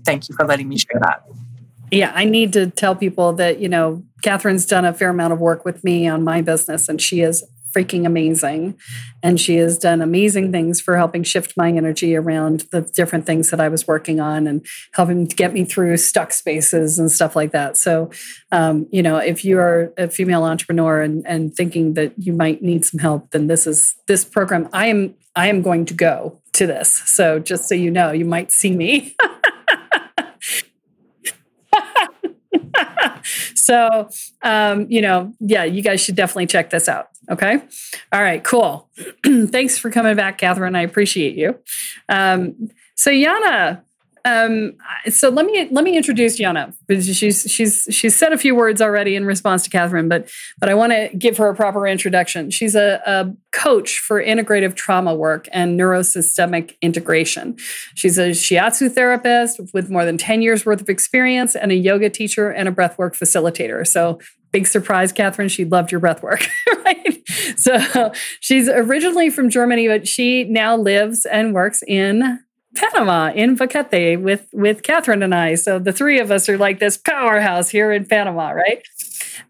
thank 0.04 0.28
you 0.28 0.34
for 0.34 0.44
letting 0.44 0.68
me 0.68 0.76
share 0.76 1.00
that. 1.00 1.24
Yeah 1.90 2.12
i 2.14 2.24
need 2.24 2.52
to 2.52 2.70
tell 2.70 2.94
people 2.94 3.32
that 3.34 3.58
you 3.60 3.68
know 3.68 4.02
katherine's 4.22 4.66
done 4.66 4.84
a 4.84 4.92
fair 4.92 5.10
amount 5.10 5.32
of 5.32 5.40
work 5.40 5.64
with 5.64 5.82
me 5.82 6.06
on 6.06 6.22
my 6.22 6.40
business 6.40 6.88
and 6.88 7.00
she 7.00 7.20
is 7.20 7.44
freaking 7.74 8.06
amazing. 8.06 8.78
And 9.22 9.40
she 9.40 9.56
has 9.56 9.78
done 9.78 10.00
amazing 10.00 10.52
things 10.52 10.80
for 10.80 10.96
helping 10.96 11.22
shift 11.22 11.56
my 11.56 11.70
energy 11.70 12.16
around 12.16 12.66
the 12.70 12.82
different 12.82 13.26
things 13.26 13.50
that 13.50 13.60
I 13.60 13.68
was 13.68 13.86
working 13.86 14.20
on 14.20 14.46
and 14.46 14.64
helping 14.92 15.26
get 15.26 15.52
me 15.52 15.64
through 15.64 15.96
stuck 15.98 16.32
spaces 16.32 16.98
and 16.98 17.10
stuff 17.10 17.36
like 17.36 17.52
that. 17.52 17.76
So, 17.76 18.10
um, 18.52 18.86
you 18.90 19.02
know, 19.02 19.18
if 19.18 19.44
you 19.44 19.58
are 19.58 19.92
a 19.96 20.08
female 20.08 20.44
entrepreneur 20.44 21.00
and, 21.00 21.26
and 21.26 21.54
thinking 21.54 21.94
that 21.94 22.12
you 22.16 22.32
might 22.32 22.62
need 22.62 22.84
some 22.84 22.98
help, 22.98 23.30
then 23.30 23.46
this 23.46 23.66
is 23.66 23.94
this 24.06 24.24
program. 24.24 24.68
I 24.72 24.86
am 24.86 25.14
I 25.36 25.46
am 25.46 25.62
going 25.62 25.84
to 25.86 25.94
go 25.94 26.40
to 26.54 26.66
this. 26.66 27.02
So 27.06 27.38
just 27.38 27.68
so 27.68 27.74
you 27.74 27.90
know, 27.90 28.10
you 28.10 28.24
might 28.24 28.50
see 28.50 28.74
me. 28.74 29.16
so 33.60 34.08
um, 34.42 34.86
you 34.90 35.02
know 35.02 35.32
yeah 35.40 35.64
you 35.64 35.82
guys 35.82 36.00
should 36.00 36.16
definitely 36.16 36.46
check 36.46 36.70
this 36.70 36.88
out. 36.88 37.08
Okay? 37.30 37.60
All 38.12 38.22
right 38.22 38.42
cool. 38.42 38.88
Thanks 39.24 39.78
for 39.78 39.90
coming 39.90 40.16
back 40.16 40.38
katherine. 40.38 40.76
I 40.76 40.82
appreciate 40.82 41.36
you. 41.36 41.58
Um, 42.08 42.70
so 42.94 43.10
jana 43.10 43.84
um, 44.24 44.72
so 45.08 45.28
let 45.28 45.46
me 45.46 45.68
let 45.70 45.84
me 45.84 45.96
introduce 45.96 46.36
Jana. 46.36 46.72
She's 46.88 47.50
she's 47.50 47.86
she's 47.90 48.16
said 48.16 48.32
a 48.32 48.38
few 48.38 48.54
words 48.54 48.82
already 48.82 49.16
in 49.16 49.24
response 49.24 49.64
to 49.64 49.70
Katherine, 49.70 50.08
but 50.08 50.28
but 50.58 50.68
I 50.68 50.74
want 50.74 50.92
to 50.92 51.10
give 51.16 51.36
her 51.38 51.48
a 51.48 51.54
proper 51.54 51.86
introduction. 51.86 52.50
She's 52.50 52.74
a, 52.74 53.00
a 53.06 53.34
coach 53.52 53.98
for 53.98 54.22
integrative 54.22 54.74
trauma 54.74 55.14
work 55.14 55.48
and 55.52 55.78
neurosystemic 55.78 56.76
integration. 56.82 57.56
She's 57.94 58.18
a 58.18 58.30
shiatsu 58.30 58.92
therapist 58.92 59.60
with 59.72 59.90
more 59.90 60.04
than 60.04 60.18
ten 60.18 60.42
years 60.42 60.66
worth 60.66 60.80
of 60.80 60.88
experience, 60.88 61.56
and 61.56 61.72
a 61.72 61.76
yoga 61.76 62.10
teacher 62.10 62.50
and 62.50 62.68
a 62.68 62.72
breathwork 62.72 63.16
facilitator. 63.16 63.86
So 63.86 64.18
big 64.52 64.66
surprise, 64.66 65.12
Katherine, 65.12 65.48
she 65.48 65.64
loved 65.64 65.90
your 65.92 66.00
breath 66.00 66.22
work, 66.22 66.46
right? 66.84 67.22
So 67.56 68.12
she's 68.40 68.68
originally 68.68 69.30
from 69.30 69.48
Germany, 69.48 69.88
but 69.88 70.08
she 70.08 70.44
now 70.44 70.76
lives 70.76 71.24
and 71.24 71.54
works 71.54 71.82
in 71.86 72.40
Panama 72.76 73.32
in 73.32 73.56
Boquete 73.56 74.20
with 74.20 74.48
with 74.52 74.82
Katherine 74.82 75.22
and 75.22 75.34
I. 75.34 75.54
So 75.56 75.78
the 75.78 75.92
three 75.92 76.20
of 76.20 76.30
us 76.30 76.48
are 76.48 76.58
like 76.58 76.78
this 76.78 76.96
powerhouse 76.96 77.70
here 77.70 77.92
in 77.92 78.04
Panama, 78.06 78.50
right? 78.50 78.82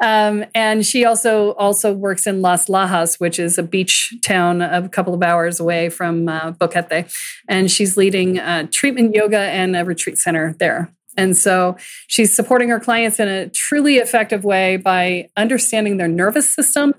Um, 0.01 0.45
and 0.55 0.87
she 0.87 1.05
also 1.05 1.53
also 1.53 1.93
works 1.93 2.27
in 2.27 2.41
Las 2.41 2.67
Lajas, 2.67 3.21
which 3.21 3.39
is 3.39 3.59
a 3.59 3.63
beach 3.63 4.15
town 4.23 4.63
a 4.63 4.89
couple 4.89 5.15
of 5.15 5.23
hours 5.23 5.61
away 5.61 5.91
from 5.91 6.29
uh, 6.29 6.53
Boquete, 6.53 7.13
and 7.49 7.71
she's 7.71 7.97
leading 7.97 8.39
uh, 8.39 8.67
treatment 8.71 9.15
yoga 9.15 9.39
and 9.39 9.77
a 9.77 9.85
retreat 9.85 10.19
center 10.19 10.55
there. 10.59 10.93
And 11.17 11.37
so 11.37 11.77
she's 12.07 12.35
supporting 12.35 12.69
her 12.69 12.81
clients 12.81 13.19
in 13.21 13.29
a 13.29 13.49
truly 13.49 13.97
effective 13.97 14.45
way 14.45 14.77
by 14.77 15.29
understanding 15.37 15.97
their 15.97 16.09
nervous 16.09 16.49
system, 16.49 16.95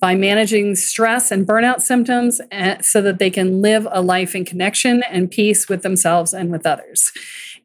by 0.00 0.14
managing 0.14 0.74
stress 0.74 1.30
and 1.30 1.46
burnout 1.46 1.82
symptoms 1.82 2.40
eh, 2.50 2.80
so 2.80 3.02
that 3.02 3.18
they 3.18 3.30
can 3.30 3.60
live 3.60 3.86
a 3.90 4.00
life 4.00 4.34
in 4.34 4.44
connection 4.44 5.02
and 5.04 5.30
peace 5.30 5.68
with 5.68 5.82
themselves 5.82 6.32
and 6.32 6.50
with 6.50 6.66
others. 6.66 7.12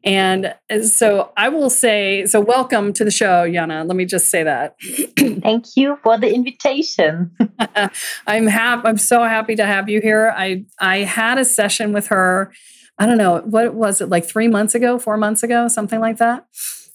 And 0.04 0.54
eh, 0.68 0.82
so 0.82 1.32
I 1.36 1.48
will 1.48 1.70
say, 1.70 2.26
so 2.26 2.40
welcome 2.40 2.92
to 2.92 3.04
the 3.04 3.10
show, 3.10 3.50
Jana. 3.50 3.84
Let 3.84 3.96
me 3.96 4.04
just 4.04 4.30
say 4.30 4.42
that. 4.44 4.76
Thank 5.18 5.76
you 5.76 5.98
for 6.02 6.18
the 6.18 6.32
invitation. 6.32 7.34
I'm 8.26 8.46
happy. 8.46 8.86
I'm 8.86 8.98
so 8.98 9.24
happy 9.24 9.56
to 9.56 9.66
have 9.66 9.88
you 9.88 10.00
here. 10.00 10.32
I 10.36 10.64
I 10.78 10.98
had 10.98 11.38
a 11.38 11.44
session 11.44 11.92
with 11.92 12.08
her. 12.08 12.52
I 12.98 13.06
don't 13.06 13.18
know 13.18 13.40
what 13.40 13.74
was 13.74 14.00
it 14.00 14.08
like 14.08 14.24
three 14.24 14.48
months 14.48 14.74
ago, 14.74 14.98
four 14.98 15.16
months 15.16 15.42
ago, 15.42 15.68
something 15.68 16.00
like 16.00 16.18
that. 16.18 16.46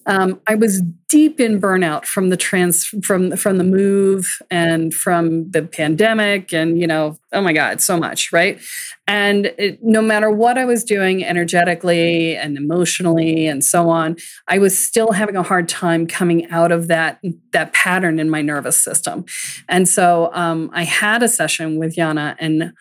Um, 0.05 0.41
I 0.47 0.55
was 0.55 0.81
deep 1.09 1.39
in 1.39 1.59
burnout 1.59 2.05
from 2.05 2.29
the 2.29 2.37
trans 2.37 2.85
from 3.03 3.35
from 3.35 3.57
the 3.57 3.63
move 3.63 4.39
and 4.49 4.93
from 4.93 5.49
the 5.51 5.61
pandemic, 5.63 6.53
and 6.53 6.79
you 6.79 6.87
know, 6.87 7.17
oh 7.33 7.41
my 7.41 7.53
god, 7.53 7.81
so 7.81 7.97
much, 7.97 8.31
right? 8.31 8.59
And 9.07 9.47
it, 9.57 9.83
no 9.83 10.01
matter 10.01 10.31
what 10.31 10.57
I 10.57 10.65
was 10.65 10.83
doing 10.83 11.23
energetically 11.23 12.35
and 12.35 12.57
emotionally 12.57 13.47
and 13.47 13.63
so 13.63 13.89
on, 13.89 14.15
I 14.47 14.57
was 14.57 14.77
still 14.77 15.11
having 15.11 15.35
a 15.35 15.43
hard 15.43 15.67
time 15.67 16.07
coming 16.07 16.49
out 16.49 16.71
of 16.71 16.87
that 16.87 17.19
that 17.51 17.73
pattern 17.73 18.19
in 18.19 18.29
my 18.29 18.41
nervous 18.41 18.81
system. 18.81 19.25
And 19.67 19.87
so 19.87 20.31
um, 20.33 20.69
I 20.73 20.83
had 20.83 21.23
a 21.23 21.27
session 21.27 21.77
with 21.77 21.95
Jana, 21.95 22.35
and 22.39 22.73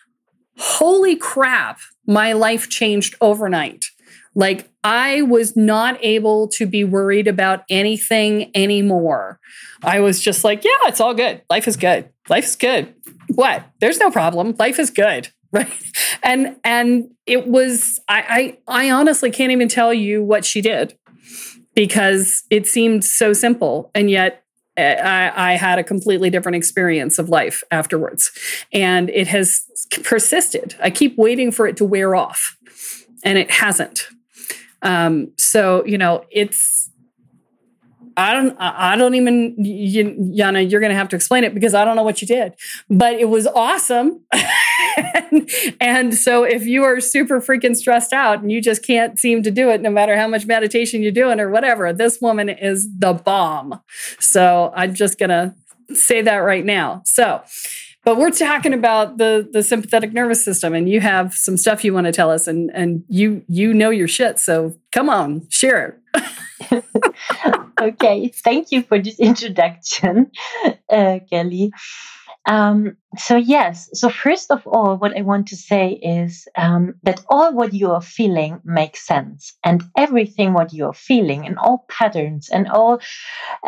holy 0.57 1.15
crap, 1.15 1.79
my 2.07 2.33
life 2.33 2.69
changed 2.69 3.15
overnight. 3.21 3.85
Like 4.33 4.69
I 4.83 5.23
was 5.23 5.55
not 5.55 5.97
able 6.01 6.47
to 6.49 6.65
be 6.65 6.83
worried 6.83 7.27
about 7.27 7.63
anything 7.69 8.51
anymore. 8.55 9.39
I 9.83 9.99
was 9.99 10.21
just 10.21 10.43
like, 10.43 10.63
yeah, 10.63 10.71
it's 10.85 11.01
all 11.01 11.13
good. 11.13 11.41
Life 11.49 11.67
is 11.67 11.75
good. 11.75 12.09
Life's 12.29 12.55
good. 12.55 12.93
What? 13.35 13.65
There's 13.79 13.99
no 13.99 14.11
problem. 14.11 14.55
Life 14.57 14.79
is 14.79 14.89
good. 14.89 15.29
Right. 15.53 15.67
And 16.23 16.55
and 16.63 17.09
it 17.25 17.45
was 17.45 17.99
I 18.07 18.55
I, 18.69 18.85
I 18.85 18.91
honestly 18.91 19.31
can't 19.31 19.51
even 19.51 19.67
tell 19.67 19.93
you 19.93 20.23
what 20.23 20.45
she 20.45 20.61
did 20.61 20.97
because 21.75 22.43
it 22.49 22.67
seemed 22.67 23.03
so 23.03 23.33
simple. 23.33 23.91
And 23.93 24.09
yet 24.09 24.45
eh, 24.77 24.95
I, 24.95 25.51
I, 25.51 25.57
had 25.57 25.79
a 25.79 25.83
completely 25.83 26.29
different 26.29 26.55
experience 26.55 27.19
of 27.19 27.27
life 27.27 27.63
afterwards. 27.69 28.31
And 28.71 29.09
it 29.09 29.27
has 29.27 29.65
persisted. 30.03 30.75
I 30.81 30.89
keep 30.89 31.17
waiting 31.17 31.51
for 31.51 31.67
it 31.67 31.77
to 31.77 31.85
wear 31.85 32.15
off, 32.15 32.55
and 33.23 33.37
it 33.37 33.51
hasn't. 33.51 34.07
Um, 34.81 35.31
so 35.37 35.85
you 35.85 35.97
know, 35.97 36.25
it's 36.31 36.89
I 38.17 38.33
don't 38.33 38.55
I 38.59 38.95
don't 38.95 39.15
even 39.15 39.55
you, 39.57 40.33
Jana, 40.35 40.61
you're 40.61 40.79
going 40.79 40.91
to 40.91 40.97
have 40.97 41.09
to 41.09 41.15
explain 41.15 41.43
it 41.43 41.53
because 41.53 41.73
I 41.73 41.85
don't 41.85 41.95
know 41.95 42.03
what 42.03 42.21
you 42.21 42.27
did, 42.27 42.53
but 42.89 43.15
it 43.15 43.29
was 43.29 43.47
awesome. 43.47 44.21
and, 44.33 45.49
and 45.81 46.13
so 46.13 46.43
if 46.43 46.65
you 46.65 46.83
are 46.83 46.99
super 46.99 47.39
freaking 47.39 47.75
stressed 47.75 48.13
out 48.13 48.41
and 48.41 48.51
you 48.51 48.61
just 48.61 48.85
can't 48.85 49.17
seem 49.17 49.43
to 49.43 49.51
do 49.51 49.69
it, 49.69 49.81
no 49.81 49.89
matter 49.89 50.17
how 50.17 50.27
much 50.27 50.45
meditation 50.45 51.01
you're 51.01 51.11
doing 51.11 51.39
or 51.39 51.49
whatever, 51.49 51.93
this 51.93 52.19
woman 52.21 52.49
is 52.49 52.87
the 52.97 53.13
bomb. 53.13 53.79
So 54.19 54.71
I'm 54.75 54.93
just 54.93 55.17
going 55.17 55.29
to 55.29 55.55
say 55.95 56.21
that 56.21 56.37
right 56.37 56.65
now. 56.65 57.01
So 57.05 57.41
but 58.03 58.17
we're 58.17 58.31
talking 58.31 58.73
about 58.73 59.17
the 59.17 59.47
the 59.51 59.63
sympathetic 59.63 60.13
nervous 60.13 60.43
system, 60.43 60.73
and 60.73 60.89
you 60.89 61.01
have 61.01 61.33
some 61.33 61.57
stuff 61.57 61.83
you 61.83 61.93
want 61.93 62.05
to 62.07 62.11
tell 62.11 62.31
us, 62.31 62.47
and 62.47 62.71
and 62.73 63.03
you 63.07 63.43
you 63.47 63.73
know 63.73 63.89
your 63.89 64.07
shit. 64.07 64.39
So 64.39 64.75
come 64.91 65.09
on, 65.09 65.47
share 65.49 66.01
it. 66.13 66.83
okay, 67.81 68.27
thank 68.43 68.71
you 68.71 68.83
for 68.83 68.99
this 68.99 69.19
introduction, 69.19 70.31
uh, 70.89 71.19
Kelle. 71.29 71.69
Um, 72.47 72.97
so 73.17 73.35
yes, 73.35 73.89
so 73.93 74.09
first 74.09 74.49
of 74.49 74.65
all, 74.65 74.97
what 74.97 75.15
I 75.15 75.21
want 75.21 75.47
to 75.49 75.55
say 75.55 75.91
is 75.91 76.47
um, 76.57 76.95
that 77.03 77.21
all 77.29 77.53
what 77.53 77.71
you 77.73 77.91
are 77.91 78.01
feeling 78.01 78.59
makes 78.63 79.05
sense, 79.05 79.55
and 79.63 79.83
everything 79.95 80.53
what 80.53 80.73
you 80.73 80.87
are 80.87 80.93
feeling, 80.93 81.45
and 81.45 81.59
all 81.59 81.85
patterns, 81.87 82.49
and 82.49 82.67
all 82.67 82.99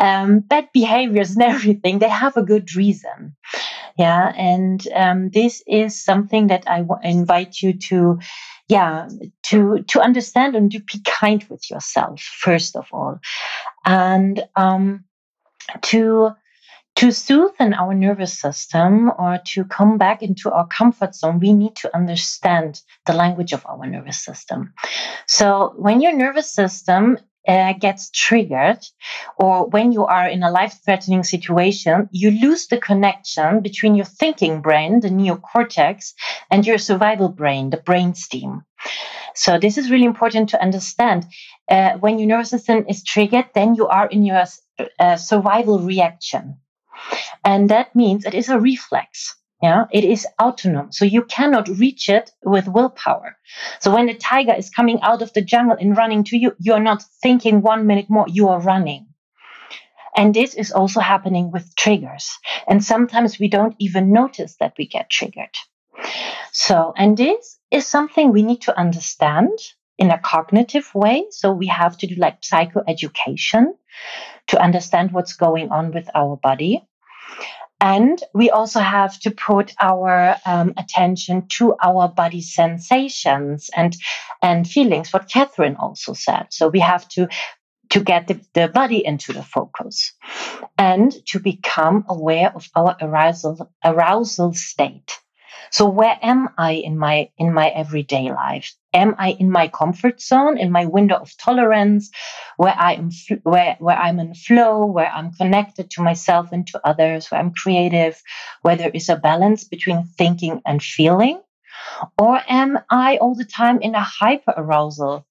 um, 0.00 0.40
bad 0.40 0.70
behaviors, 0.72 1.32
and 1.32 1.42
everything, 1.54 2.00
they 2.00 2.08
have 2.08 2.36
a 2.36 2.42
good 2.42 2.74
reason. 2.74 3.36
Yeah, 3.96 4.32
and 4.36 4.86
um, 4.94 5.30
this 5.30 5.62
is 5.66 6.02
something 6.02 6.48
that 6.48 6.64
I 6.68 6.78
w- 6.78 7.00
invite 7.04 7.62
you 7.62 7.74
to, 7.74 8.18
yeah, 8.68 9.08
to 9.44 9.84
to 9.88 10.00
understand 10.00 10.56
and 10.56 10.70
to 10.72 10.80
be 10.80 11.00
kind 11.04 11.44
with 11.48 11.70
yourself 11.70 12.20
first 12.20 12.74
of 12.74 12.86
all, 12.92 13.20
and 13.84 14.42
um, 14.56 15.04
to 15.82 16.30
to 16.96 17.10
soothe 17.10 17.54
in 17.58 17.74
our 17.74 17.92
nervous 17.94 18.38
system 18.38 19.10
or 19.18 19.38
to 19.46 19.64
come 19.64 19.98
back 19.98 20.22
into 20.22 20.50
our 20.50 20.66
comfort 20.66 21.14
zone, 21.14 21.40
we 21.40 21.52
need 21.52 21.74
to 21.76 21.94
understand 21.94 22.80
the 23.06 23.12
language 23.12 23.52
of 23.52 23.66
our 23.66 23.86
nervous 23.86 24.24
system. 24.24 24.72
So 25.26 25.74
when 25.76 26.00
your 26.00 26.12
nervous 26.16 26.52
system 26.52 27.18
uh, 27.46 27.72
gets 27.74 28.10
triggered, 28.10 28.78
or 29.36 29.66
when 29.66 29.92
you 29.92 30.04
are 30.04 30.28
in 30.28 30.42
a 30.42 30.50
life 30.50 30.80
threatening 30.84 31.24
situation, 31.24 32.08
you 32.12 32.30
lose 32.30 32.66
the 32.68 32.78
connection 32.78 33.60
between 33.60 33.94
your 33.94 34.06
thinking 34.06 34.60
brain, 34.62 35.00
the 35.00 35.08
neocortex, 35.08 36.12
and 36.50 36.66
your 36.66 36.78
survival 36.78 37.28
brain, 37.28 37.70
the 37.70 37.76
brainstem. 37.76 38.64
So, 39.34 39.58
this 39.58 39.78
is 39.78 39.90
really 39.90 40.04
important 40.04 40.50
to 40.50 40.62
understand. 40.62 41.26
Uh, 41.70 41.92
when 41.98 42.18
your 42.18 42.28
nervous 42.28 42.50
system 42.50 42.84
is 42.88 43.02
triggered, 43.02 43.46
then 43.54 43.74
you 43.74 43.88
are 43.88 44.06
in 44.06 44.22
your 44.24 44.44
uh, 45.00 45.16
survival 45.16 45.80
reaction. 45.80 46.58
And 47.44 47.70
that 47.70 47.94
means 47.94 48.24
it 48.24 48.34
is 48.34 48.48
a 48.48 48.58
reflex. 48.60 49.36
Yeah, 49.64 49.86
it 49.90 50.04
is 50.04 50.26
autonomous. 50.38 50.98
So 50.98 51.06
you 51.06 51.22
cannot 51.22 51.68
reach 51.68 52.10
it 52.10 52.30
with 52.44 52.68
willpower. 52.68 53.38
So 53.80 53.94
when 53.94 54.04
the 54.04 54.12
tiger 54.12 54.52
is 54.52 54.68
coming 54.68 55.00
out 55.00 55.22
of 55.22 55.32
the 55.32 55.40
jungle 55.40 55.78
and 55.80 55.96
running 55.96 56.22
to 56.24 56.36
you, 56.36 56.52
you're 56.58 56.86
not 56.90 57.02
thinking 57.22 57.62
one 57.62 57.86
minute 57.86 58.10
more, 58.10 58.26
you 58.28 58.48
are 58.50 58.60
running. 58.60 59.06
And 60.14 60.34
this 60.34 60.52
is 60.52 60.70
also 60.70 61.00
happening 61.00 61.50
with 61.50 61.74
triggers. 61.76 62.30
And 62.68 62.84
sometimes 62.84 63.38
we 63.38 63.48
don't 63.48 63.74
even 63.78 64.12
notice 64.12 64.54
that 64.60 64.74
we 64.76 64.86
get 64.86 65.08
triggered. 65.08 65.56
So, 66.52 66.92
and 66.94 67.16
this 67.16 67.58
is 67.70 67.86
something 67.86 68.32
we 68.32 68.42
need 68.42 68.60
to 68.62 68.78
understand 68.78 69.58
in 69.96 70.10
a 70.10 70.18
cognitive 70.18 70.94
way. 70.94 71.24
So 71.30 71.52
we 71.52 71.68
have 71.68 71.96
to 71.98 72.06
do 72.06 72.16
like 72.16 72.42
psychoeducation 72.42 73.64
to 74.48 74.62
understand 74.62 75.12
what's 75.12 75.36
going 75.36 75.70
on 75.70 75.90
with 75.90 76.10
our 76.14 76.36
body. 76.36 76.86
And 77.84 78.18
we 78.34 78.50
also 78.50 78.80
have 78.80 79.20
to 79.20 79.32
put 79.32 79.74
our 79.82 80.36
um, 80.46 80.72
attention 80.78 81.48
to 81.58 81.76
our 81.82 82.08
body 82.08 82.42
sensations 82.42 83.70
and, 83.76 83.94
and 84.42 84.66
feelings, 84.66 85.12
what 85.12 85.28
Katherine 85.30 85.76
also 85.76 86.14
said. 86.14 86.46
So 86.52 86.68
we 86.68 86.80
have 86.80 87.08
to 87.10 87.28
to 87.90 88.00
get 88.00 88.28
the, 88.28 88.40
the 88.54 88.68
body 88.68 89.04
into 89.06 89.32
the 89.32 89.44
focus 89.44 90.14
and 90.78 91.14
to 91.26 91.40
become 91.40 92.04
aware 92.08 92.52
of 92.54 92.68
our 92.76 92.96
arousal 93.00 93.70
arousal 93.84 94.54
state 94.54 95.12
so 95.70 95.86
where 95.88 96.18
am 96.22 96.50
I 96.58 96.72
in 96.74 96.98
my 96.98 97.30
in 97.38 97.54
my 97.54 97.68
everyday 97.68 98.30
life? 98.32 98.74
Am 98.94 99.14
I 99.18 99.32
in 99.32 99.50
my 99.50 99.68
comfort 99.68 100.20
zone, 100.20 100.56
in 100.56 100.70
my 100.70 100.86
window 100.86 101.16
of 101.16 101.36
tolerance, 101.36 102.10
where 102.56 102.74
I 102.78 102.94
am 102.94 103.10
where 103.42 103.76
where 103.80 103.96
I'm 103.96 104.20
in 104.20 104.34
flow, 104.34 104.86
where 104.86 105.10
I'm 105.10 105.32
connected 105.32 105.90
to 105.90 106.02
myself 106.02 106.52
and 106.52 106.66
to 106.68 106.80
others, 106.84 107.30
where 107.30 107.40
I'm 107.40 107.52
creative, 107.52 108.22
where 108.62 108.76
there 108.76 108.90
is 108.94 109.08
a 109.08 109.16
balance 109.16 109.64
between 109.64 110.04
thinking 110.04 110.62
and 110.64 110.82
feeling? 110.82 111.40
Or 112.18 112.40
am 112.48 112.78
I 112.90 113.16
all 113.16 113.34
the 113.34 113.44
time 113.44 113.80
in 113.80 113.94
a 113.94 114.02
hyper 114.02 114.54
arousal 114.56 115.26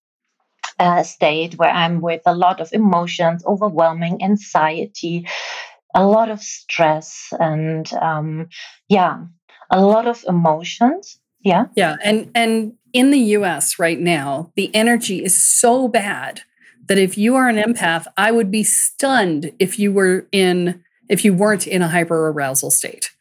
uh, 0.79 1.03
state 1.03 1.55
where 1.55 1.69
I'm 1.69 2.01
with 2.01 2.21
a 2.25 2.35
lot 2.35 2.59
of 2.59 2.73
emotions, 2.73 3.45
overwhelming 3.45 4.23
anxiety, 4.23 5.27
a 5.95 6.05
lot 6.05 6.29
of 6.29 6.41
stress, 6.41 7.31
and 7.39 7.91
um, 7.93 8.49
yeah, 8.89 9.25
a 9.69 9.81
lot 9.81 10.07
of 10.07 10.23
emotions. 10.27 11.19
Yeah. 11.41 11.65
Yeah. 11.75 11.97
And 12.03 12.31
and 12.35 12.73
in 12.93 13.11
the 13.11 13.19
US 13.19 13.79
right 13.79 13.99
now, 13.99 14.51
the 14.55 14.73
energy 14.73 15.23
is 15.23 15.43
so 15.43 15.87
bad 15.87 16.41
that 16.87 16.97
if 16.97 17.17
you 17.17 17.35
are 17.35 17.49
an 17.49 17.57
empath, 17.57 18.05
I 18.17 18.31
would 18.31 18.51
be 18.51 18.63
stunned 18.63 19.51
if 19.59 19.79
you 19.79 19.91
were 19.91 20.27
in 20.31 20.83
if 21.09 21.25
you 21.25 21.33
weren't 21.33 21.67
in 21.67 21.81
a 21.81 21.87
hyper 21.87 22.29
arousal 22.29 22.71
state. 22.71 23.11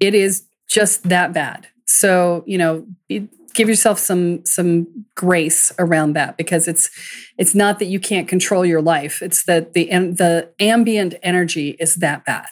It 0.00 0.14
is 0.14 0.44
just 0.68 1.08
that 1.08 1.32
bad. 1.32 1.68
So, 1.84 2.42
you 2.46 2.58
know, 2.58 2.86
give 3.08 3.68
yourself 3.68 3.98
some 3.98 4.44
some 4.44 5.06
grace 5.14 5.72
around 5.78 6.14
that 6.14 6.36
because 6.36 6.66
it's 6.66 6.90
it's 7.38 7.54
not 7.54 7.78
that 7.78 7.86
you 7.86 8.00
can't 8.00 8.26
control 8.26 8.64
your 8.64 8.82
life. 8.82 9.22
It's 9.22 9.44
that 9.44 9.74
the 9.74 9.86
the 9.86 10.50
ambient 10.58 11.14
energy 11.22 11.76
is 11.78 11.96
that 11.96 12.24
bad. 12.24 12.48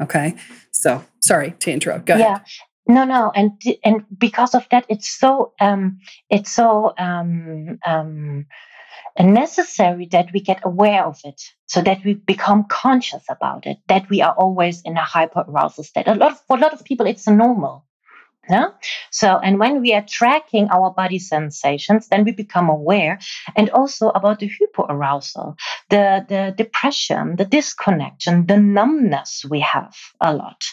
Okay? 0.00 0.34
So, 0.72 1.04
sorry 1.20 1.52
to 1.60 1.70
interrupt. 1.70 2.06
Go 2.06 2.16
yeah. 2.16 2.34
ahead. 2.36 2.46
No, 2.88 3.04
no, 3.04 3.30
and 3.34 3.60
and 3.84 4.04
because 4.18 4.54
of 4.54 4.66
that, 4.70 4.84
it's 4.88 5.08
so 5.08 5.52
um, 5.60 6.00
it's 6.28 6.50
so 6.50 6.92
um, 6.98 7.78
um, 7.86 8.46
necessary 9.18 10.06
that 10.10 10.30
we 10.32 10.40
get 10.40 10.60
aware 10.64 11.04
of 11.04 11.20
it, 11.24 11.40
so 11.66 11.82
that 11.82 12.04
we 12.04 12.14
become 12.14 12.64
conscious 12.68 13.22
about 13.28 13.66
it. 13.66 13.78
That 13.88 14.08
we 14.10 14.22
are 14.22 14.32
always 14.32 14.82
in 14.82 14.96
a 14.96 15.04
hyper 15.04 15.44
arousal 15.46 15.84
state. 15.84 16.08
A 16.08 16.14
lot 16.14 16.32
of, 16.32 16.40
for 16.48 16.56
a 16.56 16.60
lot 16.60 16.72
of 16.72 16.84
people, 16.84 17.06
it's 17.06 17.28
normal. 17.28 17.86
Yeah. 18.48 18.70
So, 19.12 19.38
and 19.38 19.60
when 19.60 19.80
we 19.80 19.92
are 19.94 20.04
tracking 20.08 20.68
our 20.70 20.90
body 20.92 21.20
sensations, 21.20 22.08
then 22.08 22.24
we 22.24 22.32
become 22.32 22.68
aware 22.68 23.20
and 23.54 23.70
also 23.70 24.08
about 24.08 24.40
the 24.40 24.50
hypoarousal, 24.50 25.54
the, 25.90 26.26
the 26.28 26.54
depression, 26.56 27.36
the 27.36 27.44
disconnection, 27.44 28.46
the 28.46 28.56
numbness 28.56 29.44
we 29.48 29.60
have 29.60 29.94
a 30.20 30.34
lot 30.34 30.64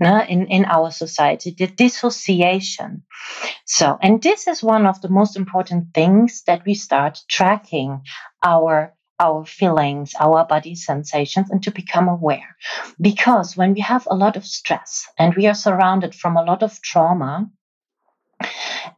in, 0.00 0.46
in 0.46 0.64
our 0.64 0.90
society, 0.90 1.54
the 1.56 1.66
dissociation. 1.66 3.02
So, 3.64 3.98
and 4.02 4.22
this 4.22 4.46
is 4.46 4.62
one 4.62 4.86
of 4.86 5.00
the 5.00 5.08
most 5.08 5.36
important 5.36 5.94
things 5.94 6.42
that 6.46 6.64
we 6.64 6.74
start 6.74 7.20
tracking 7.28 8.02
our 8.42 8.94
our 9.20 9.44
feelings, 9.44 10.12
our 10.18 10.44
body 10.44 10.74
sensations, 10.74 11.48
and 11.48 11.62
to 11.62 11.70
become 11.70 12.08
aware. 12.08 12.56
Because 13.00 13.56
when 13.56 13.74
we 13.74 13.80
have 13.80 14.08
a 14.10 14.16
lot 14.16 14.36
of 14.36 14.44
stress 14.44 15.06
and 15.16 15.34
we 15.36 15.46
are 15.46 15.54
surrounded 15.54 16.14
from 16.14 16.36
a 16.36 16.42
lot 16.42 16.64
of 16.64 16.82
trauma, 16.82 17.48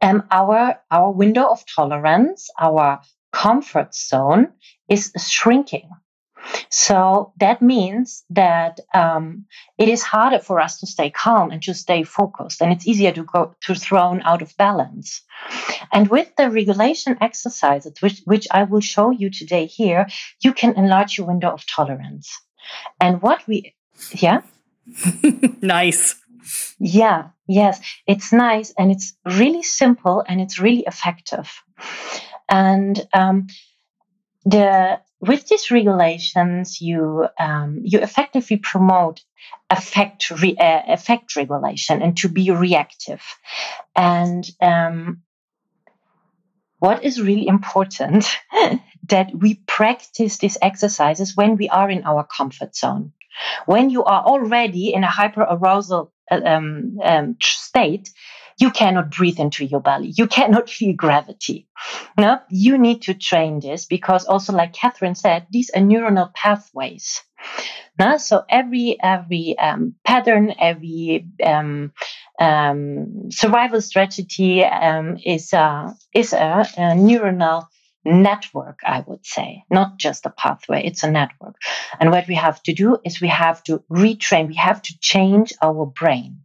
um, 0.00 0.24
our 0.30 0.80
our 0.90 1.12
window 1.12 1.46
of 1.46 1.64
tolerance, 1.66 2.48
our 2.58 3.00
comfort 3.32 3.94
zone 3.94 4.52
is 4.88 5.12
shrinking. 5.18 5.90
So 6.70 7.32
that 7.38 7.62
means 7.62 8.24
that 8.30 8.80
um, 8.94 9.46
it 9.78 9.88
is 9.88 10.02
harder 10.02 10.38
for 10.38 10.60
us 10.60 10.78
to 10.80 10.86
stay 10.86 11.10
calm 11.10 11.50
and 11.50 11.62
to 11.62 11.74
stay 11.74 12.02
focused, 12.02 12.60
and 12.60 12.72
it's 12.72 12.86
easier 12.86 13.12
to 13.12 13.24
go 13.24 13.54
to 13.62 13.74
thrown 13.74 14.22
out 14.22 14.42
of 14.42 14.56
balance. 14.56 15.22
And 15.92 16.08
with 16.08 16.34
the 16.36 16.50
regulation 16.50 17.16
exercises, 17.20 18.00
which, 18.00 18.22
which 18.24 18.46
I 18.50 18.64
will 18.64 18.80
show 18.80 19.10
you 19.10 19.30
today 19.30 19.66
here, 19.66 20.06
you 20.40 20.52
can 20.52 20.74
enlarge 20.76 21.18
your 21.18 21.26
window 21.26 21.50
of 21.50 21.66
tolerance. 21.66 22.40
And 23.00 23.22
what 23.22 23.46
we, 23.46 23.74
yeah, 24.10 24.42
nice. 25.62 26.16
Yeah, 26.78 27.28
yes, 27.48 27.80
it's 28.06 28.32
nice 28.32 28.72
and 28.78 28.90
it's 28.92 29.16
really 29.24 29.62
simple 29.62 30.24
and 30.26 30.40
it's 30.40 30.60
really 30.60 30.84
effective. 30.86 31.50
And 32.48 33.06
um, 33.12 33.48
the 34.44 35.00
with 35.20 35.46
these 35.48 35.70
regulations, 35.70 36.80
you 36.80 37.26
um, 37.38 37.80
you 37.82 38.00
effectively 38.00 38.58
promote 38.58 39.20
affect 39.70 40.30
re, 40.30 40.56
uh, 40.56 40.82
affect 40.88 41.36
regulation 41.36 42.02
and 42.02 42.16
to 42.18 42.28
be 42.28 42.50
reactive. 42.50 43.22
And 43.94 44.48
um, 44.60 45.22
what 46.78 47.04
is 47.04 47.20
really 47.20 47.46
important 47.46 48.26
that 49.08 49.30
we 49.34 49.62
practice 49.66 50.38
these 50.38 50.58
exercises 50.60 51.36
when 51.36 51.56
we 51.56 51.68
are 51.68 51.90
in 51.90 52.04
our 52.04 52.24
comfort 52.24 52.76
zone. 52.76 53.12
When 53.66 53.90
you 53.90 54.04
are 54.04 54.22
already 54.22 54.94
in 54.94 55.04
a 55.04 55.10
hyper 55.10 55.42
arousal 55.42 56.12
uh, 56.30 56.40
um, 56.44 56.98
um, 57.02 57.36
state, 57.40 58.10
you 58.58 58.70
cannot 58.70 59.10
breathe 59.10 59.38
into 59.38 59.64
your 59.64 59.80
belly. 59.80 60.12
You 60.16 60.26
cannot 60.26 60.70
feel 60.76 60.94
gravity. 60.94 61.68
No, 62.18 62.40
you 62.48 62.78
need 62.78 63.02
to 63.02 63.14
train 63.14 63.60
this 63.60 63.84
because 63.86 64.24
also, 64.24 64.52
like 64.52 64.72
Katherine 64.72 65.14
said, 65.14 65.46
these 65.50 65.70
are 65.70 65.82
neuronal 65.82 66.32
pathways. 66.34 67.22
No? 67.98 68.18
So 68.18 68.44
every 68.48 68.96
every 69.00 69.58
um, 69.58 69.94
pattern, 70.04 70.54
every 70.58 71.28
um, 71.44 71.92
um, 72.40 73.30
survival 73.30 73.80
strategy 73.80 74.64
um, 74.64 75.18
is 75.24 75.52
a 75.52 75.94
is 76.14 76.32
a, 76.32 76.66
a 76.76 76.80
neuronal 76.94 77.66
network, 78.06 78.78
I 78.84 79.00
would 79.06 79.26
say, 79.26 79.64
not 79.70 79.98
just 79.98 80.26
a 80.26 80.30
pathway, 80.30 80.84
it's 80.84 81.02
a 81.02 81.10
network. 81.10 81.56
And 81.98 82.10
what 82.10 82.28
we 82.28 82.36
have 82.36 82.62
to 82.64 82.72
do 82.72 82.98
is 83.04 83.20
we 83.20 83.28
have 83.28 83.62
to 83.64 83.82
retrain, 83.90 84.48
we 84.48 84.54
have 84.54 84.80
to 84.82 84.98
change 85.00 85.52
our 85.60 85.86
brain. 85.86 86.42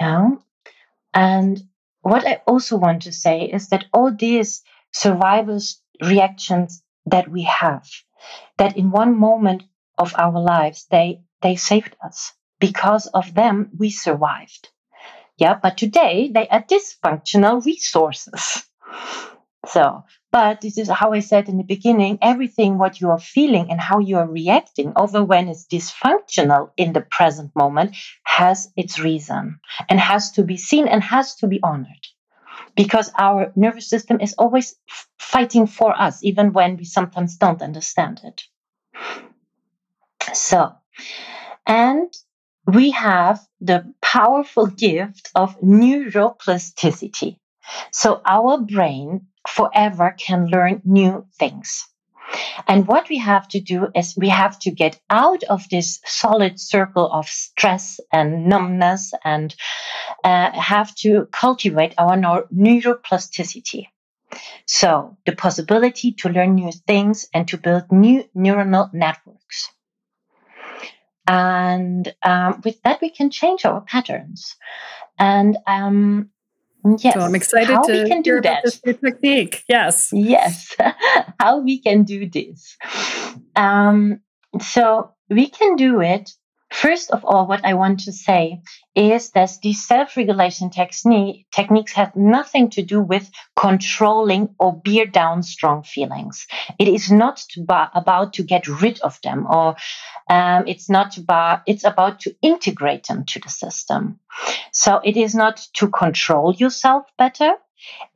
Yeah. 0.00 0.30
And 1.14 1.60
what 2.02 2.26
I 2.26 2.42
also 2.46 2.76
want 2.76 3.02
to 3.02 3.12
say 3.12 3.42
is 3.44 3.68
that 3.68 3.86
all 3.92 4.12
these 4.14 4.62
survival 4.92 5.58
reactions 6.02 6.82
that 7.06 7.28
we 7.28 7.42
have, 7.42 7.88
that 8.58 8.76
in 8.76 8.90
one 8.90 9.16
moment 9.18 9.64
of 9.98 10.14
our 10.16 10.40
lives, 10.40 10.86
they, 10.90 11.22
they 11.42 11.56
saved 11.56 11.96
us. 12.04 12.32
Because 12.60 13.06
of 13.08 13.34
them, 13.34 13.70
we 13.78 13.90
survived. 13.90 14.68
Yeah, 15.36 15.58
but 15.60 15.76
today 15.78 16.30
they 16.32 16.48
are 16.48 16.62
dysfunctional 16.62 17.64
resources. 17.64 18.64
So, 19.66 20.04
but 20.32 20.62
this 20.62 20.78
is 20.78 20.88
how 20.88 21.12
I 21.12 21.20
said 21.20 21.48
in 21.48 21.58
the 21.58 21.62
beginning 21.62 22.18
everything 22.22 22.78
what 22.78 23.00
you 23.00 23.10
are 23.10 23.18
feeling 23.20 23.70
and 23.70 23.78
how 23.78 23.98
you 23.98 24.16
are 24.16 24.26
reacting, 24.26 24.94
over 24.96 25.22
when 25.22 25.48
it's 25.48 25.66
dysfunctional 25.66 26.70
in 26.78 26.94
the 26.94 27.02
present 27.02 27.54
moment, 27.54 27.94
has 28.24 28.72
its 28.74 28.98
reason 28.98 29.60
and 29.90 30.00
has 30.00 30.32
to 30.32 30.42
be 30.42 30.56
seen 30.56 30.88
and 30.88 31.02
has 31.02 31.36
to 31.36 31.46
be 31.46 31.60
honored. 31.62 32.06
Because 32.74 33.12
our 33.18 33.52
nervous 33.54 33.90
system 33.90 34.20
is 34.20 34.34
always 34.38 34.74
fighting 35.18 35.66
for 35.66 35.94
us, 35.94 36.24
even 36.24 36.54
when 36.54 36.78
we 36.78 36.84
sometimes 36.84 37.36
don't 37.36 37.60
understand 37.60 38.22
it. 38.24 38.42
So, 40.32 40.72
and 41.66 42.12
we 42.66 42.92
have 42.92 43.40
the 43.60 43.92
powerful 44.00 44.66
gift 44.66 45.30
of 45.34 45.60
neuroplasticity. 45.60 47.38
So 47.90 48.22
our 48.24 48.58
brain 48.58 49.26
forever 49.48 50.14
can 50.18 50.46
learn 50.46 50.82
new 50.84 51.26
things. 51.38 51.86
And 52.66 52.86
what 52.86 53.08
we 53.08 53.18
have 53.18 53.48
to 53.48 53.60
do 53.60 53.88
is 53.94 54.14
we 54.16 54.28
have 54.28 54.58
to 54.60 54.70
get 54.70 54.98
out 55.10 55.42
of 55.44 55.68
this 55.68 56.00
solid 56.04 56.58
circle 56.58 57.10
of 57.12 57.28
stress 57.28 58.00
and 58.12 58.46
numbness 58.46 59.12
and 59.24 59.54
uh, 60.24 60.50
have 60.52 60.94
to 60.96 61.28
cultivate 61.32 61.94
our 61.98 62.16
neuroplasticity. 62.16 63.86
So, 64.66 65.18
the 65.26 65.32
possibility 65.32 66.12
to 66.12 66.30
learn 66.30 66.54
new 66.54 66.72
things 66.86 67.28
and 67.34 67.46
to 67.48 67.58
build 67.58 67.92
new 67.92 68.24
neuronal 68.34 68.92
networks. 68.94 69.70
And 71.26 72.12
um, 72.22 72.62
with 72.64 72.80
that, 72.82 73.00
we 73.02 73.10
can 73.10 73.30
change 73.30 73.64
our 73.64 73.82
patterns. 73.82 74.56
And 75.18 75.58
um, 75.66 76.30
Yes. 76.98 77.14
So 77.14 77.20
I'm 77.20 77.34
excited 77.34 77.74
How 77.74 77.82
to 77.82 78.02
we 78.02 78.08
can 78.08 78.22
do 78.22 78.40
that. 78.40 78.62
this 78.64 78.80
technique. 78.80 79.64
Yes. 79.68 80.10
Yes. 80.12 80.74
How 81.40 81.60
we 81.60 81.80
can 81.80 82.02
do 82.02 82.28
this. 82.28 82.76
Um, 83.54 84.20
so 84.60 85.12
we 85.30 85.48
can 85.48 85.76
do 85.76 86.00
it. 86.00 86.30
First 86.72 87.10
of 87.10 87.22
all, 87.24 87.46
what 87.46 87.64
I 87.66 87.74
want 87.74 88.00
to 88.00 88.12
say 88.12 88.62
is 88.94 89.30
that 89.32 89.50
these 89.62 89.86
self-regulation 89.86 90.70
technique, 90.70 91.46
techniques 91.54 91.92
have 91.92 92.16
nothing 92.16 92.70
to 92.70 92.82
do 92.82 93.00
with 93.00 93.30
controlling 93.54 94.54
or 94.58 94.80
bear 94.80 95.04
down 95.04 95.42
strong 95.42 95.82
feelings. 95.82 96.46
It 96.78 96.88
is 96.88 97.12
not 97.12 97.36
to 97.50 97.66
about 97.94 98.32
to 98.34 98.42
get 98.42 98.66
rid 98.68 99.00
of 99.00 99.20
them 99.22 99.46
or 99.46 99.76
um, 100.30 100.64
it's 100.66 100.88
not 100.88 101.18
about, 101.18 101.60
it's 101.66 101.84
about 101.84 102.20
to 102.20 102.34
integrate 102.40 103.06
them 103.06 103.26
to 103.26 103.38
the 103.38 103.50
system. 103.50 104.18
So 104.72 105.00
it 105.04 105.18
is 105.18 105.34
not 105.34 105.58
to 105.74 105.88
control 105.88 106.54
yourself 106.54 107.04
better. 107.18 107.52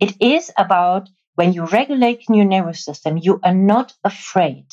It 0.01 0.14
is 0.21 0.51
about 0.57 1.11
when 1.35 1.53
you 1.53 1.66
regulate 1.66 2.25
your 2.31 2.47
nervous 2.47 2.83
system, 2.83 3.19
you 3.19 3.38
are 3.45 3.55
not 3.55 3.92
afraid 4.03 4.66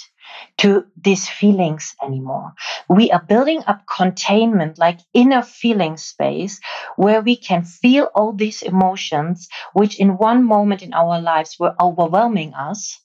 to 0.58 0.86
these 1.02 1.28
feelings 1.28 1.96
anymore. 2.04 2.54
We 2.90 3.12
are 3.12 3.22
building 3.22 3.64
up 3.68 3.84
containment, 3.88 4.78
like 4.78 5.00
inner 5.14 5.42
feeling 5.42 5.98
space, 5.98 6.60
where 6.96 7.22
we 7.22 7.36
can 7.36 7.64
feel 7.64 8.10
all 8.16 8.34
these 8.34 8.62
emotions, 8.62 9.48
which 9.74 10.00
in 10.00 10.18
one 10.18 10.44
moment 10.44 10.82
in 10.82 10.94
our 10.94 11.20
lives 11.22 11.58
were 11.60 11.76
overwhelming 11.82 12.54
us, 12.54 13.00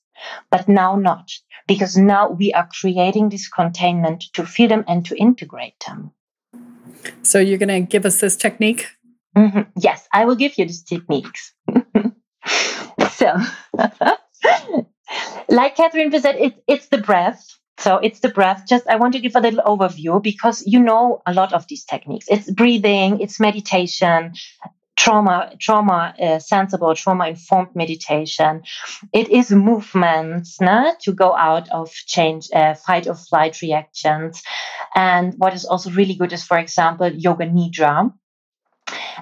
but 0.50 0.68
now 0.68 0.96
not, 0.96 1.30
because 1.66 1.96
now 1.96 2.30
we 2.30 2.52
are 2.52 2.68
creating 2.80 3.28
this 3.28 3.48
containment 3.48 4.24
to 4.34 4.44
feel 4.44 4.68
them 4.68 4.84
and 4.88 5.06
to 5.06 5.16
integrate 5.16 5.78
them. 5.86 6.12
So 7.22 7.38
you're 7.38 7.58
going 7.58 7.68
to 7.68 7.80
give 7.80 8.06
us 8.06 8.20
this 8.20 8.36
technique? 8.36 8.86
Mhm. 9.36 9.66
Yes, 9.76 10.08
I 10.12 10.24
will 10.24 10.36
give 10.36 10.58
you 10.58 10.64
these 10.64 10.82
techniques. 10.82 11.52
so, 13.12 13.36
like 15.48 15.76
Katherine 15.76 16.10
said, 16.20 16.36
it, 16.36 16.62
it's 16.66 16.88
the 16.88 16.98
breath. 16.98 17.44
So 17.78 17.96
it's 17.96 18.20
the 18.20 18.28
breath. 18.28 18.64
Just 18.68 18.88
I 18.88 18.96
want 18.96 19.14
to 19.14 19.20
give 19.20 19.36
a 19.36 19.40
little 19.40 19.62
overview 19.62 20.20
because 20.22 20.66
you 20.66 20.80
know 20.80 21.22
a 21.26 21.32
lot 21.32 21.52
of 21.52 21.66
these 21.68 21.84
techniques. 21.84 22.26
It's 22.28 22.50
breathing, 22.50 23.20
it's 23.20 23.38
meditation, 23.38 24.34
trauma, 24.96 25.52
trauma 25.60 26.12
uh, 26.20 26.38
sensible, 26.40 26.94
trauma 26.96 27.28
informed 27.28 27.76
meditation. 27.76 28.62
It 29.12 29.28
is 29.28 29.52
movements 29.52 30.60
nah, 30.60 30.94
to 31.02 31.12
go 31.12 31.34
out 31.36 31.68
of 31.70 31.90
change, 31.92 32.48
uh, 32.52 32.74
fight 32.74 33.06
or 33.06 33.14
flight 33.14 33.62
reactions. 33.62 34.42
And 34.94 35.34
what 35.38 35.54
is 35.54 35.64
also 35.64 35.90
really 35.90 36.14
good 36.14 36.32
is, 36.32 36.42
for 36.44 36.58
example, 36.58 37.08
yoga 37.12 37.46
nidra. 37.46 38.12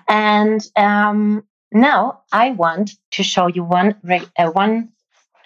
And 0.09 0.66
um, 0.77 1.44
now 1.72 2.22
I 2.33 2.51
want 2.53 2.92
to 3.12 3.22
show 3.22 3.49
you 3.49 3.64
one 3.64 3.96
uh, 4.38 4.51
one 4.51 4.92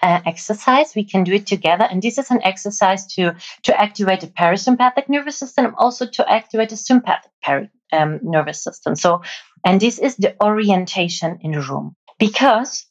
uh, 0.02 0.20
exercise. 0.26 0.94
We 0.94 1.04
can 1.04 1.24
do 1.24 1.32
it 1.32 1.46
together, 1.46 1.84
and 1.90 2.02
this 2.02 2.18
is 2.18 2.30
an 2.30 2.40
exercise 2.42 3.06
to 3.14 3.34
to 3.62 3.80
activate 3.80 4.20
the 4.20 4.28
parasympathetic 4.28 5.08
nervous 5.08 5.38
system, 5.38 5.74
also 5.78 6.06
to 6.06 6.30
activate 6.30 6.70
the 6.70 6.76
sympathetic 6.76 7.70
um, 7.92 8.20
nervous 8.22 8.62
system. 8.62 8.94
So, 8.96 9.22
and 9.64 9.80
this 9.80 9.98
is 9.98 10.16
the 10.16 10.34
orientation 10.42 11.38
in 11.42 11.52
the 11.52 11.60
room 11.60 11.96
because 12.18 12.86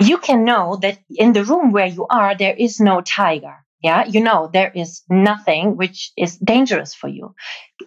you 0.00 0.18
can 0.18 0.44
know 0.44 0.76
that 0.82 0.98
in 1.10 1.32
the 1.32 1.44
room 1.44 1.72
where 1.72 1.86
you 1.86 2.06
are 2.08 2.36
there 2.36 2.54
is 2.54 2.80
no 2.80 3.00
tiger. 3.00 3.56
Yeah, 3.82 4.06
you 4.06 4.20
know 4.20 4.50
there 4.52 4.72
is 4.74 5.02
nothing 5.08 5.76
which 5.76 6.10
is 6.16 6.36
dangerous 6.36 6.94
for 6.94 7.06
you 7.08 7.34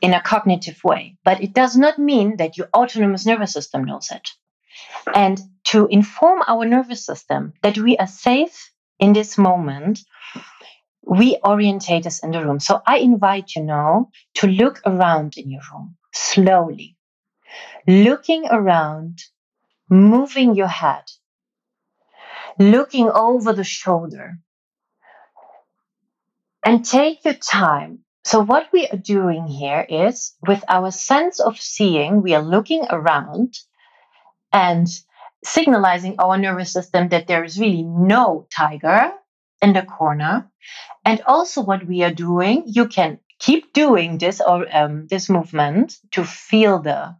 in 0.01 0.13
a 0.13 0.21
cognitive 0.21 0.81
way, 0.85 1.17
but 1.25 1.43
it 1.43 1.53
does 1.53 1.75
not 1.75 1.99
mean 1.99 2.37
that 2.37 2.57
your 2.57 2.69
autonomous 2.73 3.25
nervous 3.25 3.51
system 3.51 3.83
knows 3.83 4.09
it. 4.09 4.29
And 5.13 5.39
to 5.65 5.87
inform 5.87 6.41
our 6.47 6.65
nervous 6.65 7.05
system 7.05 7.53
that 7.61 7.77
we 7.77 7.97
are 7.97 8.07
safe 8.07 8.71
in 8.99 9.13
this 9.13 9.37
moment, 9.37 9.99
we 11.03 11.37
orientate 11.43 12.05
us 12.05 12.23
in 12.23 12.31
the 12.31 12.43
room. 12.43 12.59
So 12.59 12.81
I 12.85 12.97
invite 12.97 13.55
you 13.55 13.63
now 13.63 14.09
to 14.35 14.47
look 14.47 14.81
around 14.85 15.37
in 15.37 15.49
your 15.49 15.61
room 15.71 15.97
slowly, 16.13 16.97
looking 17.87 18.45
around, 18.49 19.19
moving 19.89 20.55
your 20.55 20.67
head, 20.67 21.03
looking 22.59 23.09
over 23.09 23.53
the 23.53 23.63
shoulder, 23.63 24.37
and 26.63 26.85
take 26.85 27.25
your 27.25 27.33
time. 27.33 27.99
So, 28.23 28.39
what 28.39 28.67
we 28.71 28.87
are 28.87 28.97
doing 28.97 29.47
here 29.47 29.85
is 29.89 30.35
with 30.47 30.63
our 30.67 30.91
sense 30.91 31.39
of 31.39 31.59
seeing, 31.59 32.21
we 32.21 32.35
are 32.35 32.43
looking 32.43 32.85
around 32.89 33.55
and 34.53 34.87
signalizing 35.43 36.15
our 36.19 36.37
nervous 36.37 36.71
system 36.71 37.09
that 37.09 37.27
there 37.27 37.43
is 37.43 37.59
really 37.59 37.83
no 37.83 38.47
tiger 38.55 39.11
in 39.61 39.73
the 39.73 39.81
corner. 39.81 40.49
And 41.05 41.21
also, 41.25 41.61
what 41.61 41.85
we 41.85 42.03
are 42.03 42.13
doing, 42.13 42.63
you 42.67 42.87
can 42.87 43.19
keep 43.39 43.73
doing 43.73 44.17
this 44.17 44.39
or 44.39 44.67
um, 44.75 45.07
this 45.07 45.29
movement 45.29 45.97
to 46.11 46.23
feel 46.23 46.79
the 46.79 47.15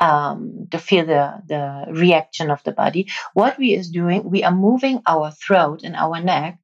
um, 0.00 0.68
to 0.70 0.78
feel 0.78 1.06
the, 1.06 1.42
the 1.48 1.86
reaction 1.90 2.52
of 2.52 2.62
the 2.62 2.70
body. 2.70 3.08
What 3.34 3.58
we 3.58 3.74
is 3.74 3.90
doing, 3.90 4.30
we 4.30 4.44
are 4.44 4.54
moving 4.54 5.02
our 5.06 5.32
throat 5.32 5.80
and 5.82 5.96
our 5.96 6.20
neck, 6.20 6.58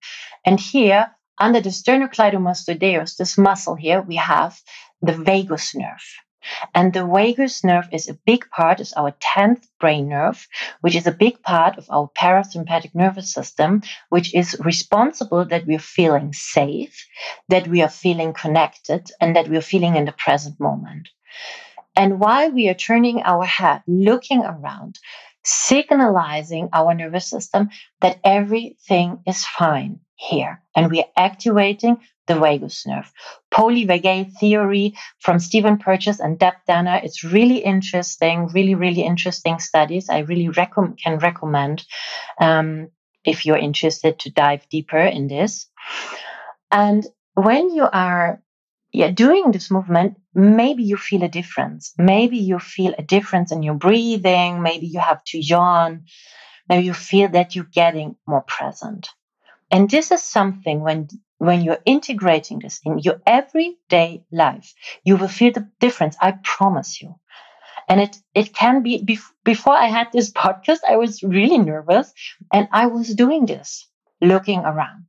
and 0.46 0.60
here 0.60 1.10
under 1.38 1.60
the 1.60 1.70
sternocleidomastoideus, 1.70 3.16
this 3.16 3.36
muscle 3.36 3.74
here, 3.74 4.00
we 4.02 4.16
have 4.16 4.56
the 5.02 5.12
vagus 5.12 5.74
nerve. 5.74 6.04
And 6.74 6.92
the 6.92 7.06
vagus 7.06 7.64
nerve 7.64 7.88
is 7.92 8.08
a 8.08 8.14
big 8.14 8.48
part, 8.50 8.80
is 8.80 8.92
our 8.94 9.12
10th 9.12 9.66
brain 9.80 10.08
nerve, 10.08 10.46
which 10.80 10.96
is 10.96 11.06
a 11.06 11.12
big 11.12 11.42
part 11.42 11.78
of 11.78 11.86
our 11.90 12.10
parasympathetic 12.16 12.94
nervous 12.94 13.32
system, 13.32 13.82
which 14.08 14.34
is 14.34 14.56
responsible 14.60 15.44
that 15.46 15.66
we're 15.66 15.78
feeling 15.78 16.32
safe, 16.32 17.06
that 17.48 17.68
we 17.68 17.82
are 17.82 17.88
feeling 17.88 18.32
connected, 18.32 19.10
and 19.20 19.36
that 19.36 19.48
we're 19.48 19.60
feeling 19.60 19.96
in 19.96 20.04
the 20.04 20.12
present 20.12 20.58
moment. 20.60 21.08
And 21.96 22.18
while 22.18 22.50
we 22.50 22.68
are 22.68 22.74
turning 22.74 23.22
our 23.22 23.44
head, 23.44 23.82
looking 23.86 24.42
around, 24.42 24.98
signalizing 25.44 26.68
our 26.72 26.94
nervous 26.94 27.26
system 27.26 27.70
that 28.00 28.18
everything 28.24 29.20
is 29.26 29.44
fine 29.44 30.00
here, 30.16 30.62
and 30.74 30.90
we 30.90 31.00
are 31.00 31.10
activating 31.16 31.98
the 32.26 32.38
vagus 32.38 32.86
nerve. 32.86 33.10
Polyvagal 33.52 34.32
theory 34.38 34.94
from 35.20 35.38
Stephen 35.38 35.78
Porges 35.78 36.20
and 36.20 36.38
Deb 36.38 36.54
Dana. 36.66 37.00
It's 37.02 37.24
really 37.24 37.58
interesting, 37.58 38.48
really, 38.48 38.74
really 38.74 39.02
interesting 39.02 39.58
studies. 39.58 40.08
I 40.08 40.20
really 40.20 40.50
can 40.52 41.18
recommend 41.18 41.84
um, 42.40 42.88
if 43.24 43.46
you're 43.46 43.56
interested 43.56 44.18
to 44.20 44.30
dive 44.30 44.68
deeper 44.68 44.98
in 44.98 45.28
this. 45.28 45.66
And 46.70 47.06
when 47.34 47.70
you 47.70 47.88
are 47.90 48.42
yeah, 48.92 49.10
doing 49.10 49.50
this 49.50 49.72
movement, 49.72 50.16
maybe 50.34 50.84
you 50.84 50.96
feel 50.96 51.24
a 51.24 51.28
difference. 51.28 51.92
Maybe 51.98 52.38
you 52.38 52.60
feel 52.60 52.94
a 52.96 53.02
difference 53.02 53.50
in 53.50 53.64
your 53.64 53.74
breathing. 53.74 54.62
Maybe 54.62 54.86
you 54.86 55.00
have 55.00 55.22
to 55.24 55.38
yawn. 55.38 56.04
Maybe 56.68 56.86
you 56.86 56.94
feel 56.94 57.28
that 57.30 57.54
you're 57.56 57.64
getting 57.64 58.14
more 58.26 58.42
present. 58.42 59.08
And 59.70 59.90
this 59.90 60.12
is 60.12 60.22
something 60.22 60.80
when 60.80 61.08
when 61.44 61.62
you're 61.62 61.82
integrating 61.84 62.58
this 62.58 62.80
in 62.84 62.98
your 62.98 63.20
everyday 63.26 64.24
life, 64.32 64.74
you 65.04 65.16
will 65.16 65.28
feel 65.28 65.52
the 65.52 65.68
difference. 65.80 66.16
I 66.20 66.32
promise 66.42 67.00
you. 67.00 67.14
And 67.88 68.00
it, 68.00 68.16
it 68.34 68.54
can 68.54 68.82
be, 68.82 69.18
before 69.44 69.74
I 69.74 69.86
had 69.86 70.08
this 70.12 70.30
podcast, 70.44 70.80
I 70.88 70.96
was 70.96 71.22
really 71.22 71.58
nervous 71.58 72.12
and 72.52 72.68
I 72.72 72.86
was 72.86 73.14
doing 73.14 73.46
this, 73.46 73.88
looking 74.20 74.60
around. 74.60 75.06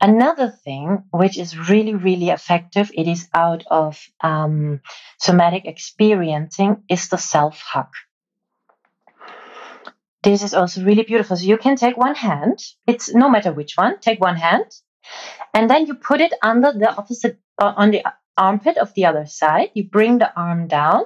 Another 0.00 0.50
thing 0.50 1.04
which 1.10 1.38
is 1.38 1.68
really, 1.68 1.94
really 1.94 2.30
effective, 2.30 2.90
it 2.94 3.08
is 3.08 3.28
out 3.34 3.64
of 3.70 4.00
um, 4.20 4.80
somatic 5.18 5.64
experiencing, 5.64 6.84
is 6.88 7.08
the 7.08 7.18
self 7.18 7.60
hug. 7.60 7.88
This 10.22 10.42
is 10.42 10.54
also 10.54 10.82
really 10.84 11.02
beautiful. 11.02 11.36
So 11.36 11.44
you 11.44 11.58
can 11.58 11.76
take 11.76 11.96
one 11.96 12.14
hand, 12.14 12.58
it's 12.86 13.14
no 13.14 13.28
matter 13.28 13.52
which 13.52 13.74
one, 13.76 13.98
take 14.00 14.20
one 14.20 14.36
hand, 14.36 14.64
and 15.52 15.68
then 15.68 15.86
you 15.86 15.94
put 15.94 16.20
it 16.20 16.32
under 16.42 16.72
the 16.72 16.94
opposite, 16.94 17.38
uh, 17.60 17.74
on 17.76 17.90
the 17.90 18.02
armpit 18.36 18.76
of 18.76 18.92
the 18.94 19.06
other 19.06 19.26
side. 19.26 19.70
You 19.74 19.88
bring 19.88 20.18
the 20.18 20.32
arm 20.38 20.68
down, 20.68 21.04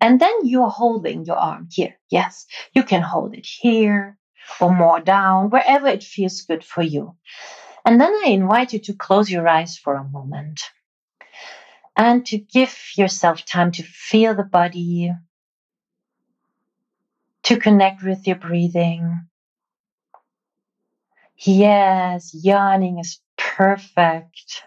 and 0.00 0.20
then 0.20 0.34
you're 0.44 0.70
holding 0.70 1.24
your 1.24 1.36
arm 1.36 1.68
here. 1.70 1.96
Yes, 2.10 2.46
you 2.74 2.82
can 2.82 3.02
hold 3.02 3.34
it 3.34 3.46
here 3.46 4.18
or 4.60 4.74
more 4.74 5.00
down, 5.00 5.50
wherever 5.50 5.88
it 5.88 6.02
feels 6.02 6.42
good 6.42 6.64
for 6.64 6.82
you. 6.82 7.16
And 7.84 8.00
then 8.00 8.12
I 8.24 8.28
invite 8.28 8.72
you 8.72 8.78
to 8.80 8.94
close 8.94 9.30
your 9.30 9.46
eyes 9.46 9.76
for 9.76 9.94
a 9.94 10.04
moment 10.04 10.62
and 11.96 12.24
to 12.26 12.38
give 12.38 12.76
yourself 12.96 13.44
time 13.44 13.72
to 13.72 13.82
feel 13.82 14.34
the 14.34 14.44
body, 14.44 15.12
to 17.44 17.58
connect 17.58 18.02
with 18.02 18.26
your 18.26 18.36
breathing. 18.36 19.27
Yes, 21.38 22.34
yawning 22.34 22.98
is 22.98 23.20
perfect. 23.36 24.62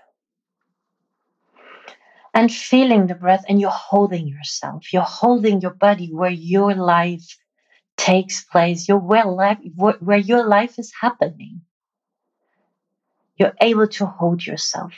And 2.34 2.52
feeling 2.52 3.08
the 3.08 3.16
breath, 3.16 3.44
and 3.50 3.60
you're 3.60 3.72
holding 3.72 4.28
yourself. 4.28 4.94
You're 4.94 5.04
holding 5.04 5.62
your 5.62 5.74
body 5.74 6.10
where 6.14 6.32
your 6.32 6.74
life 6.76 7.38
takes 7.98 8.44
place, 8.44 8.88
your 8.88 9.00
well 9.00 9.36
life, 9.36 9.60
where 9.76 10.18
your 10.18 10.48
life 10.48 10.80
is 10.80 10.94
happening. 11.00 11.62
You're 13.38 13.56
able 13.62 13.88
to 13.88 14.06
hold 14.06 14.46
yourself. 14.46 14.94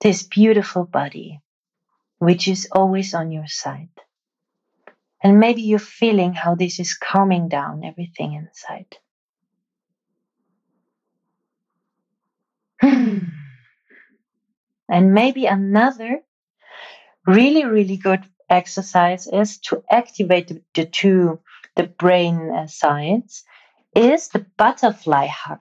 This 0.00 0.22
beautiful 0.22 0.84
body, 0.84 1.40
which 2.18 2.48
is 2.48 2.68
always 2.72 3.14
on 3.14 3.32
your 3.32 3.48
side. 3.48 3.90
And 5.22 5.40
maybe 5.40 5.62
you're 5.62 5.78
feeling 5.78 6.34
how 6.34 6.54
this 6.54 6.78
is 6.78 6.94
calming 6.94 7.48
down 7.48 7.84
everything 7.84 8.34
inside. 8.34 8.98
and 12.82 13.30
maybe 14.88 15.46
another 15.46 16.20
really, 17.26 17.64
really 17.64 17.96
good 17.96 18.24
exercise 18.50 19.26
is 19.26 19.58
to 19.58 19.82
activate 19.90 20.48
the, 20.48 20.62
the 20.74 20.84
two, 20.84 21.40
the 21.76 21.84
brain 21.84 22.50
uh, 22.50 22.66
sides, 22.66 23.44
is 23.94 24.28
the 24.28 24.44
butterfly 24.56 25.26
hug. 25.26 25.60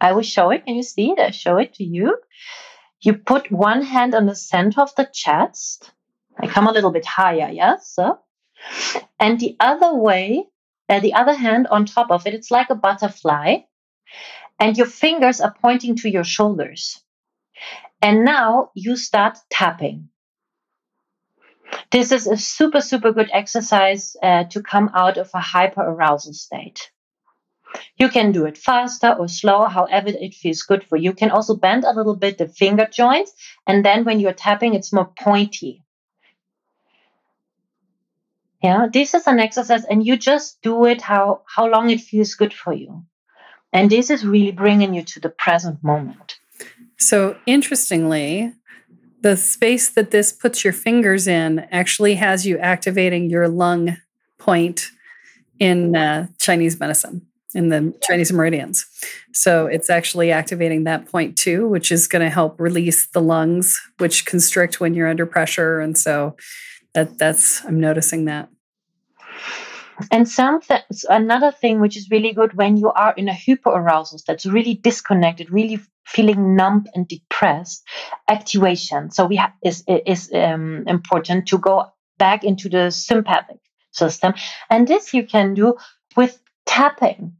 I 0.00 0.12
will 0.12 0.22
show 0.22 0.50
it. 0.50 0.64
Can 0.66 0.76
you 0.76 0.82
see 0.82 1.10
it? 1.12 1.18
I 1.18 1.30
show 1.30 1.58
it 1.58 1.74
to 1.74 1.84
you. 1.84 2.18
You 3.00 3.14
put 3.14 3.50
one 3.50 3.82
hand 3.82 4.14
on 4.14 4.26
the 4.26 4.36
center 4.36 4.80
of 4.80 4.94
the 4.94 5.08
chest 5.12 5.92
I 6.38 6.46
come 6.46 6.66
a 6.66 6.72
little 6.72 6.90
bit 6.90 7.06
higher, 7.06 7.50
yes? 7.52 7.92
So, 7.94 8.18
and 9.18 9.38
the 9.38 9.56
other 9.60 9.94
way, 9.94 10.46
uh, 10.88 11.00
the 11.00 11.14
other 11.14 11.34
hand 11.34 11.66
on 11.68 11.86
top 11.86 12.10
of 12.10 12.26
it, 12.26 12.34
it's 12.34 12.50
like 12.50 12.70
a 12.70 12.74
butterfly, 12.74 13.58
and 14.62 14.78
your 14.78 14.86
fingers 14.86 15.40
are 15.40 15.56
pointing 15.60 15.96
to 15.96 16.08
your 16.08 16.22
shoulders. 16.22 17.02
And 18.00 18.24
now 18.24 18.70
you 18.74 18.94
start 18.94 19.36
tapping. 19.50 20.08
This 21.90 22.12
is 22.12 22.28
a 22.28 22.36
super, 22.36 22.80
super 22.80 23.10
good 23.12 23.28
exercise 23.32 24.14
uh, 24.22 24.44
to 24.44 24.62
come 24.62 24.88
out 24.94 25.18
of 25.18 25.30
a 25.34 25.40
hyper 25.40 25.82
arousal 25.82 26.32
state. 26.32 26.92
You 27.96 28.08
can 28.08 28.30
do 28.30 28.46
it 28.46 28.56
faster 28.56 29.12
or 29.18 29.26
slower, 29.26 29.68
however 29.68 30.10
it 30.10 30.34
feels 30.34 30.62
good 30.62 30.84
for 30.84 30.96
you. 30.96 31.10
You 31.10 31.14
can 31.14 31.32
also 31.32 31.56
bend 31.56 31.82
a 31.82 31.92
little 31.92 32.14
bit 32.14 32.38
the 32.38 32.46
finger 32.46 32.86
joints, 32.86 33.32
and 33.66 33.84
then 33.84 34.04
when 34.04 34.20
you're 34.20 34.32
tapping, 34.32 34.74
it's 34.74 34.92
more 34.92 35.10
pointy. 35.18 35.82
Yeah, 38.62 38.86
this 38.92 39.14
is 39.14 39.26
an 39.26 39.40
exercise, 39.40 39.84
and 39.84 40.06
you 40.06 40.16
just 40.16 40.62
do 40.62 40.84
it 40.84 41.00
how 41.00 41.42
how 41.46 41.66
long 41.66 41.90
it 41.90 42.00
feels 42.00 42.34
good 42.34 42.54
for 42.54 42.72
you, 42.72 43.04
and 43.72 43.90
this 43.90 44.10
is 44.10 44.24
really 44.24 44.52
bringing 44.52 44.94
you 44.94 45.02
to 45.02 45.20
the 45.20 45.30
present 45.30 45.82
moment. 45.82 46.38
So 46.98 47.36
interestingly, 47.46 48.52
the 49.22 49.36
space 49.36 49.88
that 49.90 50.10
this 50.10 50.32
puts 50.32 50.64
your 50.64 50.72
fingers 50.72 51.26
in 51.26 51.60
actually 51.70 52.14
has 52.16 52.46
you 52.46 52.58
activating 52.58 53.30
your 53.30 53.48
lung 53.48 53.96
point 54.38 54.90
in 55.58 55.94
uh, 55.94 56.26
Chinese 56.38 56.78
medicine 56.78 57.26
in 57.54 57.68
the 57.68 57.94
Chinese 58.02 58.32
meridians. 58.32 58.86
So 59.32 59.66
it's 59.66 59.90
actually 59.90 60.32
activating 60.32 60.84
that 60.84 61.06
point 61.06 61.36
too, 61.36 61.68
which 61.68 61.92
is 61.92 62.08
going 62.08 62.22
to 62.22 62.30
help 62.30 62.58
release 62.58 63.06
the 63.08 63.20
lungs, 63.20 63.80
which 63.98 64.26
constrict 64.26 64.80
when 64.80 64.94
you're 64.94 65.08
under 65.08 65.26
pressure. 65.26 65.80
And 65.80 65.96
so 65.96 66.36
that 66.94 67.18
that's 67.18 67.64
I'm 67.64 67.80
noticing 67.80 68.24
that. 68.26 68.48
And 70.10 70.28
something 70.28 70.80
another 71.08 71.52
thing 71.52 71.80
which 71.80 71.96
is 71.96 72.10
really 72.10 72.32
good 72.32 72.54
when 72.54 72.76
you 72.76 72.90
are 72.90 73.14
in 73.16 73.28
a 73.28 73.32
hyperarousal 73.32 74.22
that's 74.24 74.46
really 74.46 74.74
disconnected, 74.74 75.50
really 75.50 75.80
feeling 76.06 76.56
numb 76.56 76.86
and 76.94 77.06
depressed, 77.06 77.84
activation. 78.28 79.10
So 79.10 79.26
we 79.26 79.36
have 79.36 79.52
is 79.62 79.84
is 79.86 80.30
um, 80.34 80.84
important 80.86 81.46
to 81.48 81.58
go 81.58 81.86
back 82.18 82.44
into 82.44 82.68
the 82.68 82.90
sympathetic 82.90 83.58
system, 83.92 84.34
and 84.70 84.88
this 84.88 85.14
you 85.14 85.26
can 85.26 85.54
do 85.54 85.76
with 86.16 86.40
tapping. 86.66 87.36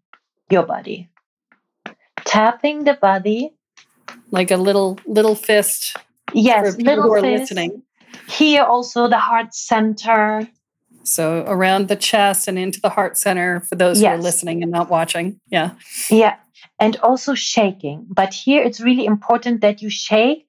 your 0.51 0.67
body. 0.67 1.09
Tapping 2.25 2.85
the 2.85 2.95
body. 2.95 3.55
Like 4.31 4.51
a 4.51 4.57
little 4.57 4.99
little 5.07 5.35
fist 5.35 5.97
Yes, 6.35 6.75
for 6.75 6.83
little 6.83 7.05
who 7.05 7.13
are 7.15 7.21
fist. 7.21 7.41
listening. 7.41 7.83
Here 8.29 8.63
also 8.63 9.09
the 9.09 9.19
heart 9.19 9.55
center. 9.55 10.49
So 11.05 11.45
around 11.47 11.89
the 11.89 11.97
chest 11.97 12.49
and 12.49 12.59
into 12.59 12.81
the 12.81 12.89
heart 12.89 13.17
center 13.17 13.61
for 13.61 13.77
those 13.77 14.01
who 14.01 14.07
are 14.07 14.19
listening 14.19 14.63
and 14.63 14.73
not 14.73 14.91
watching. 14.91 15.41
Yeah. 15.49 15.73
Yeah. 16.11 16.37
And 16.79 16.97
also 16.97 17.35
shaking. 17.35 18.07
But 18.09 18.35
here 18.35 18.63
it's 18.63 18.81
really 18.81 19.07
important 19.07 19.61
that 19.61 19.83
you 19.83 19.91
shake 19.91 20.47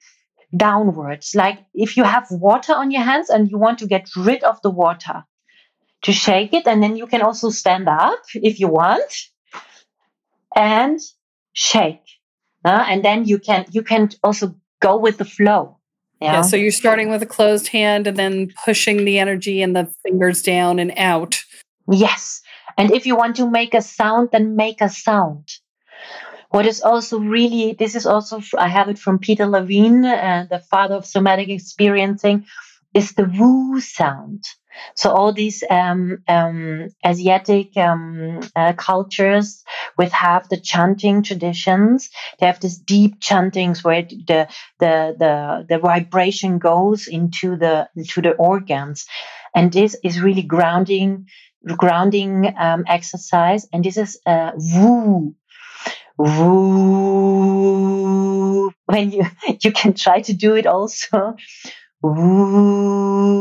downwards. 0.56 1.34
Like 1.36 1.60
if 1.74 1.98
you 1.98 2.04
have 2.04 2.28
water 2.30 2.74
on 2.74 2.92
your 2.92 3.04
hands 3.04 3.30
and 3.30 3.50
you 3.50 3.58
want 3.58 3.80
to 3.80 3.88
get 3.88 4.10
rid 4.16 4.44
of 4.44 4.62
the 4.62 4.70
water, 4.70 5.24
to 6.04 6.12
shake 6.12 6.54
it. 6.54 6.68
And 6.68 6.84
then 6.84 6.96
you 6.96 7.08
can 7.08 7.22
also 7.22 7.50
stand 7.50 7.90
up 7.90 8.20
if 8.36 8.60
you 8.60 8.68
want 8.68 9.12
and 10.56 11.00
shake. 11.54 12.04
Uh, 12.64 12.86
and 12.88 13.04
then 13.04 13.26
you 13.26 13.40
can 13.40 13.66
you 13.72 13.82
can 13.82 14.10
also 14.24 14.56
go 14.82 14.98
with 14.98 15.18
the 15.18 15.26
flow. 15.26 15.80
Yeah. 16.24 16.42
So 16.42 16.56
you're 16.56 16.72
starting 16.72 17.10
with 17.10 17.22
a 17.22 17.26
closed 17.28 17.68
hand 17.68 18.08
and 18.08 18.18
then 18.18 18.54
pushing 18.66 19.06
the 19.06 19.20
energy 19.20 19.62
and 19.62 19.76
the 19.76 19.92
fingers 20.04 20.42
down 20.42 20.80
and 20.80 20.94
out. 20.98 21.44
Yes. 21.92 22.42
And 22.78 22.92
if 22.92 23.06
you 23.06 23.16
want 23.16 23.36
to 23.38 23.50
make 23.50 23.74
a 23.74 23.82
sound, 23.82 24.30
then 24.32 24.56
make 24.56 24.82
a 24.82 24.90
sound. 24.90 25.50
What 26.50 26.66
is 26.66 26.82
also 26.82 27.20
really, 27.20 27.74
this 27.74 27.96
is 27.96 28.06
also, 28.06 28.42
I 28.58 28.68
have 28.68 28.88
it 28.88 29.00
from 29.00 29.20
Peter 29.20 29.46
Levine, 29.46 30.06
uh, 30.06 30.46
the 30.50 30.60
father 30.60 30.96
of 30.96 31.06
somatic 31.06 31.50
experiencing, 31.50 32.46
is 32.94 33.14
the 33.14 33.26
woo 33.26 33.80
sound. 33.82 34.44
So 34.96 35.12
all 35.12 35.34
these 35.34 35.64
um, 35.70 36.24
um, 36.28 36.90
Asiatic 37.06 37.76
um, 37.78 38.42
uh, 38.56 38.74
cultures 38.74 39.64
with 39.98 40.12
have 40.12 40.50
the 40.50 40.58
chanting 40.60 41.24
traditions. 41.24 42.10
They 42.40 42.46
have 42.48 42.60
these 42.60 42.78
deep 42.78 43.20
chantings 43.22 43.84
where 43.84 44.04
the 44.04 44.48
the 44.80 45.16
the 45.20 45.66
the 45.70 45.78
vibration 45.80 46.60
goes 46.60 47.08
into 47.08 47.56
the 47.58 47.90
into 47.96 48.22
the 48.22 48.32
organs, 48.32 49.06
and 49.56 49.72
this 49.72 49.96
is 50.04 50.20
really 50.22 50.44
grounding 50.44 51.28
grounding 51.78 52.54
um, 52.58 52.84
exercise. 52.88 53.68
And 53.72 53.84
this 53.84 53.98
is 53.98 54.20
uh, 54.26 54.52
woo 54.56 55.36
woo. 56.18 57.64
When 58.86 59.12
you 59.12 59.26
you 59.62 59.72
can 59.72 59.94
try 59.94 60.22
to 60.22 60.34
do 60.34 60.56
it 60.56 60.66
also. 60.68 61.36
Woo. 62.04 63.40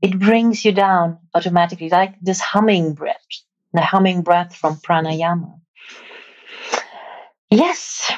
It 0.00 0.18
brings 0.18 0.64
you 0.64 0.72
down 0.72 1.18
automatically, 1.34 1.90
like 1.90 2.14
this 2.22 2.40
humming 2.40 2.94
breath, 2.94 3.22
the 3.74 3.82
humming 3.82 4.22
breath 4.22 4.56
from 4.56 4.76
pranayama. 4.76 5.60
Yes. 7.50 8.10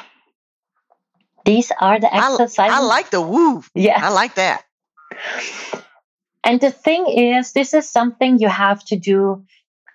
These 1.45 1.73
are 1.79 1.99
the 1.99 2.13
I, 2.13 2.31
exercises. 2.31 2.73
I 2.73 2.79
like 2.79 3.09
the 3.09 3.19
woo. 3.21 3.63
yeah. 3.75 3.99
I 4.01 4.09
like 4.09 4.35
that. 4.35 4.63
And 6.45 6.61
the 6.61 6.71
thing 6.71 7.07
is, 7.07 7.51
this 7.51 7.73
is 7.73 7.89
something 7.89 8.39
you 8.39 8.47
have 8.49 8.83
to 8.85 8.95
do. 8.97 9.43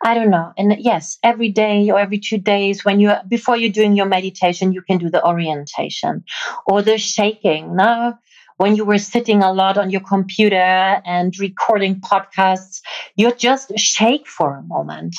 I 0.05 0.14
don't 0.14 0.30
know. 0.30 0.53
And 0.57 0.76
yes, 0.78 1.18
every 1.22 1.51
day 1.51 1.90
or 1.90 1.99
every 1.99 2.18
two 2.18 2.38
days, 2.38 2.84
when 2.84 3.01
you 3.01 3.12
before 3.26 3.57
you're 3.57 3.72
doing 3.72 3.96
your 3.96 4.07
meditation, 4.07 4.72
you 4.72 4.82
can 4.82 4.99
do 4.99 5.11
the 5.11 5.24
orientation 5.24 6.24
or 6.66 6.82
the 6.82 6.99
shaking. 6.99 7.74
Now, 7.74 8.18
when 8.59 8.77
you 8.77 8.85
were 8.85 8.99
sitting 8.99 9.43
a 9.43 9.53
lot 9.53 9.79
on 9.79 9.89
your 9.91 10.03
computer 10.03 11.01
and 11.07 11.39
recording 11.39 12.01
podcasts, 12.01 12.83
you 13.17 13.35
just 13.35 13.77
shake 13.79 14.27
for 14.27 14.57
a 14.57 14.63
moment. 14.63 15.17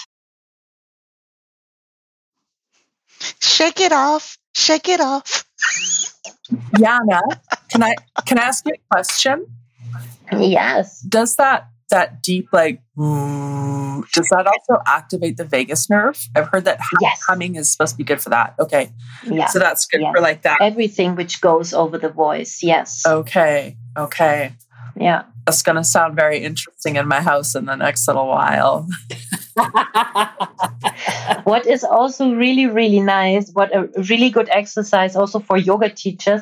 Shake 3.39 3.79
it 3.79 3.91
off. 3.91 4.37
Shake 4.55 4.87
it 4.87 4.99
off. 4.99 5.45
Jana, 6.77 7.21
can 7.69 7.83
I 7.83 7.95
can 8.25 8.39
I 8.39 8.43
ask 8.43 8.65
you 8.65 8.73
a 8.73 8.93
question? 8.93 9.45
Yes. 10.31 11.01
Does 11.01 11.35
that 11.37 11.67
that 11.89 12.21
deep 12.23 12.49
like 12.51 12.81
does 12.97 14.27
that 14.29 14.45
also 14.47 14.81
activate 14.85 15.37
the 15.37 15.45
vagus 15.45 15.89
nerve? 15.89 16.17
I've 16.35 16.47
heard 16.47 16.65
that 16.65 16.79
Yes. 17.01 17.21
humming 17.27 17.55
is 17.55 17.71
supposed 17.71 17.93
to 17.93 17.97
be 17.97 18.03
good 18.03 18.21
for 18.21 18.29
that. 18.29 18.55
Okay, 18.59 18.91
Yeah. 19.23 19.47
so 19.47 19.59
that's 19.59 19.85
good 19.87 20.01
Yeah. 20.01 20.11
for 20.13 20.21
like 20.21 20.41
that. 20.43 20.57
Everything 20.61 21.15
which 21.15 21.41
goes 21.41 21.73
over 21.73 21.97
the 21.97 22.09
voice. 22.09 22.61
Yes. 22.63 23.03
Okay, 23.05 23.77
okay. 23.97 24.53
Yeah. 24.95 25.23
That's 25.45 25.61
gonna 25.61 25.83
sound 25.83 26.15
very 26.15 26.39
interesting 26.43 26.95
in 26.97 27.07
my 27.07 27.21
house 27.21 27.55
in 27.55 27.65
the 27.65 27.75
next 27.75 28.07
little 28.07 28.27
while. 28.27 28.87
what 31.43 31.65
is 31.65 31.83
also 31.83 32.33
really, 32.33 32.67
really 32.67 32.99
nice, 32.99 33.49
what 33.53 33.73
a 33.75 33.89
really 34.09 34.29
good 34.29 34.49
exercise 34.49 35.15
also 35.15 35.39
for 35.39 35.57
yoga 35.57 35.89
teachers, 35.89 36.41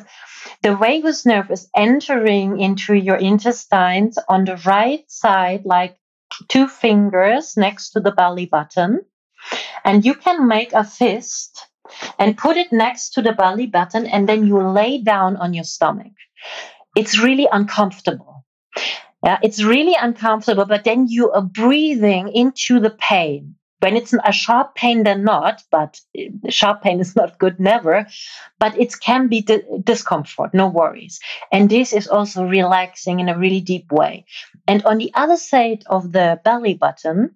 the 0.62 0.76
vagus 0.76 1.24
nerve 1.24 1.50
is 1.50 1.68
entering 1.76 2.60
into 2.60 2.94
your 2.94 3.16
intestines 3.16 4.18
on 4.28 4.44
the 4.44 4.56
right 4.66 5.04
side, 5.10 5.62
like 5.64 5.96
two 6.48 6.66
fingers 6.66 7.56
next 7.56 7.90
to 7.90 8.00
the 8.00 8.12
belly 8.12 8.46
button. 8.46 9.00
And 9.84 10.04
you 10.04 10.14
can 10.14 10.48
make 10.48 10.72
a 10.72 10.84
fist 10.84 11.66
and 12.18 12.36
put 12.36 12.56
it 12.56 12.72
next 12.72 13.10
to 13.10 13.22
the 13.22 13.32
belly 13.32 13.66
button, 13.66 14.06
and 14.06 14.28
then 14.28 14.46
you 14.46 14.60
lay 14.62 15.00
down 15.02 15.36
on 15.36 15.54
your 15.54 15.64
stomach. 15.64 16.12
It's 16.96 17.18
really 17.18 17.48
uncomfortable. 17.50 18.44
Yeah, 19.24 19.38
it's 19.42 19.62
really 19.62 19.96
uncomfortable, 20.00 20.66
but 20.66 20.84
then 20.84 21.06
you 21.08 21.30
are 21.32 21.42
breathing 21.42 22.28
into 22.28 22.80
the 22.80 22.90
pain. 22.90 23.56
When 23.80 23.96
it's 23.96 24.12
a 24.24 24.32
sharp 24.32 24.74
pain, 24.74 25.04
then 25.04 25.24
not, 25.24 25.62
but 25.70 26.00
uh, 26.18 26.50
sharp 26.50 26.82
pain 26.82 27.00
is 27.00 27.14
not 27.20 27.38
good, 27.38 27.60
never. 27.60 28.06
But 28.58 28.78
it 28.78 28.98
can 29.00 29.28
be 29.28 29.42
di- 29.42 29.62
discomfort, 29.84 30.52
no 30.54 30.68
worries. 30.68 31.20
And 31.52 31.70
this 31.70 31.92
is 31.92 32.08
also 32.08 32.44
relaxing 32.44 33.20
in 33.20 33.28
a 33.28 33.38
really 33.38 33.60
deep 33.60 33.90
way. 33.92 34.26
And 34.66 34.84
on 34.84 34.98
the 34.98 35.12
other 35.14 35.36
side 35.36 35.84
of 35.86 36.12
the 36.12 36.40
belly 36.44 36.74
button, 36.74 37.34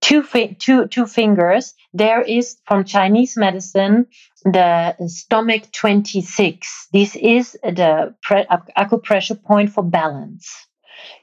two, 0.00 0.22
fi- 0.22 0.56
two, 0.58 0.86
two 0.88 1.06
fingers, 1.06 1.74
there 1.92 2.22
is 2.22 2.58
from 2.66 2.84
Chinese 2.84 3.36
medicine 3.36 4.06
the 4.44 4.96
stomach 5.06 5.70
26. 5.72 6.88
This 6.92 7.16
is 7.16 7.52
the 7.62 8.14
pre- 8.22 8.46
acupressure 8.76 9.40
point 9.42 9.70
for 9.70 9.84
balance. 9.84 10.66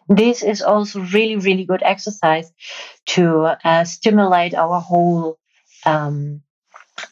This 0.07 0.43
is 0.43 0.61
also 0.61 1.01
really, 1.01 1.35
really 1.37 1.65
good 1.65 1.83
exercise 1.83 2.51
to 3.07 3.55
uh, 3.63 3.83
stimulate 3.83 4.55
our 4.55 4.81
whole, 4.81 5.37
um, 5.85 6.41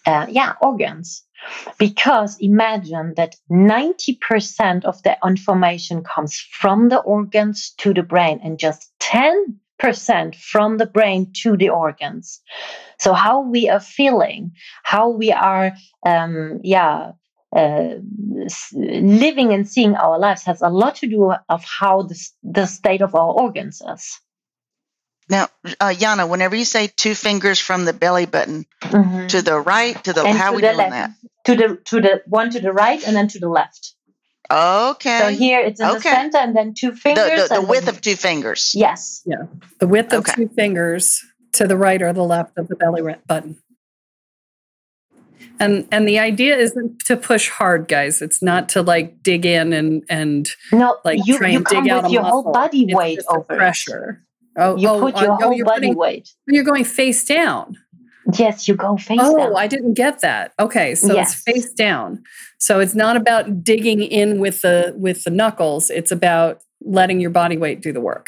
uh, 0.06 0.26
yeah, 0.30 0.54
organs. 0.62 1.24
Because 1.78 2.38
imagine 2.40 3.14
that 3.16 3.36
90% 3.52 4.86
of 4.86 5.02
the 5.04 5.18
information 5.24 6.04
comes 6.04 6.40
from 6.52 6.90
the 6.90 6.98
organs 6.98 7.74
to 7.78 7.94
the 7.94 8.02
brain 8.02 8.40
and 8.44 8.58
just 8.58 8.92
10% 9.00 10.36
from 10.36 10.78
the 10.78 10.88
brain 10.88 11.32
to 11.44 11.56
the 11.56 11.70
organs. 11.70 12.42
So 13.00 13.14
how 13.14 13.42
we 13.42 13.70
are 13.70 13.80
feeling, 13.80 14.54
how 14.84 15.10
we 15.10 15.32
are, 15.32 15.74
um, 16.06 16.60
yeah, 16.64 17.12
uh, 17.58 17.96
living 18.74 19.54
and 19.54 19.68
seeing 19.68 19.96
our 19.96 20.20
lives 20.20 20.44
has 20.44 20.62
a 20.62 20.70
lot 20.70 20.96
to 20.96 21.08
do 21.08 21.34
of 21.50 21.64
how 21.64 22.04
the, 22.04 22.18
the 22.44 22.66
state 22.66 23.02
of 23.02 23.16
our 23.16 23.32
organs 23.34 23.82
is. 23.94 24.20
Now, 25.30 25.48
uh, 25.82 25.94
Jana, 25.94 26.26
whenever 26.28 26.56
you 26.56 26.64
say 26.66 26.88
two 26.88 27.14
fingers 27.16 27.60
from 27.60 27.84
the 27.86 27.94
belly 27.94 28.26
button 28.26 28.66
Mhm. 28.84 29.28
to 29.30 29.42
the 29.42 29.60
right, 29.60 30.02
to 30.06 30.14
the 30.14 30.24
And 30.24 30.38
how 30.38 30.52
to 30.52 30.56
we 30.56 30.62
the 30.62 30.68
doing 30.70 30.78
left. 30.78 30.92
that? 30.92 31.12
To 31.46 31.56
the 31.56 31.76
to 31.86 32.02
the 32.02 32.22
one 32.28 32.50
to 32.52 32.60
the 32.62 32.72
right 32.72 33.06
and 33.06 33.16
then 33.16 33.28
to 33.30 33.40
the 33.40 33.50
left. 33.50 33.94
Okay. 34.50 35.20
So 35.20 35.28
here 35.30 35.60
it's 35.60 35.82
in 35.82 35.88
the 35.88 36.00
center 36.00 36.38
and 36.38 36.56
then 36.56 36.74
two 36.74 36.94
fingers. 36.94 37.42
the, 37.50 37.56
the 37.56 37.60
and 37.60 37.68
width 37.70 37.86
then- 37.86 37.96
of 37.96 38.02
two 38.02 38.16
fingers. 38.16 38.72
yes. 38.76 39.22
Yeah. 39.26 39.48
the 39.80 39.88
width 39.88 40.14
of 40.14 40.20
Okay. 40.20 40.36
two 40.36 40.48
fingers 40.56 41.20
to 41.54 41.68
the 41.68 41.76
right 41.76 42.02
or 42.02 42.14
the 42.14 42.24
left 42.24 42.58
of 42.58 42.68
the 42.70 42.76
belly 42.76 43.02
button. 43.28 43.58
And 45.60 45.88
and 45.92 46.08
the 46.08 46.20
idea 46.20 46.56
isn't 46.56 47.00
to 47.06 47.18
push 47.18 47.50
hard, 47.50 47.88
guys. 47.88 48.22
It's 48.22 48.42
not 48.42 48.70
to 48.70 48.82
like 48.82 49.24
dig 49.24 49.46
in 49.46 49.74
and 49.74 50.04
and 50.10 50.48
No, 50.72 50.98
like 51.04 51.20
you 51.26 51.38
try 51.38 51.50
you 51.50 51.58
and 51.58 51.66
dig 51.66 51.90
out 51.90 52.12
your 52.12 52.24
whole 52.24 52.52
body 52.52 52.86
It's 52.86 52.94
weight 52.94 53.20
over 53.30 53.44
pressure. 53.44 54.24
Oh, 54.56 54.76
You 54.76 54.90
oh, 54.90 55.00
put 55.00 55.16
oh, 55.16 55.22
your 55.22 55.32
oh, 55.32 55.36
whole 55.36 55.54
you're 55.54 55.66
body 55.66 55.88
putting- 55.88 55.96
weight. 55.96 56.30
You're 56.48 56.64
going 56.64 56.84
face 56.84 57.26
down. 57.26 57.78
Yes, 58.34 58.68
you 58.68 58.76
go 58.76 58.98
face 58.98 59.20
oh, 59.22 59.38
down. 59.38 59.52
Oh. 59.54 59.56
I 59.56 59.68
didn't 59.68 59.94
get 59.94 60.20
that. 60.20 60.52
Okay, 60.60 60.96
so 60.96 61.14
Yes. 61.14 61.34
it's 61.34 61.44
face 61.44 61.72
down. 61.72 62.24
So 62.60 62.80
it's 62.80 62.96
not 62.96 63.16
about 63.16 63.64
digging 63.64 64.02
in 64.02 64.40
with 64.40 64.62
the 64.62 64.94
with 64.98 65.24
the 65.24 65.30
knuckles. 65.30 65.90
It's 65.90 66.12
about 66.12 66.62
letting 66.82 67.20
your 67.22 67.30
body 67.30 67.58
weight 67.58 67.82
do 67.82 67.94
the 67.94 68.02
work. 68.02 68.28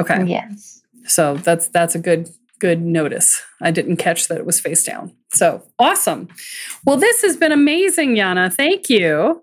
Okay. 0.00 0.24
Yes. 0.26 0.82
So 1.06 1.36
that's 1.36 1.68
that's 1.68 1.94
a 1.94 1.98
good 1.98 2.28
good 2.58 2.82
notice. 2.82 3.42
I 3.60 3.70
didn't 3.70 3.96
catch 3.96 4.28
that 4.28 4.38
it 4.38 4.46
was 4.46 4.60
face 4.60 4.84
down. 4.84 5.12
So 5.30 5.62
awesome. 5.78 6.28
Well, 6.84 6.96
this 6.96 7.22
has 7.22 7.36
been 7.36 7.52
amazing, 7.52 8.16
Jana. 8.16 8.50
Thank 8.50 8.88
you. 8.88 9.42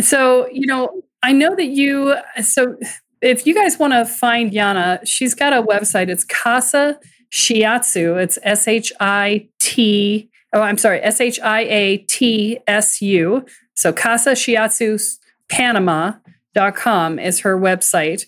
So, 0.00 0.48
you 0.48 0.66
know, 0.66 1.02
I 1.22 1.32
know 1.32 1.54
that 1.56 1.66
you 1.66 2.14
so 2.42 2.76
if 3.20 3.46
you 3.46 3.54
guys 3.54 3.78
want 3.78 3.92
to 3.92 4.04
find 4.04 4.52
Jana, 4.52 5.00
she's 5.04 5.34
got 5.34 5.52
a 5.52 5.62
website. 5.62 6.08
It's 6.08 6.24
Casa 6.24 6.98
Shiatsu. 7.30 8.22
It's 8.22 8.38
S 8.42 8.68
H 8.68 8.92
I 9.00 9.48
T 9.58 10.30
Oh, 10.52 10.62
I'm 10.62 10.78
sorry, 10.78 11.02
S 11.02 11.20
H 11.20 11.38
I 11.40 11.60
A 11.60 11.96
T 11.98 12.58
S 12.66 13.02
U. 13.02 13.44
So 13.74 13.92
Casa 13.92 14.30
Shiatsu 14.30 15.18
Panama 15.48 16.12
dot 16.54 16.74
com 16.74 17.18
is 17.18 17.40
her 17.40 17.58
website. 17.58 18.24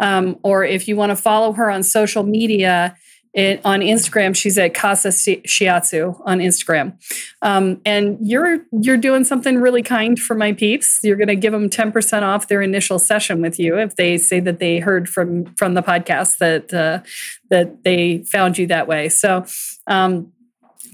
Um, 0.00 0.38
or 0.42 0.64
if 0.64 0.86
you 0.86 0.96
want 0.96 1.10
to 1.10 1.16
follow 1.16 1.52
her 1.52 1.70
on 1.70 1.82
social 1.82 2.24
media, 2.24 2.96
it, 3.34 3.60
on 3.64 3.80
Instagram, 3.80 4.36
she's 4.36 4.58
at 4.58 4.74
Casa 4.74 5.08
Shiatsu 5.08 6.20
on 6.26 6.38
Instagram, 6.38 6.98
um, 7.40 7.80
and 7.86 8.18
you're 8.20 8.58
you're 8.72 8.98
doing 8.98 9.24
something 9.24 9.58
really 9.58 9.82
kind 9.82 10.18
for 10.18 10.34
my 10.34 10.52
peeps. 10.52 11.00
You're 11.02 11.16
going 11.16 11.28
to 11.28 11.36
give 11.36 11.52
them 11.52 11.70
ten 11.70 11.92
percent 11.92 12.24
off 12.24 12.48
their 12.48 12.60
initial 12.60 12.98
session 12.98 13.40
with 13.40 13.58
you 13.58 13.78
if 13.78 13.96
they 13.96 14.18
say 14.18 14.40
that 14.40 14.58
they 14.58 14.80
heard 14.80 15.08
from 15.08 15.46
from 15.54 15.74
the 15.74 15.82
podcast 15.82 16.38
that 16.38 16.74
uh, 16.74 17.00
that 17.48 17.84
they 17.84 18.18
found 18.24 18.58
you 18.58 18.66
that 18.68 18.86
way. 18.86 19.08
So. 19.08 19.46
Um, 19.86 20.32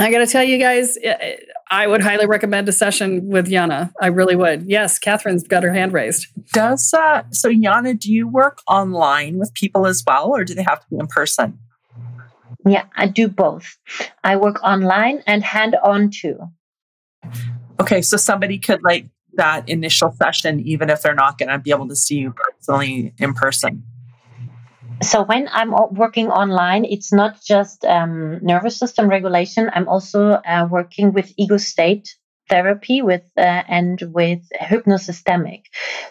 I 0.01 0.13
got 0.13 0.19
to 0.19 0.29
tell 0.29 0.45
you 0.45 0.59
guys, 0.59 0.97
I 1.73 1.89
would 1.89 2.03
highly 2.03 2.27
recommend 2.27 2.69
a 2.69 2.73
session 2.73 3.29
with 3.29 3.51
Jana. 3.51 3.93
I 4.01 4.07
really 4.07 4.37
would. 4.37 4.63
Yes, 4.69 4.97
Katherine's 4.97 5.43
got 5.43 5.65
her 5.65 5.73
hand 5.73 5.93
raised. 5.93 6.29
Does 6.53 6.95
uh, 6.95 7.25
so, 7.33 7.53
Jana? 7.53 7.95
Do 7.95 8.13
you 8.13 8.29
work 8.29 8.61
online 8.69 9.39
with 9.39 9.53
people 9.55 9.87
as 9.89 10.05
well, 10.07 10.29
or 10.29 10.45
do 10.45 10.55
they 10.55 10.63
have 10.63 10.81
to 10.81 10.87
be 10.89 10.99
in 10.99 11.09
person? 11.09 11.59
Yeah, 12.67 12.85
I 12.97 13.07
do 13.07 13.29
both. 13.29 13.79
I 14.25 14.37
work 14.37 14.63
online 14.63 15.23
and 15.27 15.43
hand 15.43 15.77
on 15.83 16.11
too. 16.11 16.39
Okay, 17.81 18.03
so 18.03 18.17
somebody 18.17 18.59
could 18.59 18.83
like 18.83 19.09
that 19.35 19.69
initial 19.69 20.13
session, 20.13 20.61
even 20.61 20.91
if 20.91 21.03
they're 21.03 21.15
not 21.15 21.39
going 21.39 21.49
to 21.49 21.59
be 21.59 21.71
able 21.71 21.89
to 21.89 21.97
see 21.97 22.17
you 22.17 22.33
personally 22.33 23.15
in 23.19 23.35
person. 23.35 23.85
So 25.03 25.23
when 25.23 25.49
I'm 25.53 25.73
working 25.93 26.29
online, 26.29 26.85
it's 26.85 27.13
not 27.13 27.41
just 27.45 27.85
um, 27.85 28.41
nervous 28.43 28.77
system 28.77 29.09
regulation. 29.09 29.71
I'm 29.73 29.89
also 29.89 30.33
uh, 30.45 30.67
working 30.69 31.13
with 31.13 31.33
ego 31.37 31.57
state 31.57 32.17
therapy 32.49 33.03
with 33.03 33.23
uh, 33.37 33.63
and 33.69 34.03
with 34.15 34.41
hypnosystemic. 34.61 35.63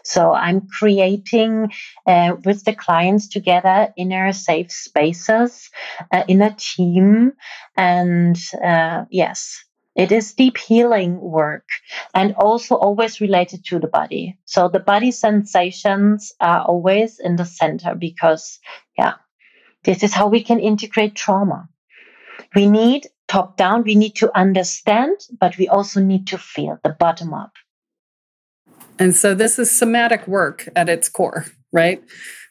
So 0.03 0.33
I'm 0.33 0.67
creating 0.79 1.71
uh, 2.05 2.35
with 2.45 2.63
the 2.63 2.73
clients 2.73 3.27
together 3.27 3.93
inner 3.97 4.31
safe 4.33 4.71
spaces 4.71 5.69
uh, 6.11 6.23
in 6.27 6.41
a 6.41 6.55
team, 6.57 7.33
and 7.75 8.38
uh, 8.63 9.05
yes. 9.09 9.63
It 9.97 10.11
is 10.11 10.35
deep 10.35 10.59
healing 10.59 11.19
work 11.19 11.67
and 12.13 12.35
also 12.35 12.75
always 12.75 13.19
related 13.19 13.65
to 13.65 13.79
the 13.79 13.88
body. 13.88 14.38
So 14.45 14.69
the 14.69 14.79
body 14.79 15.09
sensations 15.09 16.31
are 16.39 16.61
always 16.61 17.17
in 17.19 17.35
the 17.35 17.45
center 17.45 17.95
because, 17.95 18.59
yeah, 18.95 19.15
this 19.85 20.03
is 20.03 20.13
how 20.13 20.27
we 20.27 20.43
can 20.43 20.59
integrate 20.59 21.15
trauma. 21.15 21.67
We 22.53 22.69
need 22.69 23.07
top 23.28 23.57
down, 23.57 23.84
we 23.84 23.95
need 23.95 24.15
to 24.15 24.36
understand, 24.38 25.17
but 25.39 25.57
we 25.57 25.67
also 25.67 25.99
need 26.01 26.28
to 26.28 26.38
feel 26.38 26.80
the 26.84 26.89
bottom 26.89 27.34
up. 27.34 27.51
And 28.99 29.15
so 29.15 29.36
this 29.36 29.59
is 29.59 29.69
somatic 29.69 30.28
work 30.28 30.67
at 30.75 30.89
its 30.89 31.09
core, 31.09 31.45
right? 31.71 32.03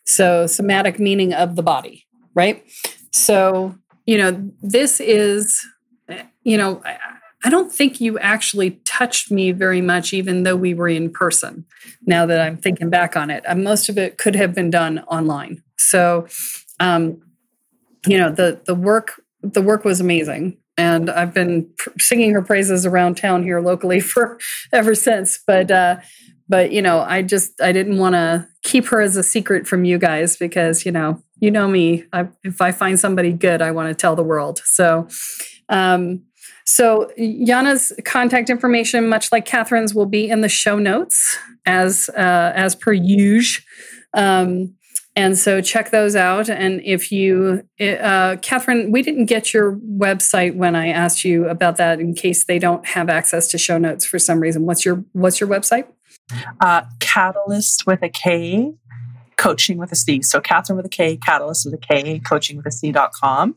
So 0.05 0.47
somatic 0.47 0.99
meaning 0.99 1.33
of 1.33 1.57
the 1.57 1.63
body, 1.63 2.07
right? 2.35 2.65
So, 3.13 3.75
you 4.07 4.19
know, 4.19 4.51
this 4.63 5.01
is, 5.01 5.67
you 6.45 6.57
know, 6.57 6.83
I 7.45 7.51
don't 7.51 7.73
think 7.73 8.01
you 8.01 8.19
actually 8.19 8.73
touched 8.85 9.31
me 9.31 9.53
very 9.53 9.81
much, 9.81 10.13
even 10.13 10.43
though 10.43 10.57
we 10.57 10.75
were 10.75 10.89
in 10.89 11.11
person. 11.11 11.65
Now 12.07 12.27
that 12.27 12.41
I'm 12.41 12.57
thinking 12.57 12.91
back 12.91 13.17
on 13.17 13.31
it, 13.31 13.45
uh, 13.49 13.55
most 13.55 13.89
of 13.89 13.99
it 13.99 14.19
could 14.19 14.37
have 14.37 14.55
been 14.55 14.71
done 14.71 15.01
online. 15.09 15.63
So, 15.79 16.27
um, 16.81 17.23
you 18.07 18.19
know, 18.19 18.31
the 18.31 18.61
the 18.67 18.75
work 18.75 19.21
the 19.43 19.63
work 19.63 19.85
was 19.85 20.01
amazing 20.01 20.57
and 20.77 21.11
I've 21.11 21.33
been 21.33 21.69
singing 21.99 22.33
her 22.33 22.43
praises 22.43 22.85
around 22.85 23.17
town 23.17 23.43
here 23.43 23.61
locally 23.61 24.01
for 24.13 24.39
ever 24.73 24.95
since. 24.95 25.39
But 25.47 25.71
uh, 25.71 25.97
but 26.49 26.71
you 26.73 26.83
know, 26.83 27.01
I 27.01 27.23
just 27.23 27.61
I 27.61 27.73
didn't 27.73 27.99
want 27.99 28.15
to 28.15 28.47
keep 28.63 28.87
her 28.87 29.01
as 29.01 29.17
a 29.17 29.23
secret 29.23 29.67
from 29.67 29.85
you 29.85 29.99
guys 29.99 30.37
because 30.37 30.85
you 30.85 30.93
know 30.93 31.23
you 31.41 31.51
know 31.51 31.69
me. 31.69 32.05
I, 32.13 32.29
if 32.45 32.61
I 32.61 32.73
find 32.73 32.99
somebody 32.99 33.33
good, 33.33 33.63
I 33.63 33.71
want 33.71 33.89
to 33.89 33.95
tell 33.95 34.17
the 34.17 34.25
world. 34.25 34.61
So. 34.65 35.09
Um, 35.69 36.23
so 36.69 37.13
Jana's 37.17 37.93
contact 38.05 38.51
information, 38.51 39.09
much 39.09 39.31
like 39.31 39.47
Katherine's, 39.47 39.95
will 39.95 40.07
be 40.07 40.29
in 40.29 40.41
the 40.41 40.49
show 40.49 40.81
notes 40.81 41.39
as 41.65 42.11
uh, 42.11 42.53
as 42.57 42.75
per 42.75 42.93
usual. 42.93 43.65
Um, 44.15 44.75
and 45.17 45.39
so 45.39 45.63
check 45.63 45.91
those 45.91 46.15
out. 46.15 46.51
And 46.51 46.83
if 46.85 47.11
you, 47.11 47.67
uh, 47.81 48.37
Katherine, 48.43 48.93
we 48.93 49.01
didn't 49.01 49.25
get 49.25 49.55
your 49.55 49.77
website 49.77 50.55
when 50.57 50.77
I 50.77 50.89
asked 50.89 51.25
you 51.25 51.49
about 51.49 51.79
that 51.79 52.01
in 52.01 52.13
case 52.15 52.45
they 52.45 52.59
don't 52.59 52.85
have 52.87 53.09
access 53.09 53.49
to 53.49 53.59
show 53.59 53.79
notes 53.79 54.05
for 54.05 54.19
some 54.19 54.41
reason. 54.41 54.67
What's 54.67 54.85
your 54.85 55.03
What's 55.13 55.41
your 55.41 55.49
website? 55.49 55.87
Uh, 56.61 56.83
Katalyst 56.99 57.87
with 57.87 58.03
a 58.03 58.11
K, 58.11 58.75
coaching 59.37 59.79
with 59.79 59.91
a 59.91 59.97
C. 59.97 60.21
So 60.21 60.39
Katherine 60.41 60.77
with 60.77 60.87
a 60.87 60.91
K, 60.91 61.17
Katalyst 61.17 61.65
with 61.65 61.75
a 61.75 61.79
K, 61.79 62.19
coaching 62.19 62.59
with 62.59 62.67
a 62.67 62.71
C.com. 62.71 63.57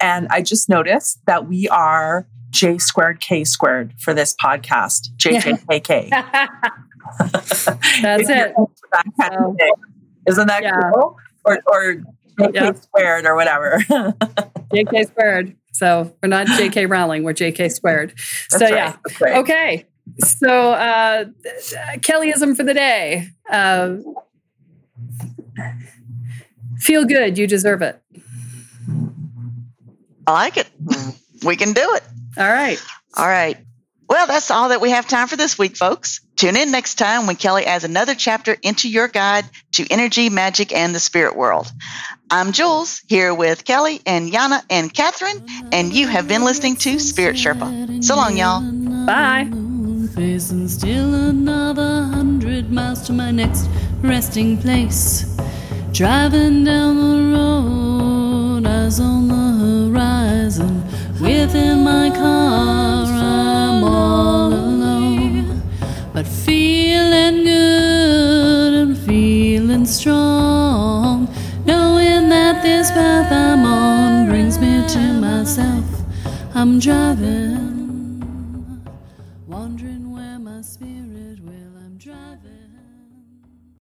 And 0.00 0.28
I 0.28 0.42
just 0.42 0.68
noticed 0.68 1.24
that 1.26 1.48
we 1.48 1.68
are 1.70 2.26
J 2.50 2.76
squared 2.76 3.20
K 3.20 3.44
squared 3.44 3.94
for 3.98 4.12
this 4.12 4.34
podcast. 4.36 5.08
JJKK. 5.16 6.10
That's 8.02 8.28
it. 8.28 8.54
Isn't 10.28 10.46
that 10.46 10.62
yeah. 10.62 10.80
cool? 10.94 11.16
Or, 11.44 11.58
or 11.66 12.02
JK 12.38 12.54
yep. 12.54 12.76
squared 12.76 13.26
or 13.26 13.34
whatever. 13.34 13.78
JK 14.72 15.08
squared. 15.08 15.56
So 15.72 16.14
we're 16.22 16.28
not 16.28 16.46
JK 16.46 16.88
Rowling, 16.88 17.22
we're 17.24 17.34
JK 17.34 17.70
squared. 17.70 18.10
That's 18.10 18.58
so 18.58 18.64
right. 18.64 18.74
yeah. 18.74 18.96
Right. 19.20 19.36
Okay. 19.38 19.86
So 20.18 20.72
uh, 20.72 21.24
Kelleism 21.98 22.56
for 22.56 22.64
the 22.64 22.74
day. 22.74 23.28
Uh, 23.50 23.96
feel 26.78 27.04
good. 27.04 27.38
You 27.38 27.46
deserve 27.46 27.82
it. 27.82 28.00
I 30.26 30.32
like 30.32 30.56
it. 30.56 30.68
We 31.44 31.56
can 31.56 31.72
do 31.72 31.94
it. 31.94 32.02
All 32.36 32.48
right. 32.48 32.82
All 33.16 33.26
right. 33.26 33.56
Well, 34.08 34.26
that's 34.26 34.50
all 34.50 34.70
that 34.70 34.80
we 34.80 34.90
have 34.90 35.06
time 35.06 35.28
for 35.28 35.36
this 35.36 35.58
week, 35.58 35.76
folks. 35.76 36.20
Tune 36.38 36.56
in 36.56 36.70
next 36.70 36.94
time 36.94 37.26
when 37.26 37.34
Kelle 37.34 37.58
adds 37.58 37.82
another 37.82 38.14
chapter 38.14 38.56
into 38.62 38.88
your 38.88 39.08
guide 39.08 39.44
to 39.72 39.84
energy, 39.90 40.30
magic, 40.30 40.72
and 40.72 40.94
the 40.94 41.00
spirit 41.00 41.34
world. 41.34 41.66
I'm 42.30 42.52
Jules 42.52 43.02
here 43.08 43.34
with 43.34 43.64
Kelle 43.64 43.98
and 44.06 44.30
Jana 44.30 44.62
and 44.70 44.94
Katherine, 44.94 45.44
and 45.72 45.92
you 45.92 46.06
have 46.06 46.28
been 46.28 46.44
listening 46.44 46.76
to 46.76 47.00
Spirit 47.00 47.34
Sherpa. 47.34 48.04
So 48.04 48.14
long, 48.14 48.36
y'all. 48.36 48.60
Bye. 49.04 49.50
Facing 50.14 50.68
still 50.68 51.12
another 51.12 52.04
hundred 52.04 52.70
miles 52.70 53.02
to 53.08 53.12
my 53.12 53.32
next 53.32 53.68
resting 54.00 54.58
place. 54.58 55.24
Driving 55.90 56.62
down 56.62 56.96
the 56.98 57.36
road, 57.36 58.64
eyes 58.64 59.00
on 59.00 59.26
the 59.26 59.90
horizon. 59.90 60.84
Within 61.20 61.82
my 61.82 62.10
car, 62.10 63.06
I'm 63.06 63.82
all 63.82 64.52
alone. 64.52 64.77
But 66.18 66.26
feeling 66.26 67.44
good 67.44 68.74
and 68.74 68.98
feeling 68.98 69.86
strong. 69.86 71.32
Knowing 71.64 72.28
that 72.28 72.60
this 72.60 72.90
path 72.90 73.30
I'm 73.30 73.64
on 73.64 74.28
brings 74.28 74.58
me 74.58 74.84
to 74.88 75.12
myself. 75.20 75.84
I'm 76.56 76.80
driving, 76.80 78.18
wondering 79.46 80.10
where 80.10 80.40
my 80.40 80.60
spirit 80.60 81.38
will. 81.38 81.76
I'm 81.84 81.96
driving. 81.98 83.78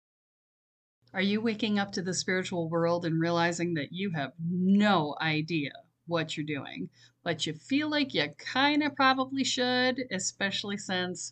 Are 1.14 1.22
you 1.22 1.40
waking 1.40 1.78
up 1.78 1.92
to 1.92 2.02
the 2.02 2.16
spiritual 2.16 2.68
world 2.68 3.06
and 3.06 3.22
realizing 3.22 3.76
that 3.76 3.90
you 3.92 4.10
have 4.16 4.32
no 4.40 5.16
idea 5.22 5.70
what 6.08 6.36
you're 6.36 6.48
doing? 6.48 6.90
but 7.24 7.48
you 7.48 7.54
feel 7.54 7.90
like 7.90 8.14
you 8.14 8.28
kind 8.38 8.84
of 8.84 8.96
probably 8.96 9.44
should, 9.44 10.04
especially 10.12 10.78
since 10.78 11.32